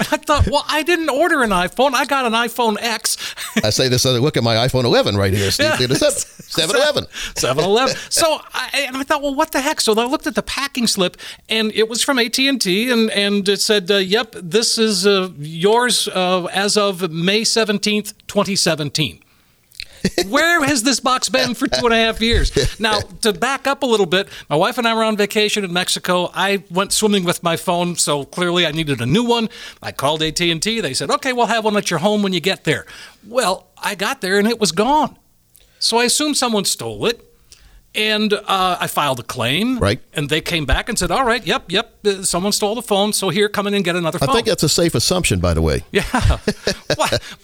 I 0.00 0.16
thought, 0.16 0.48
well, 0.48 0.64
I 0.68 0.82
didn't 0.82 1.10
order 1.10 1.42
an 1.42 1.50
iPhone. 1.50 1.94
I 1.94 2.04
got 2.04 2.24
an 2.24 2.32
iPhone 2.32 2.76
X. 2.80 3.34
I 3.64 3.70
say 3.70 3.88
this 3.88 4.06
other 4.06 4.20
look 4.20 4.36
at 4.36 4.42
my 4.42 4.54
iPhone 4.56 4.84
11 4.84 5.16
right 5.16 5.32
here, 5.32 5.50
Steve. 5.50 5.80
Yeah. 5.80 5.86
7 6.48 6.74
Eleven. 6.74 7.06
7 7.36 7.62
Eleven. 7.64 7.96
So 8.08 8.40
I, 8.52 8.84
and 8.86 8.96
I 8.96 9.02
thought, 9.02 9.22
well, 9.22 9.34
what 9.34 9.52
the 9.52 9.60
heck? 9.60 9.80
So 9.80 9.92
I 9.92 10.04
looked 10.06 10.26
at 10.26 10.34
the 10.34 10.42
packing 10.42 10.86
slip, 10.86 11.16
and 11.48 11.72
it 11.72 11.88
was 11.88 12.02
from 12.02 12.18
AT 12.18 12.38
and 12.38 12.60
T, 12.60 12.90
and 12.90 13.10
and 13.10 13.48
it 13.48 13.60
said, 13.60 13.90
uh, 13.90 13.96
"Yep, 13.96 14.36
this 14.42 14.78
is 14.78 15.06
uh, 15.06 15.30
yours 15.38 16.08
uh, 16.08 16.44
as 16.46 16.76
of 16.76 17.10
May 17.10 17.44
seventeenth, 17.44 18.14
twenty 18.26 18.56
seventeen. 18.56 19.20
Where 20.28 20.64
has 20.64 20.82
this 20.82 21.00
box 21.00 21.28
been 21.28 21.54
for 21.54 21.66
two 21.66 21.84
and 21.84 21.94
a 21.94 21.96
half 21.96 22.20
years? 22.20 22.78
Now, 22.80 23.00
to 23.22 23.32
back 23.32 23.66
up 23.66 23.82
a 23.82 23.86
little 23.86 24.06
bit, 24.06 24.28
my 24.48 24.56
wife 24.56 24.78
and 24.78 24.86
I 24.86 24.94
were 24.94 25.04
on 25.04 25.16
vacation 25.16 25.64
in 25.64 25.72
Mexico. 25.72 26.30
I 26.34 26.64
went 26.70 26.92
swimming 26.92 27.24
with 27.24 27.42
my 27.42 27.56
phone, 27.56 27.96
so 27.96 28.24
clearly 28.24 28.66
I 28.66 28.72
needed 28.72 29.00
a 29.00 29.06
new 29.06 29.24
one. 29.24 29.48
I 29.82 29.92
called 29.92 30.22
AT&T. 30.22 30.80
They 30.80 30.94
said, 30.94 31.10
"Okay, 31.10 31.32
we'll 31.32 31.46
have 31.46 31.64
one 31.64 31.76
at 31.76 31.90
your 31.90 32.00
home 32.00 32.22
when 32.22 32.32
you 32.32 32.40
get 32.40 32.64
there." 32.64 32.86
Well, 33.26 33.66
I 33.82 33.94
got 33.94 34.20
there 34.20 34.38
and 34.38 34.46
it 34.48 34.60
was 34.60 34.72
gone. 34.72 35.16
So 35.78 35.98
I 35.98 36.04
assumed 36.04 36.36
someone 36.36 36.64
stole 36.64 37.06
it. 37.06 37.24
And 37.94 38.32
uh, 38.34 38.76
I 38.78 38.86
filed 38.86 39.18
a 39.18 39.22
claim. 39.22 39.78
Right. 39.78 39.98
And 40.12 40.28
they 40.28 40.42
came 40.42 40.66
back 40.66 40.88
and 40.90 40.98
said, 40.98 41.10
all 41.10 41.24
right, 41.24 41.44
yep, 41.44 41.64
yep, 41.72 41.94
uh, 42.06 42.22
someone 42.22 42.52
stole 42.52 42.74
the 42.74 42.82
phone. 42.82 43.12
So 43.14 43.30
here, 43.30 43.48
come 43.48 43.66
in 43.66 43.72
and 43.74 43.82
get 43.84 43.96
another 43.96 44.18
phone." 44.18 44.28
I 44.28 44.32
think 44.34 44.46
that's 44.46 44.62
a 44.62 44.68
safe 44.68 44.94
assumption, 44.94 45.40
by 45.40 45.54
the 45.54 45.62
way. 45.62 45.84
Yeah. 45.90 46.04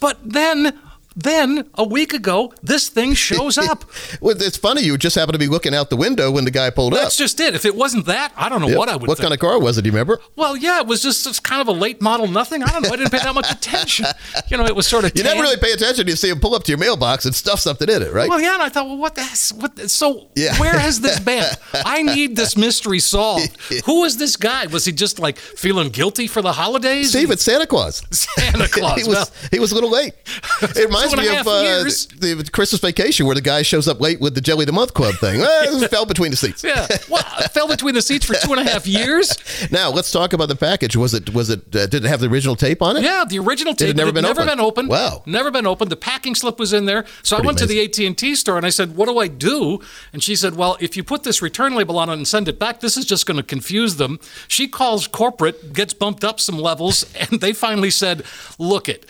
But 0.00 0.18
then, 0.22 0.78
then 1.16 1.68
a 1.74 1.84
week 1.84 2.12
ago, 2.12 2.52
this 2.62 2.88
thing 2.88 3.14
shows 3.14 3.58
up. 3.58 3.84
Well, 4.20 4.36
it's 4.40 4.56
funny. 4.56 4.82
You 4.82 4.96
just 4.96 5.16
happened 5.16 5.34
to 5.34 5.38
be 5.38 5.48
looking 5.48 5.74
out 5.74 5.90
the 5.90 5.96
window 5.96 6.30
when 6.30 6.44
the 6.44 6.50
guy 6.50 6.70
pulled 6.70 6.94
up. 6.94 7.00
That's 7.00 7.16
just 7.16 7.40
it. 7.40 7.54
If 7.54 7.64
it 7.64 7.74
wasn't 7.74 8.06
that, 8.06 8.32
I 8.36 8.48
don't 8.48 8.60
know 8.60 8.68
Yep. 8.68 8.78
what 8.78 8.88
I 8.88 8.96
would 8.96 9.08
What 9.08 9.18
think. 9.18 9.24
kind 9.24 9.34
of 9.34 9.40
car 9.40 9.58
was 9.60 9.76
it? 9.76 9.82
Do 9.82 9.88
you 9.88 9.92
remember? 9.92 10.20
well, 10.36 10.56
yeah, 10.56 10.78
it 10.80 10.86
was 10.86 11.02
just 11.02 11.26
it's 11.26 11.40
kind 11.40 11.60
of 11.60 11.68
a 11.68 11.72
late 11.72 12.00
model 12.00 12.26
nothing. 12.26 12.62
I 12.62 12.68
don't 12.68 12.82
know. 12.82 12.90
I 12.90 12.96
didn't 12.96 13.10
pay 13.10 13.18
that 13.18 13.34
much 13.34 13.50
attention. 13.50 14.06
You 14.48 14.56
know, 14.58 14.66
it 14.66 14.76
was 14.76 14.86
sort 14.86 15.04
of 15.04 15.12
You 15.16 15.24
never 15.24 15.40
really 15.42 15.56
pay 15.56 15.72
attention. 15.72 16.06
You 16.06 16.16
see 16.16 16.28
him 16.28 16.38
pull 16.38 16.54
up 16.54 16.64
to 16.64 16.70
your 16.72 16.78
mailbox 16.78 17.24
and 17.24 17.34
stuff 17.34 17.60
something 17.60 17.88
in 17.88 18.02
it, 18.02 18.12
right? 18.12 18.28
Well, 18.28 18.40
yeah, 18.40 18.54
and 18.54 18.62
I 18.62 18.68
thought, 18.68 18.86
well, 18.86 18.96
what 18.98 19.14
the 19.14 19.22
what? 19.58 19.90
So, 19.90 20.28
Yeah. 20.36 20.58
where 20.60 20.78
has 20.78 21.00
this 21.00 21.18
been? 21.20 21.44
I 21.84 22.02
need 22.02 22.36
this 22.36 22.56
mystery 22.56 23.00
solved. 23.00 23.56
Who 23.86 24.04
is 24.04 24.16
this 24.18 24.36
guy? 24.36 24.66
Was 24.66 24.84
he 24.84 24.92
just 24.92 25.18
like 25.18 25.38
feeling 25.38 25.88
guilty 25.88 26.26
for 26.26 26.42
the 26.42 26.52
holidays? 26.52 27.10
Steve, 27.10 27.30
it's 27.30 27.42
Santa 27.42 27.66
Claus. 27.66 28.02
Santa 28.10 28.68
Claus. 28.68 29.00
he 29.00 29.08
was 29.08 29.16
Well, 29.16 29.28
he 29.50 29.58
was 29.58 29.72
a 29.72 29.74
little 29.74 29.90
late. 29.90 30.14
It 30.62 30.76
reminds 30.86 31.03
Two 31.10 31.18
and 31.18 31.28
me 31.28 31.36
of 31.36 31.46
uh, 31.46 31.82
the 31.84 32.48
Christmas 32.52 32.80
Vacation 32.80 33.26
where 33.26 33.34
the 33.34 33.40
guy 33.40 33.62
shows 33.62 33.88
up 33.88 34.00
late 34.00 34.20
with 34.20 34.34
the 34.34 34.40
Jelly 34.40 34.64
the 34.64 34.72
Month 34.72 34.94
Club 34.94 35.14
thing. 35.16 35.40
It 35.42 35.88
fell 35.90 36.06
between 36.06 36.30
the 36.30 36.36
seats. 36.36 36.62
yeah. 36.64 36.86
Well, 37.08 37.22
fell 37.52 37.68
between 37.68 37.94
the 37.94 38.02
seats 38.02 38.24
for 38.26 38.34
two 38.34 38.52
and 38.52 38.66
a 38.66 38.70
half 38.70 38.86
years. 38.86 39.34
Now 39.70 39.90
let's 39.90 40.10
talk 40.12 40.32
about 40.32 40.48
the 40.48 40.56
package. 40.56 40.94
Was 40.96 41.14
it 41.14 41.32
was 41.32 41.48
it 41.50 41.74
uh, 41.74 41.86
did 41.86 42.04
it 42.04 42.08
have 42.08 42.20
the 42.20 42.28
original 42.28 42.54
tape 42.54 42.82
on 42.82 42.96
it? 42.96 43.02
Yeah, 43.02 43.24
the 43.28 43.38
original 43.38 43.74
tape 43.74 43.88
had 43.88 43.96
never 43.96 44.08
had 44.08 44.14
been 44.14 44.22
never 44.22 44.42
opened. 44.42 44.50
been 44.56 44.60
opened. 44.60 44.88
Wow. 44.88 45.22
never 45.26 45.50
been 45.50 45.66
opened. 45.66 45.90
The 45.90 45.96
packing 45.96 46.34
slip 46.34 46.58
was 46.58 46.72
in 46.72 46.84
there. 46.86 47.04
So 47.22 47.36
I 47.36 47.40
went 47.40 47.58
to 47.58 47.66
the 47.66 47.82
AT 47.82 47.98
and 47.98 48.16
T 48.16 48.34
store 48.34 48.56
and 48.56 48.66
I 48.66 48.70
said, 48.70 48.94
"What 48.96 49.06
do 49.06 49.18
I 49.18 49.26
do?" 49.28 49.80
And 50.12 50.22
she 50.22 50.36
said, 50.36 50.56
"Well, 50.56 50.76
if 50.80 50.96
you 50.96 51.02
put 51.04 51.22
this 51.22 51.40
return 51.40 51.74
label 51.74 51.98
on 51.98 52.08
it 52.10 52.14
and 52.14 52.28
send 52.28 52.46
it 52.48 52.58
back, 52.58 52.80
this 52.80 52.96
is 52.96 53.04
just 53.04 53.26
going 53.26 53.36
to 53.36 53.42
confuse 53.42 53.96
them." 53.96 54.18
She 54.48 54.68
calls 54.68 55.06
corporate, 55.06 55.72
gets 55.72 55.94
bumped 55.94 56.24
up 56.24 56.40
some 56.40 56.58
levels, 56.58 57.06
and 57.30 57.40
they 57.40 57.52
finally 57.52 57.90
said, 57.90 58.22
"Look 58.58 58.88
it." 58.88 59.06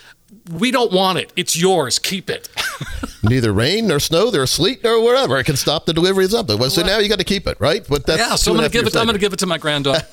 We 0.53 0.71
don't 0.71 0.93
want 0.93 1.19
it. 1.19 1.33
It's 1.37 1.57
yours. 1.57 1.99
Keep 1.99 2.31
it. 2.31 2.49
Neither 3.23 3.53
rain 3.53 3.87
nor 3.87 3.99
snow, 4.01 4.31
nor 4.31 4.47
sleet 4.47 4.85
nor 4.85 5.03
whatever. 5.03 5.39
It 5.39 5.45
can 5.45 5.57
stop 5.57 5.87
the 5.87 5.93
delivery 5.95 6.27
of 6.27 6.31
something. 6.31 6.59
Well, 6.59 6.69
so 6.71 6.83
now 6.83 6.99
you 6.99 7.09
got 7.09 7.19
to 7.19 7.25
keep 7.25 7.47
it, 7.47 7.59
right? 7.61 7.85
But 7.89 8.05
that's 8.07 8.19
yeah, 8.21 8.35
so 8.35 8.51
I'm 8.53 8.59
going 8.59 8.69
to 8.69 8.73
give 8.73 8.87
it. 8.87 8.95
I'm 8.97 9.07
going 9.07 9.15
to 9.15 9.21
give 9.21 9.33
it 9.33 9.39
to 9.39 9.47
my 9.47 9.57
granddaughter. 9.59 10.07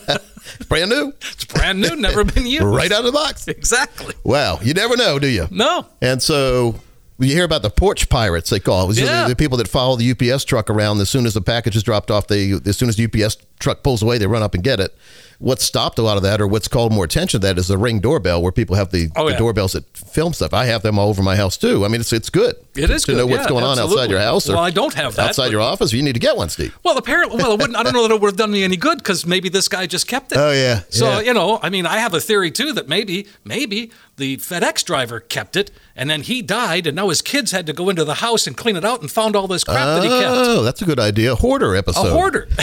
brand 0.68 0.90
new, 0.90 1.12
It's 1.32 1.44
brand 1.44 1.80
new, 1.80 1.94
never 1.96 2.24
been 2.24 2.46
used. 2.58 2.64
right 2.64 2.90
out 2.90 3.00
of 3.00 3.04
the 3.06 3.12
box. 3.12 3.46
Exactly. 3.48 4.14
Wow, 4.24 4.58
you 4.62 4.74
never 4.74 4.96
know, 4.96 5.18
do 5.18 5.28
you? 5.28 5.46
No. 5.50 5.86
And 6.02 6.22
so 6.22 6.74
you 7.18 7.34
hear 7.34 7.44
about 7.44 7.62
the 7.62 7.70
porch 7.70 8.08
pirates, 8.08 8.50
they 8.50 8.60
call 8.60 8.90
it. 8.90 8.94
These 8.94 9.04
Yeah. 9.04 9.22
the, 9.24 9.30
the 9.30 9.36
people 9.36 9.56
that 9.58 9.68
follow 9.68 9.96
the 9.96 10.10
UPS 10.10 10.44
truck 10.44 10.68
around. 10.70 11.00
As 11.00 11.10
soon 11.10 11.26
as 11.26 11.34
the 11.34 11.40
package 11.40 11.76
is 11.76 11.82
dropped 11.82 12.10
off, 12.10 12.26
they 12.26 12.52
as 12.66 12.76
soon 12.76 12.88
as 12.88 12.96
the 12.96 13.04
UPS 13.04 13.36
truck 13.60 13.82
pulls 13.82 14.02
away, 14.02 14.18
they 14.18 14.26
run 14.26 14.42
up 14.42 14.54
and 14.54 14.62
get 14.64 14.80
it. 14.80 14.96
What 15.40 15.60
stopped 15.60 15.98
a 16.00 16.02
lot 16.02 16.16
of 16.16 16.24
that, 16.24 16.40
or 16.40 16.48
what's 16.48 16.66
called 16.66 16.92
more 16.92 17.04
attention 17.04 17.40
to 17.40 17.46
that, 17.46 17.58
is 17.58 17.68
the 17.68 17.78
ring 17.78 18.00
doorbell, 18.00 18.42
where 18.42 18.50
people 18.50 18.74
have 18.74 18.90
the, 18.90 19.08
Oh, 19.14 19.26
the 19.26 19.32
yeah. 19.32 19.38
doorbells 19.38 19.72
that 19.72 19.84
film 19.96 20.32
stuff. 20.32 20.52
I 20.52 20.64
have 20.64 20.82
them 20.82 20.98
all 20.98 21.08
over 21.08 21.22
my 21.22 21.36
house 21.36 21.56
too. 21.56 21.84
I 21.84 21.88
mean, 21.88 22.00
it's 22.00 22.12
it's 22.12 22.28
good. 22.28 22.56
It 22.78 22.90
is 22.90 23.04
to 23.04 23.14
know 23.14 23.26
what's 23.26 23.42
yeah, 23.42 23.48
going 23.48 23.64
on 23.64 23.78
outside 23.78 24.10
your 24.10 24.20
house. 24.20 24.48
Or 24.48 24.54
Well, 24.54 24.64
I 24.64 24.70
don't 24.70 24.94
have 24.94 25.16
that, 25.16 25.28
outside 25.30 25.44
but- 25.46 25.52
your 25.52 25.60
office. 25.60 25.92
You 25.92 26.02
need 26.02 26.14
to 26.14 26.20
get 26.20 26.36
one, 26.36 26.48
Steve. 26.48 26.76
Well, 26.84 26.96
apparently, 26.96 27.36
well, 27.42 27.52
it 27.52 27.60
wouldn't, 27.60 27.76
I 27.76 27.82
don't 27.82 27.92
know 27.92 28.06
that 28.06 28.14
it 28.14 28.20
would 28.20 28.28
have 28.28 28.36
done 28.36 28.50
me 28.50 28.64
any 28.64 28.76
good 28.76 28.98
because 28.98 29.26
maybe 29.26 29.48
this 29.48 29.68
guy 29.68 29.86
just 29.86 30.06
kept 30.06 30.32
it. 30.32 30.38
Oh, 30.38 30.52
yeah, 30.52 30.82
So 30.90 31.06
yeah. 31.06 31.20
you 31.20 31.34
know, 31.34 31.58
I 31.62 31.70
mean, 31.70 31.86
I 31.86 31.98
have 31.98 32.14
a 32.14 32.20
theory 32.20 32.50
too 32.50 32.72
that 32.74 32.88
maybe, 32.88 33.26
maybe 33.44 33.90
the 34.16 34.36
FedEx 34.38 34.84
driver 34.84 35.20
kept 35.20 35.56
it, 35.56 35.70
and 35.96 36.10
then 36.10 36.22
he 36.22 36.42
died, 36.42 36.86
and 36.86 36.96
now 36.96 37.08
his 37.08 37.22
kids 37.22 37.52
had 37.52 37.66
to 37.66 37.72
go 37.72 37.88
into 37.88 38.04
the 38.04 38.14
house 38.14 38.46
and 38.46 38.56
clean 38.56 38.76
it 38.76 38.84
out 38.84 39.00
and 39.00 39.10
found 39.10 39.36
all 39.36 39.46
this 39.46 39.64
crap 39.64 39.76
that 39.86 40.02
he 40.02 40.08
kept. 40.08 40.24
Oh, 40.28 40.62
that's 40.62 40.82
a 40.82 40.84
good 40.84 40.98
idea. 40.98 41.34
Hoarder 41.36 41.76
episode. 41.76 42.08
A 42.08 42.10
hoarder. 42.10 42.48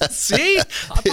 See, 0.10 0.58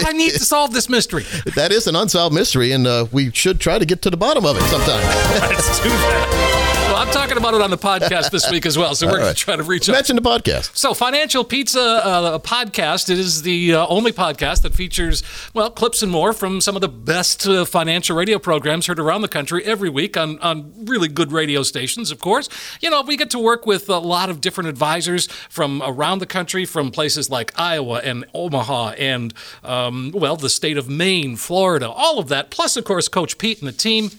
I 0.06 0.14
need 0.14 0.32
to 0.32 0.40
solve 0.40 0.74
this 0.74 0.88
mystery. 0.90 1.26
That 1.56 1.72
is 1.72 1.88
an 1.88 1.96
unsolved 1.96 2.34
mystery, 2.34 2.72
and 2.72 2.88
uh, 2.88 3.08
we 3.12 3.32
should 3.32 3.60
try 3.60 3.78
to 3.78 3.86
get 3.86 4.02
to 4.04 4.10
the 4.10 4.18
bottom 4.18 4.46
of 4.46 4.56
it 4.58 4.64
sometime. 4.64 5.04
Let's 5.50 5.80
do 5.84 5.90
that. 5.90 6.67
Well, 6.88 6.96
I'm 6.96 7.12
talking 7.12 7.36
about 7.38 7.54
it 7.54 7.60
on 7.62 7.70
the 7.70 7.78
podcast 7.78 8.32
this 8.32 8.50
week 8.50 8.66
as 8.66 8.78
well, 8.78 8.96
so 8.96 9.08
we're 9.08 9.16
All 9.16 9.20
going 9.20 9.36
to 9.36 9.38
try 9.38 9.58
to 9.58 9.62
reach 9.62 9.90
out. 9.90 9.94
Mention 9.94 10.16
the 10.16 10.22
podcast. 10.22 10.76
So, 10.76 10.94
Financial 10.94 11.44
Pizza 11.44 11.82
uh, 11.82 12.40
podcast 12.40 13.10
is 13.10 13.42
the 13.42 13.74
uh, 13.74 13.88
only 13.88 14.14
podcast 14.14 14.62
that 14.62 14.74
features, 14.74 15.22
well, 15.54 15.70
clips 15.70 16.02
and 16.02 16.10
more 16.10 16.32
from 16.32 16.62
some 16.62 16.76
of 16.76 16.82
the 16.82 16.88
best 16.88 17.46
uh, 17.46 17.66
financial 17.66 18.16
radio 18.16 18.40
programs 18.40 18.86
heard 18.86 19.00
around 19.00 19.22
the 19.22 19.28
country 19.28 19.66
every 19.66 19.90
week 19.90 20.16
on, 20.16 20.40
on 20.40 20.86
really 20.86 21.10
good 21.10 21.34
radio 21.34 21.62
stations, 21.62 22.10
of 22.10 22.20
course. 22.20 22.48
You 22.80 22.90
know, 22.90 23.02
we 23.02 23.18
get 23.18 23.32
to 23.32 23.40
work 23.40 23.66
with 23.66 23.90
a 23.90 24.00
lot 24.00 24.30
of 24.30 24.40
different 24.40 24.70
advisors 24.70 25.28
from 25.50 25.84
around 25.86 26.20
the 26.20 26.26
country, 26.26 26.64
from 26.64 26.92
places 26.92 27.30
like 27.30 27.52
Iowa 27.60 28.00
and 28.02 28.24
Omaha 28.34 28.92
and, 28.92 29.34
um, 29.62 30.14
well, 30.16 30.38
the 30.38 30.50
state 30.50 30.78
of 30.78 30.88
Maine, 30.88 31.36
Florida, 31.36 31.90
all 31.92 32.18
of 32.18 32.30
that. 32.30 32.50
Plus, 32.50 32.78
of 32.78 32.86
course, 32.86 33.10
Coach 33.10 33.38
Pete 33.38 33.60
and 33.60 33.68
the 33.68 33.74
team 33.74 34.10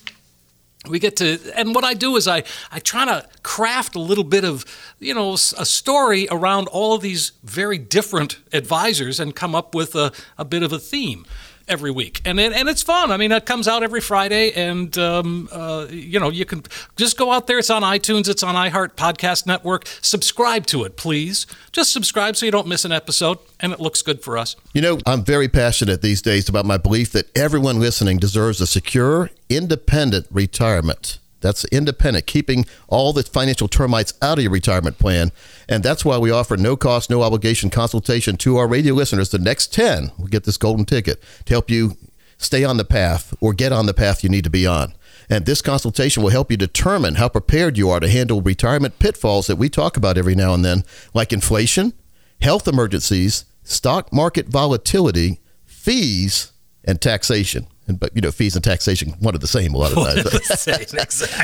we 0.89 0.99
get 0.99 1.16
to 1.16 1.39
and 1.55 1.74
what 1.74 1.84
i 1.84 1.95
do 1.95 2.16
is 2.16 2.26
i 2.26 2.43
i 2.70 2.78
try 2.78 3.05
to 3.05 3.26
craft 3.43 3.95
a 3.95 4.01
little 4.01 4.24
bit 4.24 4.45
of 4.45 4.64
you 4.99 5.14
know 5.14 5.34
a 5.34 5.39
story 5.39 6.28
around 6.30 6.66
all 6.68 6.95
of 6.95 7.03
these 7.03 7.32
very 7.45 7.78
different 7.78 8.39
advisors 8.53 9.20
and 9.20 9.34
come 9.34 9.55
up 9.55 9.74
with 9.74 9.95
a, 9.95 10.12
a 10.36 10.45
bit 10.45 10.62
of 10.62 10.72
a 10.72 10.78
theme 10.78 11.24
every 11.68 11.90
week. 11.90 12.20
And 12.24 12.38
it, 12.40 12.52
and 12.52 12.68
it's 12.68 12.82
fun. 12.82 13.10
I 13.10 13.16
mean 13.16 13.32
it 13.32 13.46
comes 13.46 13.68
out 13.68 13.82
every 13.82 14.00
friday 14.00 14.52
and 14.52 14.96
um, 14.98 15.48
uh, 15.52 15.86
you 15.90 16.18
know 16.20 16.30
you 16.30 16.44
can 16.44 16.62
just 16.96 17.16
go 17.16 17.32
out 17.32 17.46
there. 17.46 17.58
It's 17.58 17.70
on 17.70 17.82
itunes. 17.82 18.28
It's 18.28 18.42
on 18.42 18.54
iheart 18.54 18.94
podcast 18.94 19.46
network. 19.46 19.86
Subscribe 20.02 20.66
to 20.66 20.84
it 20.84 20.96
please. 20.96 21.46
Just 21.72 21.92
subscribe 21.92 22.36
so 22.36 22.46
you 22.46 22.52
don't 22.52 22.66
miss 22.66 22.84
an 22.84 22.92
episode 22.92 23.38
and 23.60 23.72
it 23.72 23.80
looks 23.80 24.02
good 24.02 24.22
for 24.22 24.38
us. 24.38 24.56
You 24.72 24.82
know, 24.82 24.98
I'm 25.06 25.24
very 25.24 25.48
passionate 25.48 26.02
these 26.02 26.22
days 26.22 26.48
about 26.48 26.64
my 26.64 26.76
belief 26.76 27.12
that 27.12 27.36
everyone 27.36 27.80
listening 27.80 28.18
deserves 28.18 28.60
a 28.60 28.66
secure, 28.66 29.30
independent 29.48 30.26
retirement. 30.30 31.18
That's 31.41 31.64
independent, 31.66 32.26
keeping 32.26 32.66
all 32.89 33.12
the 33.12 33.22
financial 33.22 33.68
termites 33.68 34.14
out 34.20 34.39
of 34.39 34.45
your 34.45 34.53
retirement 34.53 34.99
plan. 34.99 35.30
And 35.68 35.82
that's 35.82 36.05
why 36.05 36.18
we 36.18 36.30
offer 36.30 36.57
no 36.57 36.76
cost, 36.76 37.11
no 37.11 37.22
obligation 37.22 37.70
consultation 37.70 38.36
to 38.39 38.57
our 38.57 38.66
radio 38.66 38.95
listeners. 38.95 39.30
The 39.30 39.39
next 39.39 39.72
10 39.72 40.12
will 40.18 40.26
get 40.26 40.45
this 40.45 40.57
golden 40.57 40.84
ticket 40.84 41.22
to 41.47 41.55
help 41.55 41.70
you 41.70 41.97
stay 42.39 42.64
on 42.64 42.76
the 42.76 42.84
path 42.84 43.34
or 43.41 43.53
get 43.53 43.72
on 43.72 43.86
the 43.86 43.95
path 43.95 44.22
you 44.22 44.30
need 44.30 44.45
to 44.45 44.51
be 44.51 44.66
on. 44.66 44.95
And 45.30 45.45
this 45.45 45.61
consultation 45.61 46.22
will 46.22 46.30
help 46.30 46.51
you 46.51 46.57
determine 46.57 47.16
how 47.16 47.28
prepared 47.28 47.76
you 47.76 47.91
are 47.91 48.01
to 48.01 48.09
handle 48.09 48.41
retirement 48.41 48.99
pitfalls 48.99 49.47
that 49.47 49.57
we 49.57 49.68
talk 49.68 49.97
about 49.97 50.16
every 50.16 50.34
now 50.34 50.55
and 50.55 50.64
then, 50.64 50.84
like 51.12 51.32
inflation, 51.32 51.93
health 52.41 52.66
emergencies, 52.66 53.45
stock 53.62 54.12
market 54.12 54.49
volatility, 54.49 55.41
fees, 55.66 56.53
and 56.84 57.01
taxation. 57.01 57.66
And 57.89 57.99
but 57.99 58.14
you 58.14 58.20
know, 58.20 58.30
fees 58.30 58.55
and 58.55 58.64
taxation 58.64 59.11
one 59.18 59.34
of 59.34 59.41
the 59.41 59.47
same 59.47 59.74
a 59.74 59.78
lot 59.78 59.93
of 59.93 59.99
times. 59.99 60.26
exactly 60.68 60.99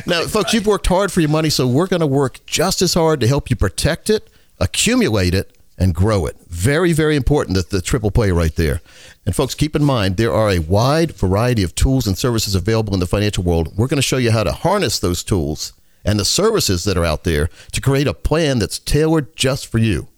now, 0.06 0.26
folks, 0.26 0.52
you've 0.52 0.66
worked 0.66 0.86
hard 0.86 1.10
for 1.10 1.20
your 1.20 1.30
money, 1.30 1.50
so 1.50 1.66
we're 1.66 1.86
going 1.86 2.00
to 2.00 2.06
work 2.06 2.44
just 2.46 2.82
as 2.82 2.94
hard 2.94 3.20
to 3.20 3.26
help 3.26 3.50
you 3.50 3.56
protect 3.56 4.10
it, 4.10 4.28
accumulate 4.60 5.34
it, 5.34 5.56
and 5.78 5.94
grow 5.94 6.26
it. 6.26 6.36
Very, 6.48 6.92
very 6.92 7.16
important 7.16 7.56
that 7.56 7.70
the 7.70 7.80
triple 7.80 8.10
play 8.10 8.30
right 8.30 8.54
there. 8.54 8.80
And 9.26 9.34
folks, 9.34 9.54
keep 9.54 9.74
in 9.74 9.82
mind 9.82 10.16
there 10.16 10.32
are 10.32 10.50
a 10.50 10.60
wide 10.60 11.12
variety 11.12 11.62
of 11.62 11.74
tools 11.74 12.06
and 12.06 12.16
services 12.16 12.54
available 12.54 12.94
in 12.94 13.00
the 13.00 13.06
financial 13.06 13.42
world. 13.42 13.76
We're 13.76 13.88
going 13.88 13.96
to 13.96 14.02
show 14.02 14.18
you 14.18 14.30
how 14.30 14.44
to 14.44 14.52
harness 14.52 14.98
those 14.98 15.24
tools 15.24 15.72
and 16.04 16.20
the 16.20 16.24
services 16.24 16.84
that 16.84 16.96
are 16.96 17.04
out 17.04 17.24
there 17.24 17.48
to 17.72 17.80
create 17.80 18.06
a 18.06 18.14
plan 18.14 18.58
that's 18.58 18.78
tailored 18.78 19.34
just 19.34 19.66
for 19.66 19.78
you. 19.78 20.08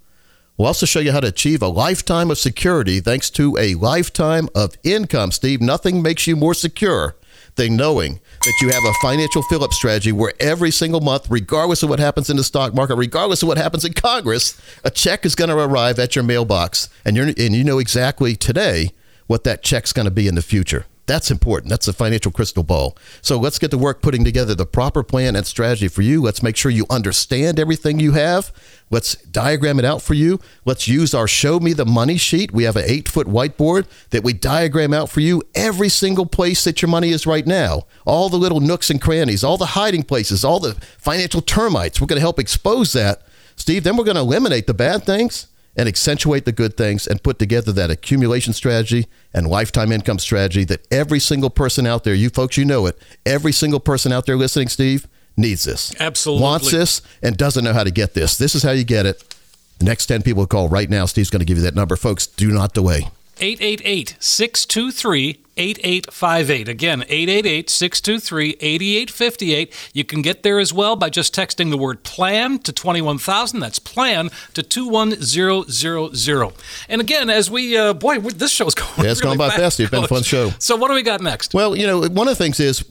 We'll 0.57 0.69
also 0.69 0.87
show 0.87 1.01
you 1.01 1.13
how 1.13 1.21
to 1.21 1.29
achieve 1.29 1.61
a 1.61 1.69
lifetime 1.69 2.31
of 2.31 2.39
security 2.39 3.01
thanks 3.01 3.29
to 3.31 3.57
a 3.59 3.75
lifetime 3.75 4.49
of 4.55 4.75
income. 4.83 5.31
Steve, 5.31 5.61
nothing 5.61 6.01
makes 6.03 6.27
you 6.27 6.35
more 6.35 6.55
secure 6.55 7.15
than 7.57 7.77
knowing 7.77 8.21
that 8.41 8.55
you 8.63 8.71
have 8.71 8.85
a 8.85 8.93
financial 9.03 9.43
fill 9.43 9.65
up 9.65 9.73
strategy 9.73 10.13
where 10.13 10.33
every 10.41 10.71
single 10.71 11.01
month, 11.01 11.27
regardless 11.31 11.83
of 11.83 11.91
what 11.91 11.99
happens 11.99 12.31
in 12.31 12.37
the 12.37 12.45
stock 12.45 12.75
market, 12.75 12.95
regardless 12.97 13.43
of 13.43 13.49
what 13.49 13.59
happens 13.59 13.85
in 13.85 13.93
Congress, 13.93 14.59
a 14.85 14.91
check 14.91 15.27
is 15.27 15.35
going 15.35 15.51
to 15.51 15.59
arrive 15.59 15.99
at 15.99 16.17
your 16.17 16.25
mailbox. 16.25 16.89
And, 17.05 17.17
you're, 17.17 17.27
and 17.27 17.55
you 17.55 17.65
know 17.65 17.79
exactly 17.79 18.35
today 18.35 18.91
what 19.27 19.45
that 19.45 19.63
check's 19.63 19.93
going 19.93 20.05
to 20.05 20.11
be 20.11 20.29
in 20.29 20.37
the 20.37 20.43
future. 20.43 20.87
That's 21.07 21.31
important. 21.31 21.71
That's 21.71 21.87
a 21.87 21.93
financial 21.93 22.33
crystal 22.33 22.65
ball. 22.65 22.97
So 23.23 23.39
let's 23.39 23.61
get 23.61 23.71
to 23.71 23.79
work 23.79 24.03
putting 24.03 24.25
together 24.25 24.57
the 24.57 24.67
proper 24.67 25.05
plan 25.05 25.37
and 25.37 25.47
strategy 25.47 25.87
for 25.87 26.03
you. 26.03 26.21
Let's 26.21 26.43
make 26.43 26.57
sure 26.57 26.71
you 26.71 26.85
understand 26.91 27.61
everything 27.61 28.01
you 28.01 28.13
have. 28.13 28.53
Let's 28.91 29.15
diagram 29.17 29.79
it 29.79 29.85
out 29.85 30.03
for 30.03 30.15
you. 30.15 30.41
Let's 30.65 30.89
use 30.89 31.15
our 31.15 31.29
Show 31.29 31.61
Me 31.61 31.73
the 31.73 31.87
Money 31.87 32.17
sheet. 32.17 32.51
We 32.51 32.65
have 32.65 32.75
an 32.75 32.85
eight 32.87 33.09
foot 33.09 33.29
whiteboard 33.29 33.87
that 34.11 34.25
we 34.25 34.33
diagram 34.33 34.93
out 34.93 35.09
for 35.09 35.21
you 35.21 35.43
every 35.55 35.89
single 35.89 36.27
place 36.27 36.65
that 36.65 36.83
your 36.83 36.89
money 36.89 37.11
is 37.11 37.25
right 37.25 37.47
now. 37.47 37.87
All 38.05 38.29
the 38.29 38.37
little 38.37 38.61
nooks 38.61 38.91
and 38.91 39.01
crannies, 39.01 39.45
all 39.45 39.57
the 39.57 39.67
hiding 39.67 40.03
places, 40.03 40.45
all 40.45 40.59
the 40.59 40.75
financial 40.99 41.41
termites. 41.41 42.01
We're 42.01 42.09
going 42.09 42.17
to 42.17 42.21
help 42.21 42.41
expose 42.41 42.93
that. 42.95 43.23
Steve, 43.55 43.85
then 43.85 43.97
we're 43.97 44.05
going 44.05 44.17
to 44.17 44.21
eliminate 44.23 44.67
the 44.67 44.75
bad 44.75 45.05
things 45.05 45.47
and 45.77 45.89
accentuate 45.89 46.45
the 46.45 46.53
good 46.53 46.77
things 46.77 47.07
and 47.07 47.23
put 47.23 47.39
together 47.39 47.73
that 47.73 47.91
accumulation 47.91 48.53
strategy 48.53 49.07
and 49.35 49.47
lifetime 49.47 49.93
income 49.93 50.19
strategy 50.19 50.65
that 50.65 50.87
every 50.91 51.21
single 51.21 51.51
person 51.51 51.87
out 51.87 52.05
there, 52.05 52.15
you 52.15 52.31
folks, 52.31 52.57
you 52.57 52.65
know 52.65 52.87
it, 52.87 52.99
every 53.25 53.53
single 53.53 53.81
person 53.81 54.13
out 54.13 54.27
there 54.27 54.37
listening, 54.37 54.69
Steve, 54.69 55.07
needs 55.37 55.65
this. 55.65 55.95
Absolutely. 56.01 56.43
Wants 56.43 56.71
this 56.71 57.03
and 57.23 57.37
doesn't 57.37 57.63
know 57.63 57.73
how 57.73 57.85
to 57.85 57.91
get 57.91 58.15
this. 58.15 58.39
This 58.39 58.55
is 58.55 58.63
how 58.63 58.71
you 58.71 58.85
get 58.85 59.07
it. 59.07 59.35
The 59.79 59.85
next 59.85 60.07
10 60.07 60.23
people 60.23 60.47
call 60.47 60.69
right 60.69 60.89
now. 60.89 61.05
Steve's 61.05 61.29
going 61.29 61.41
to 61.41 61.47
give 61.47 61.59
you 61.59 61.65
that 61.65 61.75
number. 61.75 61.97
Folks, 61.97 62.27
do 62.27 62.51
not 62.51 62.73
delay. 62.73 63.11
888 63.39 64.17
623 64.19 65.43
8858. 65.59 66.69
Again, 66.69 67.03
888 67.09 67.71
623 67.71 68.57
8858. 68.61 69.91
You 69.95 70.05
can 70.05 70.23
get 70.23 70.43
there 70.43 70.59
as 70.59 70.73
well 70.73 70.97
by 70.97 71.09
just 71.09 71.35
texting 71.35 71.71
the 71.71 71.79
word 71.79 72.03
plan 72.03 72.59
to 72.61 72.73
21000. 72.73 73.61
That's 73.61 73.79
plan 73.79 74.31
to 74.55 74.63
21000. 74.63 76.53
And 76.89 77.01
again, 77.01 77.31
as 77.31 77.51
we, 77.51 77.77
uh, 77.77 77.93
boy, 77.95 78.19
this 78.21 78.53
show's 78.53 78.75
going 78.77 78.91
Yeah, 78.99 79.11
it's 79.11 79.23
really 79.23 79.37
gone 79.37 79.49
by 79.49 79.57
fast. 79.57 79.81
It's 79.81 79.91
been 79.91 80.05
a 80.05 80.09
fun 80.09 80.23
show. 80.23 80.51
So, 80.59 80.77
what 80.77 80.89
do 80.89 80.95
we 80.95 81.03
got 81.03 81.21
next? 81.21 81.55
Well, 81.55 81.75
you 81.75 81.87
know, 81.87 82.01
one 82.01 82.29
of 82.29 82.37
the 82.37 82.43
things 82.43 82.61
is 82.61 82.85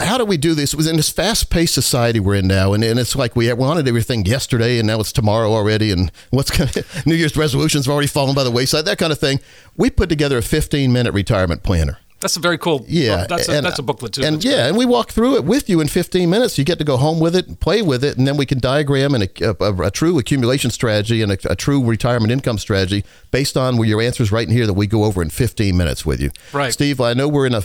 how 0.00 0.16
do 0.18 0.24
we 0.24 0.36
do 0.36 0.54
this? 0.54 0.72
It 0.72 0.76
was 0.76 0.86
in 0.86 0.96
this 0.96 1.10
fast-paced 1.10 1.74
society 1.74 2.18
we're 2.20 2.36
in 2.36 2.46
now, 2.48 2.72
and, 2.72 2.82
and 2.82 2.98
it's 2.98 3.14
like 3.14 3.36
we 3.36 3.52
wanted 3.52 3.86
everything 3.86 4.24
yesterday, 4.24 4.78
and 4.78 4.86
now 4.86 5.00
it's 5.00 5.12
tomorrow 5.12 5.52
already, 5.52 5.90
and 5.90 6.10
what's 6.30 6.50
gonna, 6.50 6.70
New 7.06 7.14
Year's 7.14 7.36
resolutions 7.36 7.86
have 7.86 7.92
already 7.92 8.08
fallen 8.08 8.34
by 8.34 8.44
the 8.44 8.50
wayside, 8.50 8.84
that 8.86 8.98
kind 8.98 9.12
of 9.12 9.18
thing. 9.18 9.40
We 9.76 9.90
put 9.90 10.08
together 10.08 10.38
a 10.38 10.42
15-minute 10.42 11.12
retirement 11.12 11.62
planner. 11.62 11.98
That's 12.20 12.36
a 12.36 12.40
very 12.40 12.56
cool. 12.56 12.84
Yeah, 12.86 13.26
that's 13.28 13.48
a, 13.48 13.56
and- 13.56 13.66
that's 13.66 13.80
a 13.80 13.82
booklet 13.82 14.12
too. 14.12 14.22
And 14.22 14.36
That's 14.36 14.44
yeah, 14.44 14.52
great. 14.52 14.68
and 14.68 14.76
we 14.78 14.86
walk 14.86 15.10
through 15.10 15.34
it 15.34 15.44
with 15.44 15.68
you 15.68 15.80
in 15.80 15.88
15 15.88 16.30
minutes. 16.30 16.56
You 16.56 16.64
get 16.64 16.78
to 16.78 16.84
go 16.84 16.96
home 16.96 17.18
with 17.18 17.34
it, 17.34 17.48
and 17.48 17.58
play 17.58 17.82
with 17.82 18.04
it, 18.04 18.16
and 18.16 18.28
then 18.28 18.36
we 18.36 18.46
can 18.46 18.60
diagram 18.60 19.14
and 19.16 19.24
a, 19.24 19.64
a, 19.64 19.74
a 19.86 19.90
true 19.90 20.16
accumulation 20.20 20.70
strategy 20.70 21.20
and 21.20 21.32
a, 21.32 21.38
a 21.50 21.56
true 21.56 21.84
retirement 21.84 22.30
income 22.30 22.58
strategy 22.58 23.04
based 23.32 23.56
on 23.56 23.76
where 23.76 23.88
your 23.88 24.00
answers 24.00 24.30
right 24.30 24.46
in 24.46 24.54
here 24.54 24.68
that 24.68 24.74
we 24.74 24.86
go 24.86 25.02
over 25.02 25.20
in 25.20 25.30
15 25.30 25.76
minutes 25.76 26.06
with 26.06 26.20
you. 26.20 26.30
Right. 26.52 26.72
Steve, 26.72 27.00
I 27.00 27.12
know 27.12 27.26
we're 27.26 27.46
in 27.48 27.54
a 27.54 27.62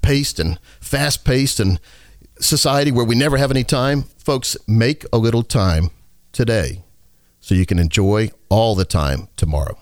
high-paced 0.00 0.40
and 0.40 0.58
fast-paced 0.80 1.60
and 1.60 1.80
society 2.38 2.90
where 2.90 3.04
we 3.04 3.14
never 3.14 3.36
have 3.36 3.50
any 3.50 3.64
time. 3.64 4.04
Folks, 4.18 4.56
make 4.66 5.04
a 5.12 5.18
little 5.18 5.42
time 5.42 5.90
today 6.32 6.82
so 7.40 7.54
you 7.54 7.66
can 7.66 7.78
enjoy 7.78 8.30
all 8.48 8.74
the 8.74 8.84
time 8.84 9.28
tomorrow. 9.36 9.78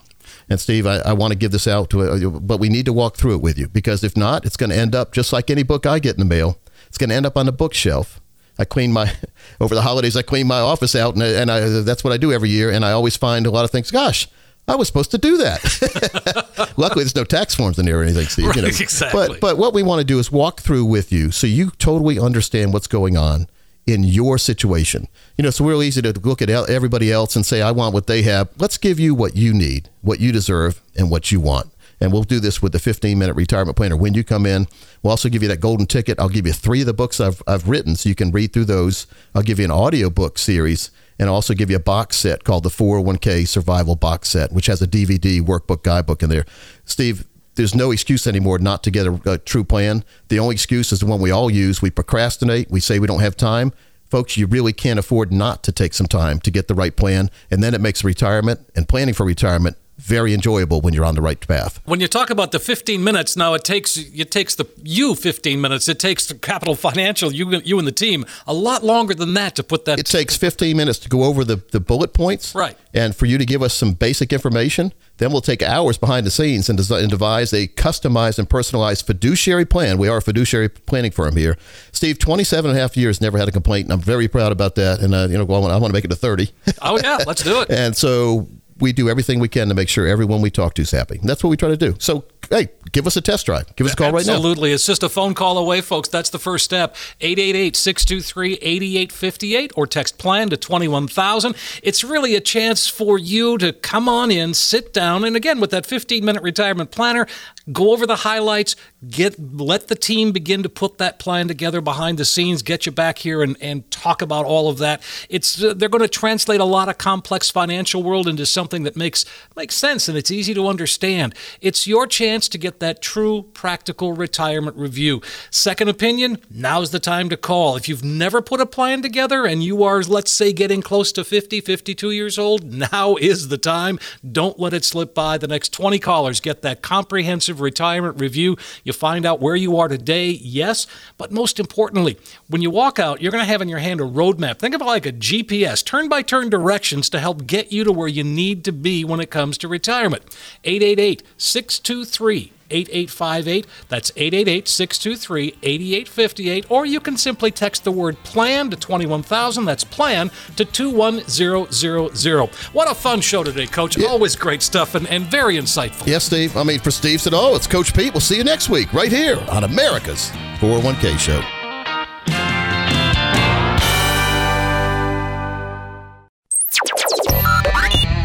And 0.48 0.60
Steve, 0.60 0.86
I, 0.86 0.98
I 0.98 1.12
want 1.12 1.32
to 1.32 1.38
give 1.38 1.52
this 1.52 1.66
out 1.66 1.90
to, 1.90 2.02
uh, 2.02 2.30
but 2.30 2.58
we 2.58 2.68
need 2.68 2.86
to 2.86 2.92
walk 2.92 3.16
through 3.16 3.34
it 3.34 3.42
with 3.42 3.58
you 3.58 3.68
because 3.68 4.02
if 4.02 4.16
not, 4.16 4.46
it's 4.46 4.56
going 4.56 4.70
to 4.70 4.76
end 4.76 4.94
up 4.94 5.12
just 5.12 5.32
like 5.32 5.50
any 5.50 5.62
book 5.62 5.86
I 5.86 5.98
get 5.98 6.14
in 6.14 6.20
the 6.20 6.24
mail. 6.36 6.58
It's 6.88 6.98
going 6.98 7.10
to 7.10 7.16
end 7.16 7.26
up 7.26 7.36
on 7.36 7.46
the 7.46 7.52
bookshelf. 7.52 8.20
I 8.58 8.64
clean 8.64 8.92
my 8.92 9.12
over 9.60 9.74
the 9.74 9.82
holidays. 9.82 10.16
I 10.16 10.22
clean 10.22 10.46
my 10.46 10.60
office 10.60 10.94
out, 10.94 11.14
and, 11.14 11.22
and 11.22 11.50
I, 11.50 11.60
that's 11.82 12.02
what 12.02 12.12
I 12.12 12.16
do 12.16 12.32
every 12.32 12.48
year. 12.48 12.70
And 12.70 12.84
I 12.84 12.92
always 12.92 13.16
find 13.16 13.46
a 13.46 13.50
lot 13.50 13.64
of 13.64 13.70
things. 13.70 13.90
Gosh, 13.90 14.26
I 14.68 14.76
was 14.76 14.86
supposed 14.86 15.10
to 15.12 15.18
do 15.18 15.38
that. 15.38 16.72
Luckily, 16.76 17.04
there's 17.04 17.16
no 17.16 17.24
tax 17.24 17.54
forms 17.54 17.78
in 17.78 17.86
there 17.86 18.00
or 18.00 18.02
anything, 18.02 18.26
Steve. 18.26 18.54
you 18.54 18.62
know. 18.62 18.68
Right, 18.68 18.80
exactly. 18.80 19.28
But 19.28 19.40
but 19.40 19.58
what 19.58 19.72
we 19.74 19.82
want 19.82 20.00
to 20.00 20.04
do 20.04 20.18
is 20.18 20.30
walk 20.30 20.60
through 20.60 20.84
with 20.84 21.10
you 21.10 21.30
so 21.30 21.46
you 21.46 21.70
totally 21.78 22.18
understand 22.18 22.72
what's 22.72 22.86
going 22.86 23.16
on 23.16 23.48
in 23.86 24.04
your 24.04 24.36
situation. 24.36 25.08
You 25.36 25.42
know, 25.42 25.48
it's 25.48 25.60
real 25.60 25.82
easy 25.82 26.02
to 26.02 26.12
look 26.20 26.42
at 26.42 26.50
everybody 26.50 27.10
else 27.10 27.34
and 27.34 27.46
say, 27.46 27.62
I 27.62 27.70
want 27.70 27.94
what 27.94 28.06
they 28.06 28.22
have. 28.22 28.50
Let's 28.58 28.76
give 28.76 29.00
you 29.00 29.14
what 29.14 29.34
you 29.34 29.54
need, 29.54 29.88
what 30.02 30.20
you 30.20 30.30
deserve, 30.30 30.82
and 30.94 31.10
what 31.10 31.32
you 31.32 31.40
want. 31.40 31.72
And 32.00 32.12
we'll 32.12 32.22
do 32.22 32.38
this 32.38 32.62
with 32.62 32.72
the 32.72 32.78
15 32.78 33.18
minute 33.18 33.34
retirement 33.34 33.76
planner. 33.76 33.96
When 33.96 34.14
you 34.14 34.22
come 34.22 34.46
in, 34.46 34.68
we'll 35.02 35.10
also 35.12 35.28
give 35.28 35.42
you 35.42 35.48
that 35.48 35.60
golden 35.60 35.86
ticket. 35.86 36.20
I'll 36.20 36.28
give 36.28 36.46
you 36.46 36.52
three 36.52 36.80
of 36.80 36.86
the 36.86 36.92
books 36.92 37.20
I've, 37.20 37.42
I've 37.46 37.68
written 37.68 37.96
so 37.96 38.08
you 38.08 38.14
can 38.14 38.30
read 38.30 38.52
through 38.52 38.66
those. 38.66 39.06
I'll 39.34 39.42
give 39.42 39.58
you 39.58 39.64
an 39.64 39.70
audio 39.70 40.10
book 40.10 40.38
series 40.38 40.90
and 41.18 41.28
I'll 41.28 41.34
also 41.34 41.54
give 41.54 41.70
you 41.70 41.76
a 41.76 41.80
box 41.80 42.16
set 42.16 42.44
called 42.44 42.62
the 42.62 42.70
401k 42.70 43.46
Survival 43.46 43.96
Box 43.96 44.30
Set, 44.30 44.52
which 44.52 44.66
has 44.66 44.80
a 44.80 44.86
DVD, 44.86 45.40
workbook, 45.40 45.82
guidebook 45.82 46.22
in 46.22 46.30
there. 46.30 46.44
Steve, 46.84 47.26
there's 47.56 47.74
no 47.74 47.90
excuse 47.90 48.26
anymore 48.26 48.58
not 48.58 48.84
to 48.84 48.90
get 48.90 49.06
a, 49.06 49.32
a 49.32 49.38
true 49.38 49.64
plan. 49.64 50.04
The 50.28 50.38
only 50.38 50.54
excuse 50.54 50.92
is 50.92 51.00
the 51.00 51.06
one 51.06 51.20
we 51.20 51.32
all 51.32 51.50
use. 51.50 51.82
We 51.82 51.90
procrastinate. 51.90 52.70
We 52.70 52.80
say 52.80 53.00
we 53.00 53.08
don't 53.08 53.20
have 53.20 53.36
time. 53.36 53.72
Folks, 54.08 54.36
you 54.36 54.46
really 54.46 54.72
can't 54.72 54.98
afford 54.98 55.32
not 55.32 55.62
to 55.64 55.72
take 55.72 55.92
some 55.92 56.06
time 56.06 56.38
to 56.40 56.50
get 56.50 56.68
the 56.68 56.74
right 56.74 56.94
plan. 56.96 57.30
And 57.50 57.62
then 57.62 57.74
it 57.74 57.80
makes 57.80 58.04
retirement 58.04 58.60
and 58.74 58.88
planning 58.88 59.12
for 59.12 59.26
retirement 59.26 59.76
very 59.98 60.32
enjoyable 60.32 60.80
when 60.80 60.94
you're 60.94 61.04
on 61.04 61.14
the 61.14 61.20
right 61.20 61.40
path. 61.46 61.80
When 61.84 62.00
you 62.00 62.08
talk 62.08 62.30
about 62.30 62.52
the 62.52 62.58
15 62.58 63.02
minutes, 63.02 63.36
now 63.36 63.54
it 63.54 63.64
takes 63.64 63.96
it 63.96 64.30
takes 64.30 64.54
the 64.54 64.66
you 64.82 65.14
15 65.14 65.60
minutes. 65.60 65.88
It 65.88 65.98
takes 65.98 66.26
the 66.26 66.34
Capital 66.34 66.74
Financial, 66.74 67.32
you 67.32 67.60
you 67.64 67.78
and 67.78 67.86
the 67.86 67.92
team, 67.92 68.24
a 68.46 68.54
lot 68.54 68.84
longer 68.84 69.14
than 69.14 69.34
that 69.34 69.56
to 69.56 69.62
put 69.62 69.84
that. 69.84 69.98
It 69.98 70.06
takes 70.06 70.36
15 70.36 70.76
minutes 70.76 70.98
to 71.00 71.08
go 71.08 71.24
over 71.24 71.44
the, 71.44 71.56
the 71.72 71.80
bullet 71.80 72.14
points. 72.14 72.54
Right. 72.54 72.78
And 72.94 73.14
for 73.14 73.26
you 73.26 73.38
to 73.38 73.44
give 73.44 73.62
us 73.62 73.74
some 73.74 73.92
basic 73.92 74.32
information, 74.32 74.92
then 75.18 75.30
we'll 75.30 75.40
take 75.40 75.62
hours 75.62 75.98
behind 75.98 76.24
the 76.26 76.30
scenes 76.30 76.68
and, 76.68 76.78
desi- 76.78 77.00
and 77.00 77.10
devise 77.10 77.52
a 77.52 77.66
customized 77.68 78.38
and 78.38 78.48
personalized 78.48 79.06
fiduciary 79.06 79.64
plan. 79.64 79.98
We 79.98 80.08
are 80.08 80.18
a 80.18 80.22
fiduciary 80.22 80.68
planning 80.68 81.10
firm 81.10 81.36
here. 81.36 81.56
Steve, 81.92 82.18
27 82.18 82.70
and 82.70 82.78
a 82.78 82.80
half 82.80 82.96
years, 82.96 83.20
never 83.20 83.36
had 83.36 83.48
a 83.48 83.52
complaint, 83.52 83.86
and 83.86 83.92
I'm 83.92 84.00
very 84.00 84.28
proud 84.28 84.52
about 84.52 84.76
that. 84.76 85.00
And, 85.00 85.14
uh, 85.14 85.26
you 85.28 85.36
know, 85.36 85.42
I 85.42 85.58
want, 85.58 85.72
I 85.72 85.76
want 85.76 85.86
to 85.86 85.92
make 85.92 86.04
it 86.04 86.08
to 86.08 86.16
30. 86.16 86.50
oh 86.82 86.98
yeah, 87.02 87.18
let's 87.26 87.42
do 87.42 87.60
it. 87.60 87.70
and 87.70 87.96
so 87.96 88.48
we 88.80 88.92
do 88.92 89.08
everything 89.08 89.40
we 89.40 89.48
can 89.48 89.68
to 89.68 89.74
make 89.74 89.88
sure 89.88 90.06
everyone 90.06 90.40
we 90.40 90.50
talk 90.50 90.74
to 90.74 90.82
is 90.82 90.90
happy. 90.90 91.20
That's 91.22 91.42
what 91.42 91.50
we 91.50 91.56
try 91.56 91.68
to 91.68 91.76
do. 91.76 91.96
So, 91.98 92.24
hey, 92.50 92.68
give 92.92 93.06
us 93.06 93.16
a 93.16 93.20
test 93.20 93.46
drive. 93.46 93.74
Give 93.76 93.86
us 93.86 93.92
a 93.92 93.96
call 93.96 94.12
right 94.12 94.26
now. 94.26 94.34
Absolutely. 94.34 94.72
It's 94.72 94.86
just 94.86 95.02
a 95.02 95.08
phone 95.08 95.34
call 95.34 95.58
away, 95.58 95.80
folks. 95.80 96.08
That's 96.08 96.30
the 96.30 96.38
first 96.38 96.64
step. 96.64 96.96
888-623-8858 97.20 99.72
or 99.76 99.86
text 99.86 100.18
plan 100.18 100.50
to 100.50 100.56
21000. 100.56 101.56
It's 101.82 102.04
really 102.04 102.34
a 102.34 102.40
chance 102.40 102.88
for 102.88 103.18
you 103.18 103.58
to 103.58 103.72
come 103.72 104.08
on 104.08 104.30
in, 104.30 104.54
sit 104.54 104.92
down, 104.92 105.24
and 105.24 105.36
again 105.36 105.60
with 105.60 105.70
that 105.70 105.84
15-minute 105.84 106.42
retirement 106.42 106.90
planner, 106.90 107.26
go 107.72 107.92
over 107.92 108.06
the 108.06 108.16
highlights, 108.16 108.76
get 109.08 109.38
let 109.38 109.88
the 109.88 109.94
team 109.94 110.32
begin 110.32 110.62
to 110.62 110.68
put 110.68 110.98
that 110.98 111.18
plan 111.18 111.48
together 111.48 111.80
behind 111.80 112.18
the 112.18 112.24
scenes, 112.24 112.62
get 112.62 112.86
you 112.86 112.92
back 112.92 113.18
here 113.18 113.42
and, 113.42 113.56
and 113.60 113.90
talk 113.90 114.22
about 114.22 114.44
all 114.44 114.68
of 114.68 114.78
that. 114.78 115.02
It's 115.28 115.62
uh, 115.62 115.74
they're 115.74 115.88
going 115.88 116.02
to 116.02 116.08
translate 116.08 116.60
a 116.60 116.64
lot 116.64 116.88
of 116.88 116.98
complex 116.98 117.50
financial 117.50 118.02
world 118.02 118.26
into 118.26 118.46
something 118.46 118.82
that 118.84 118.96
makes 118.96 119.24
makes 119.56 119.74
sense 119.74 120.08
and 120.08 120.16
it's 120.16 120.30
easy 120.30 120.54
to 120.54 120.66
understand. 120.66 121.34
It's 121.60 121.86
your 121.86 122.06
chance 122.06 122.48
to 122.50 122.58
get 122.58 122.80
that 122.80 123.02
true 123.02 123.42
practical 123.54 124.12
retirement 124.12 124.76
review. 124.76 125.20
Second 125.50 125.88
opinion, 125.88 126.38
now's 126.50 126.90
the 126.90 127.00
time 127.00 127.28
to 127.28 127.36
call. 127.36 127.76
If 127.76 127.88
you've 127.88 128.04
never 128.04 128.40
put 128.40 128.60
a 128.60 128.66
plan 128.66 129.02
together 129.02 129.44
and 129.44 129.62
you 129.62 129.82
are 129.82 130.02
let's 130.02 130.30
say 130.30 130.52
getting 130.52 130.80
close 130.80 131.12
to 131.12 131.24
50, 131.24 131.60
52 131.60 132.10
years 132.10 132.38
old, 132.38 132.72
now 132.90 133.16
is 133.16 133.48
the 133.48 133.58
time. 133.58 133.98
Don't 134.30 134.58
let 134.58 134.72
it 134.72 134.84
slip 134.84 135.14
by. 135.14 135.38
The 135.38 135.48
next 135.48 135.72
20 135.72 135.98
callers 135.98 136.40
get 136.40 136.62
that 136.62 136.82
comprehensive 136.82 137.57
retirement 137.60 138.20
review. 138.20 138.56
You 138.84 138.92
find 138.92 139.24
out 139.24 139.40
where 139.40 139.56
you 139.56 139.78
are 139.78 139.88
today, 139.88 140.30
yes, 140.30 140.86
but 141.16 141.32
most 141.32 141.58
importantly, 141.58 142.16
when 142.48 142.62
you 142.62 142.70
walk 142.70 142.98
out, 142.98 143.20
you're 143.20 143.32
going 143.32 143.44
to 143.44 143.50
have 143.50 143.62
in 143.62 143.68
your 143.68 143.78
hand 143.78 144.00
a 144.00 144.04
roadmap. 144.04 144.58
Think 144.58 144.74
of 144.74 144.80
it 144.80 144.84
like 144.84 145.06
a 145.06 145.12
GPS, 145.12 145.84
turn 145.84 146.08
by 146.08 146.22
turn 146.22 146.50
directions 146.50 147.08
to 147.10 147.20
help 147.20 147.46
get 147.46 147.72
you 147.72 147.84
to 147.84 147.92
where 147.92 148.08
you 148.08 148.24
need 148.24 148.64
to 148.64 148.72
be 148.72 149.04
when 149.04 149.20
it 149.20 149.30
comes 149.30 149.58
to 149.58 149.68
retirement. 149.68 150.22
888 150.64 151.22
623 151.36 152.52
8858. 152.70 153.66
That's 153.88 154.10
888 154.16 154.68
623 154.68 155.56
8858. 155.62 156.70
Or 156.70 156.86
you 156.86 157.00
can 157.00 157.16
simply 157.16 157.50
text 157.50 157.84
the 157.84 157.92
word 157.92 158.22
plan 158.24 158.70
to 158.70 158.76
21000. 158.76 159.64
That's 159.64 159.84
plan 159.84 160.30
to 160.56 160.64
21000. 160.64 162.50
What 162.72 162.90
a 162.90 162.94
fun 162.94 163.20
show 163.20 163.42
today, 163.42 163.66
Coach. 163.66 164.00
Always 164.02 164.36
great 164.36 164.62
stuff 164.62 164.94
and, 164.94 165.06
and 165.08 165.24
very 165.26 165.56
insightful. 165.56 166.06
Yes, 166.06 166.24
Steve. 166.24 166.56
I 166.56 166.62
mean, 166.62 166.80
for 166.80 166.90
Steve 166.90 167.20
said, 167.20 167.34
oh, 167.34 167.54
it's 167.54 167.66
Coach 167.66 167.94
Pete. 167.94 168.12
We'll 168.12 168.20
see 168.20 168.36
you 168.36 168.44
next 168.44 168.68
week 168.68 168.92
right 168.92 169.12
here 169.12 169.38
on 169.50 169.64
America's 169.64 170.30
401k 170.60 171.18
Show. 171.18 171.57